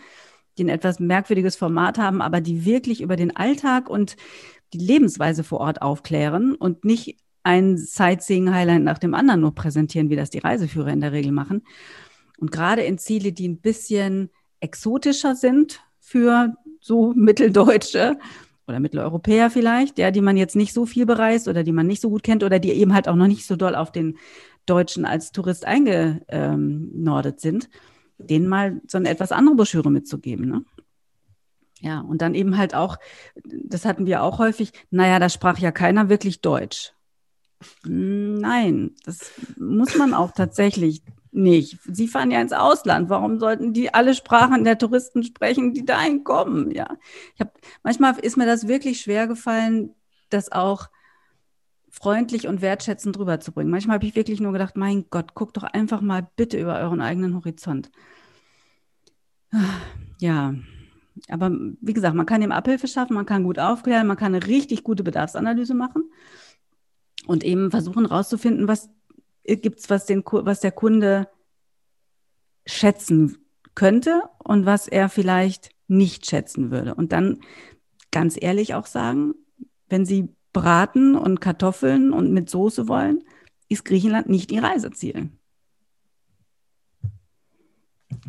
die 0.58 0.64
ein 0.64 0.70
etwas 0.70 1.00
merkwürdiges 1.00 1.56
Format 1.56 2.00
haben, 2.00 2.20
aber 2.20 2.42
die 2.42 2.66
wirklich 2.66 3.02
über 3.02 3.16
den 3.16 3.36
Alltag 3.36 3.92
und 3.92 4.18
die 4.74 4.80
Lebensweise 4.80 5.44
vor 5.44 5.60
Ort 5.60 5.84
aufklären 5.84 6.56
und 6.56 6.84
nicht 6.84 7.20
ein 7.44 7.78
Sightseeing-Highlight 7.78 8.82
nach 8.82 8.98
dem 8.98 9.14
anderen 9.14 9.42
nur 9.42 9.54
präsentieren, 9.54 10.10
wie 10.10 10.16
das 10.16 10.32
die 10.32 10.40
Reiseführer 10.40 10.90
in 10.90 11.02
der 11.02 11.12
Regel 11.12 11.32
machen. 11.32 11.62
Und 12.40 12.52
gerade 12.52 12.82
in 12.82 12.98
Ziele, 12.98 13.34
die 13.34 13.48
ein 13.48 13.62
bisschen 13.62 14.32
exotischer 14.62 15.36
sind 15.36 15.84
für 16.00 16.56
so 16.86 17.14
Mitteldeutsche 17.16 18.20
oder 18.68 18.80
Mitteleuropäer 18.80 19.50
vielleicht, 19.50 19.98
ja, 19.98 20.12
die 20.12 20.22
man 20.22 20.38
jetzt 20.38 20.56
nicht 20.56 20.72
so 20.72 20.86
viel 20.86 21.08
bereist 21.08 21.48
oder 21.48 21.64
die 21.64 21.72
man 21.72 21.88
nicht 21.88 22.00
so 22.00 22.12
gut 22.12 22.22
kennt 22.22 22.44
oder 22.44 22.60
die 22.60 22.72
eben 22.74 22.94
halt 22.94 23.08
auch 23.08 23.16
noch 23.16 23.26
nicht 23.26 23.48
so 23.48 23.56
doll 23.56 23.74
auf 23.74 23.92
den 23.92 24.20
Deutschen 24.68 25.04
als 25.04 25.32
Tourist 25.32 25.66
eingenordet 25.66 27.40
sind, 27.40 27.70
denen 28.20 28.48
mal 28.48 28.82
so 28.88 29.00
eine 29.00 29.10
etwas 29.10 29.32
andere 29.32 29.56
Broschüre 29.56 29.90
mitzugeben. 29.90 30.48
Ne? 30.48 30.64
Ja, 31.80 32.02
und 32.02 32.22
dann 32.22 32.36
eben 32.36 32.56
halt 32.56 32.76
auch, 32.76 32.98
das 33.44 33.84
hatten 33.84 34.06
wir 34.06 34.22
auch 34.22 34.38
häufig, 34.38 34.72
naja, 34.92 35.18
da 35.18 35.30
sprach 35.30 35.58
ja 35.58 35.72
keiner 35.72 36.10
wirklich 36.10 36.42
Deutsch. 36.42 36.94
Nein, 37.84 38.92
das 39.06 39.32
muss 39.58 39.98
man 39.98 40.14
auch 40.14 40.34
tatsächlich 40.34 41.02
nicht. 41.36 41.80
Sie 41.84 42.08
fahren 42.08 42.32
ja 42.32 42.42
ins 42.42 42.54
Ausland. 42.54 43.10
Warum 43.10 43.40
sollten 43.40 43.74
die 43.74 43.94
alle 43.94 44.16
Sprachen 44.16 44.64
der 44.64 44.78
Touristen 44.78 45.24
sprechen, 45.24 45.74
die 45.74 45.86
dahin 45.86 46.24
kommen? 46.24 46.72
Ja, 46.72 46.98
ich 47.34 47.42
habe 47.42 47.52
manchmal 47.84 48.18
ist 48.20 48.38
mir 48.38 48.46
das 48.46 48.68
wirklich 48.68 49.02
schwer 49.02 49.28
gefallen, 49.28 49.94
das 50.30 50.52
auch 50.52 50.90
freundlich 51.90 52.48
und 52.48 52.62
wertschätzend 52.62 53.18
rüberzubringen. 53.18 53.72
Manchmal 53.72 53.96
habe 53.96 54.06
ich 54.06 54.16
wirklich 54.16 54.42
nur 54.42 54.52
gedacht, 54.52 54.76
mein 54.76 55.06
Gott, 55.10 55.34
guckt 55.34 55.56
doch 55.56 55.64
einfach 55.64 56.02
mal 56.02 56.28
bitte 56.36 56.60
über 56.60 56.78
euren 56.80 57.02
eigenen 57.02 57.36
Horizont. 57.36 57.90
Ja, 60.20 60.54
aber 61.30 61.52
wie 61.82 61.94
gesagt, 61.94 62.16
man 62.16 62.26
kann 62.26 62.42
dem 62.42 62.52
Abhilfe 62.52 62.88
schaffen, 62.88 63.14
man 63.14 63.26
kann 63.26 63.44
gut 63.44 63.60
aufklären, 63.60 64.08
man 64.08 64.18
kann 64.18 64.36
eine 64.36 64.46
richtig 64.46 64.84
gute 64.84 65.04
Bedarfsanalyse 65.04 65.74
machen 65.74 66.12
und 67.28 67.44
eben 67.44 67.72
versuchen 67.72 68.08
herauszufinden, 68.08 68.68
was 68.68 68.90
gibt 69.46 69.80
es, 69.80 69.90
was, 69.90 70.08
was 70.10 70.60
der 70.60 70.72
Kunde 70.72 71.28
schätzen 72.66 73.38
könnte 73.76 74.24
und 74.40 74.66
was 74.66 74.88
er 74.88 75.10
vielleicht 75.10 75.70
nicht 75.88 76.26
schätzen 76.26 76.72
würde. 76.72 76.96
Und 76.96 77.12
dann 77.12 77.42
ganz 78.12 78.38
ehrlich 78.40 78.74
auch 78.74 78.86
sagen, 78.86 79.36
wenn 79.88 80.06
Sie 80.06 80.30
Braten 80.54 81.16
und 81.16 81.42
Kartoffeln 81.42 82.14
und 82.14 82.32
mit 82.32 82.50
Soße 82.50 82.88
wollen, 82.88 83.24
ist 83.68 83.86
Griechenland 83.86 84.30
nicht 84.30 84.52
Ihr 84.52 84.64
Reiseziel. 84.64 85.30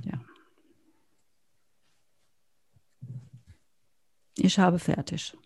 Ja. 0.04 0.20
Ich 4.36 4.58
habe 4.58 4.78
fertig. 4.78 5.36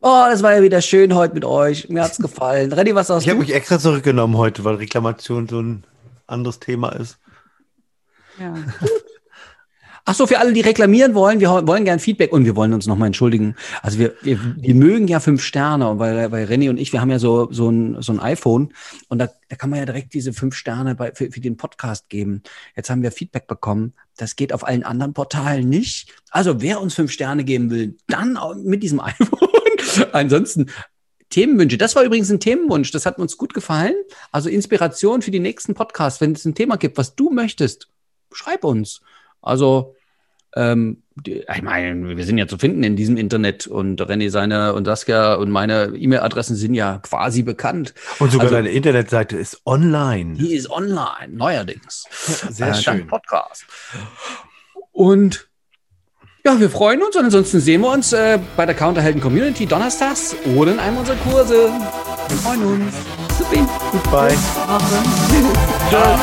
Oh, 0.00 0.24
das 0.30 0.42
war 0.42 0.54
ja 0.54 0.62
wieder 0.62 0.80
schön 0.80 1.14
heute 1.14 1.34
mit 1.34 1.44
euch. 1.44 1.88
Mir 1.88 2.04
hat's 2.04 2.18
gefallen. 2.18 2.72
Renny, 2.72 2.94
was 2.94 3.08
sagst 3.08 3.22
ich 3.22 3.24
du? 3.26 3.30
Ich 3.30 3.34
habe 3.36 3.46
mich 3.46 3.54
extra 3.54 3.78
zurückgenommen 3.80 4.36
heute, 4.36 4.64
weil 4.64 4.76
Reklamation 4.76 5.48
so 5.48 5.60
ein 5.60 5.84
anderes 6.26 6.60
Thema 6.60 6.90
ist. 6.90 7.18
Ja. 8.38 8.54
Ach 10.10 10.14
so, 10.14 10.26
für 10.26 10.38
alle, 10.38 10.54
die 10.54 10.62
reklamieren 10.62 11.14
wollen, 11.14 11.38
wir 11.38 11.50
wollen 11.50 11.84
gern 11.84 11.98
Feedback 11.98 12.32
und 12.32 12.46
wir 12.46 12.56
wollen 12.56 12.72
uns 12.72 12.86
nochmal 12.86 13.08
entschuldigen. 13.08 13.56
Also 13.82 13.98
wir, 13.98 14.14
wir, 14.22 14.38
wir 14.56 14.74
mögen 14.74 15.06
ja 15.06 15.20
fünf 15.20 15.42
Sterne, 15.42 15.98
weil, 15.98 16.30
weil 16.30 16.46
René 16.46 16.70
und 16.70 16.78
ich, 16.78 16.94
wir 16.94 17.02
haben 17.02 17.10
ja 17.10 17.18
so, 17.18 17.52
so, 17.52 17.68
ein, 17.68 18.00
so 18.00 18.12
ein 18.12 18.20
iPhone 18.20 18.72
und 19.08 19.18
da, 19.18 19.28
da 19.50 19.56
kann 19.56 19.68
man 19.68 19.80
ja 19.80 19.84
direkt 19.84 20.14
diese 20.14 20.32
fünf 20.32 20.54
Sterne 20.54 20.94
bei, 20.94 21.12
für, 21.12 21.30
für 21.30 21.40
den 21.40 21.58
Podcast 21.58 22.08
geben. 22.08 22.42
Jetzt 22.74 22.88
haben 22.88 23.02
wir 23.02 23.12
Feedback 23.12 23.48
bekommen. 23.48 23.92
Das 24.16 24.36
geht 24.36 24.54
auf 24.54 24.66
allen 24.66 24.82
anderen 24.82 25.12
Portalen 25.12 25.68
nicht. 25.68 26.14
Also 26.30 26.62
wer 26.62 26.80
uns 26.80 26.94
fünf 26.94 27.12
Sterne 27.12 27.44
geben 27.44 27.68
will, 27.70 27.96
dann 28.06 28.38
mit 28.64 28.82
diesem 28.82 29.00
iPhone. 29.04 29.47
Ansonsten 30.12 30.70
Themenwünsche. 31.30 31.76
Das 31.76 31.94
war 31.94 32.04
übrigens 32.04 32.30
ein 32.30 32.40
Themenwunsch. 32.40 32.90
Das 32.90 33.06
hat 33.06 33.18
uns 33.18 33.36
gut 33.36 33.54
gefallen. 33.54 33.94
Also 34.32 34.48
Inspiration 34.48 35.22
für 35.22 35.30
die 35.30 35.40
nächsten 35.40 35.74
Podcasts. 35.74 36.20
Wenn 36.20 36.32
es 36.32 36.44
ein 36.44 36.54
Thema 36.54 36.76
gibt, 36.76 36.96
was 36.96 37.14
du 37.14 37.30
möchtest, 37.30 37.88
schreib 38.32 38.64
uns. 38.64 39.00
Also 39.42 39.94
ähm, 40.56 41.02
die, 41.14 41.44
ich 41.54 41.62
meine, 41.62 42.16
wir 42.16 42.24
sind 42.24 42.38
ja 42.38 42.46
zu 42.46 42.56
finden 42.56 42.82
in 42.82 42.96
diesem 42.96 43.16
Internet 43.16 43.66
und 43.66 44.00
René 44.00 44.30
seine 44.30 44.72
und 44.72 44.86
Saskia 44.86 45.34
und 45.34 45.50
meine 45.50 45.92
E-Mail-Adressen 45.94 46.56
sind 46.56 46.74
ja 46.74 46.98
quasi 46.98 47.42
bekannt. 47.42 47.92
Und 48.18 48.32
sogar 48.32 48.46
also, 48.46 48.56
deine 48.56 48.70
Internetseite 48.70 49.36
ist 49.36 49.60
online. 49.66 50.34
Die 50.34 50.54
ist 50.54 50.70
online, 50.70 51.34
neuerdings. 51.34 52.04
Ja, 52.26 52.52
sehr 52.52 52.68
äh, 52.68 52.74
schön. 52.74 53.06
Podcast. 53.06 53.66
Und 54.92 55.48
ja, 56.48 56.58
wir 56.58 56.70
freuen 56.70 57.02
uns 57.02 57.14
und 57.14 57.24
ansonsten 57.26 57.60
sehen 57.60 57.82
wir 57.82 57.92
uns 57.92 58.12
äh, 58.12 58.38
bei 58.56 58.64
der 58.64 58.74
Counterhelden 58.74 59.20
Community 59.20 59.66
donnerstags 59.66 60.34
oder 60.56 60.72
in 60.72 60.78
einem 60.78 60.96
unserer 60.96 61.16
Kurse. 61.16 61.70
Wir 62.28 62.36
freuen 62.38 62.64
uns. 62.64 62.94
Super. 63.36 63.66
Goodbye. 63.92 64.36
Ciao. 65.90 66.18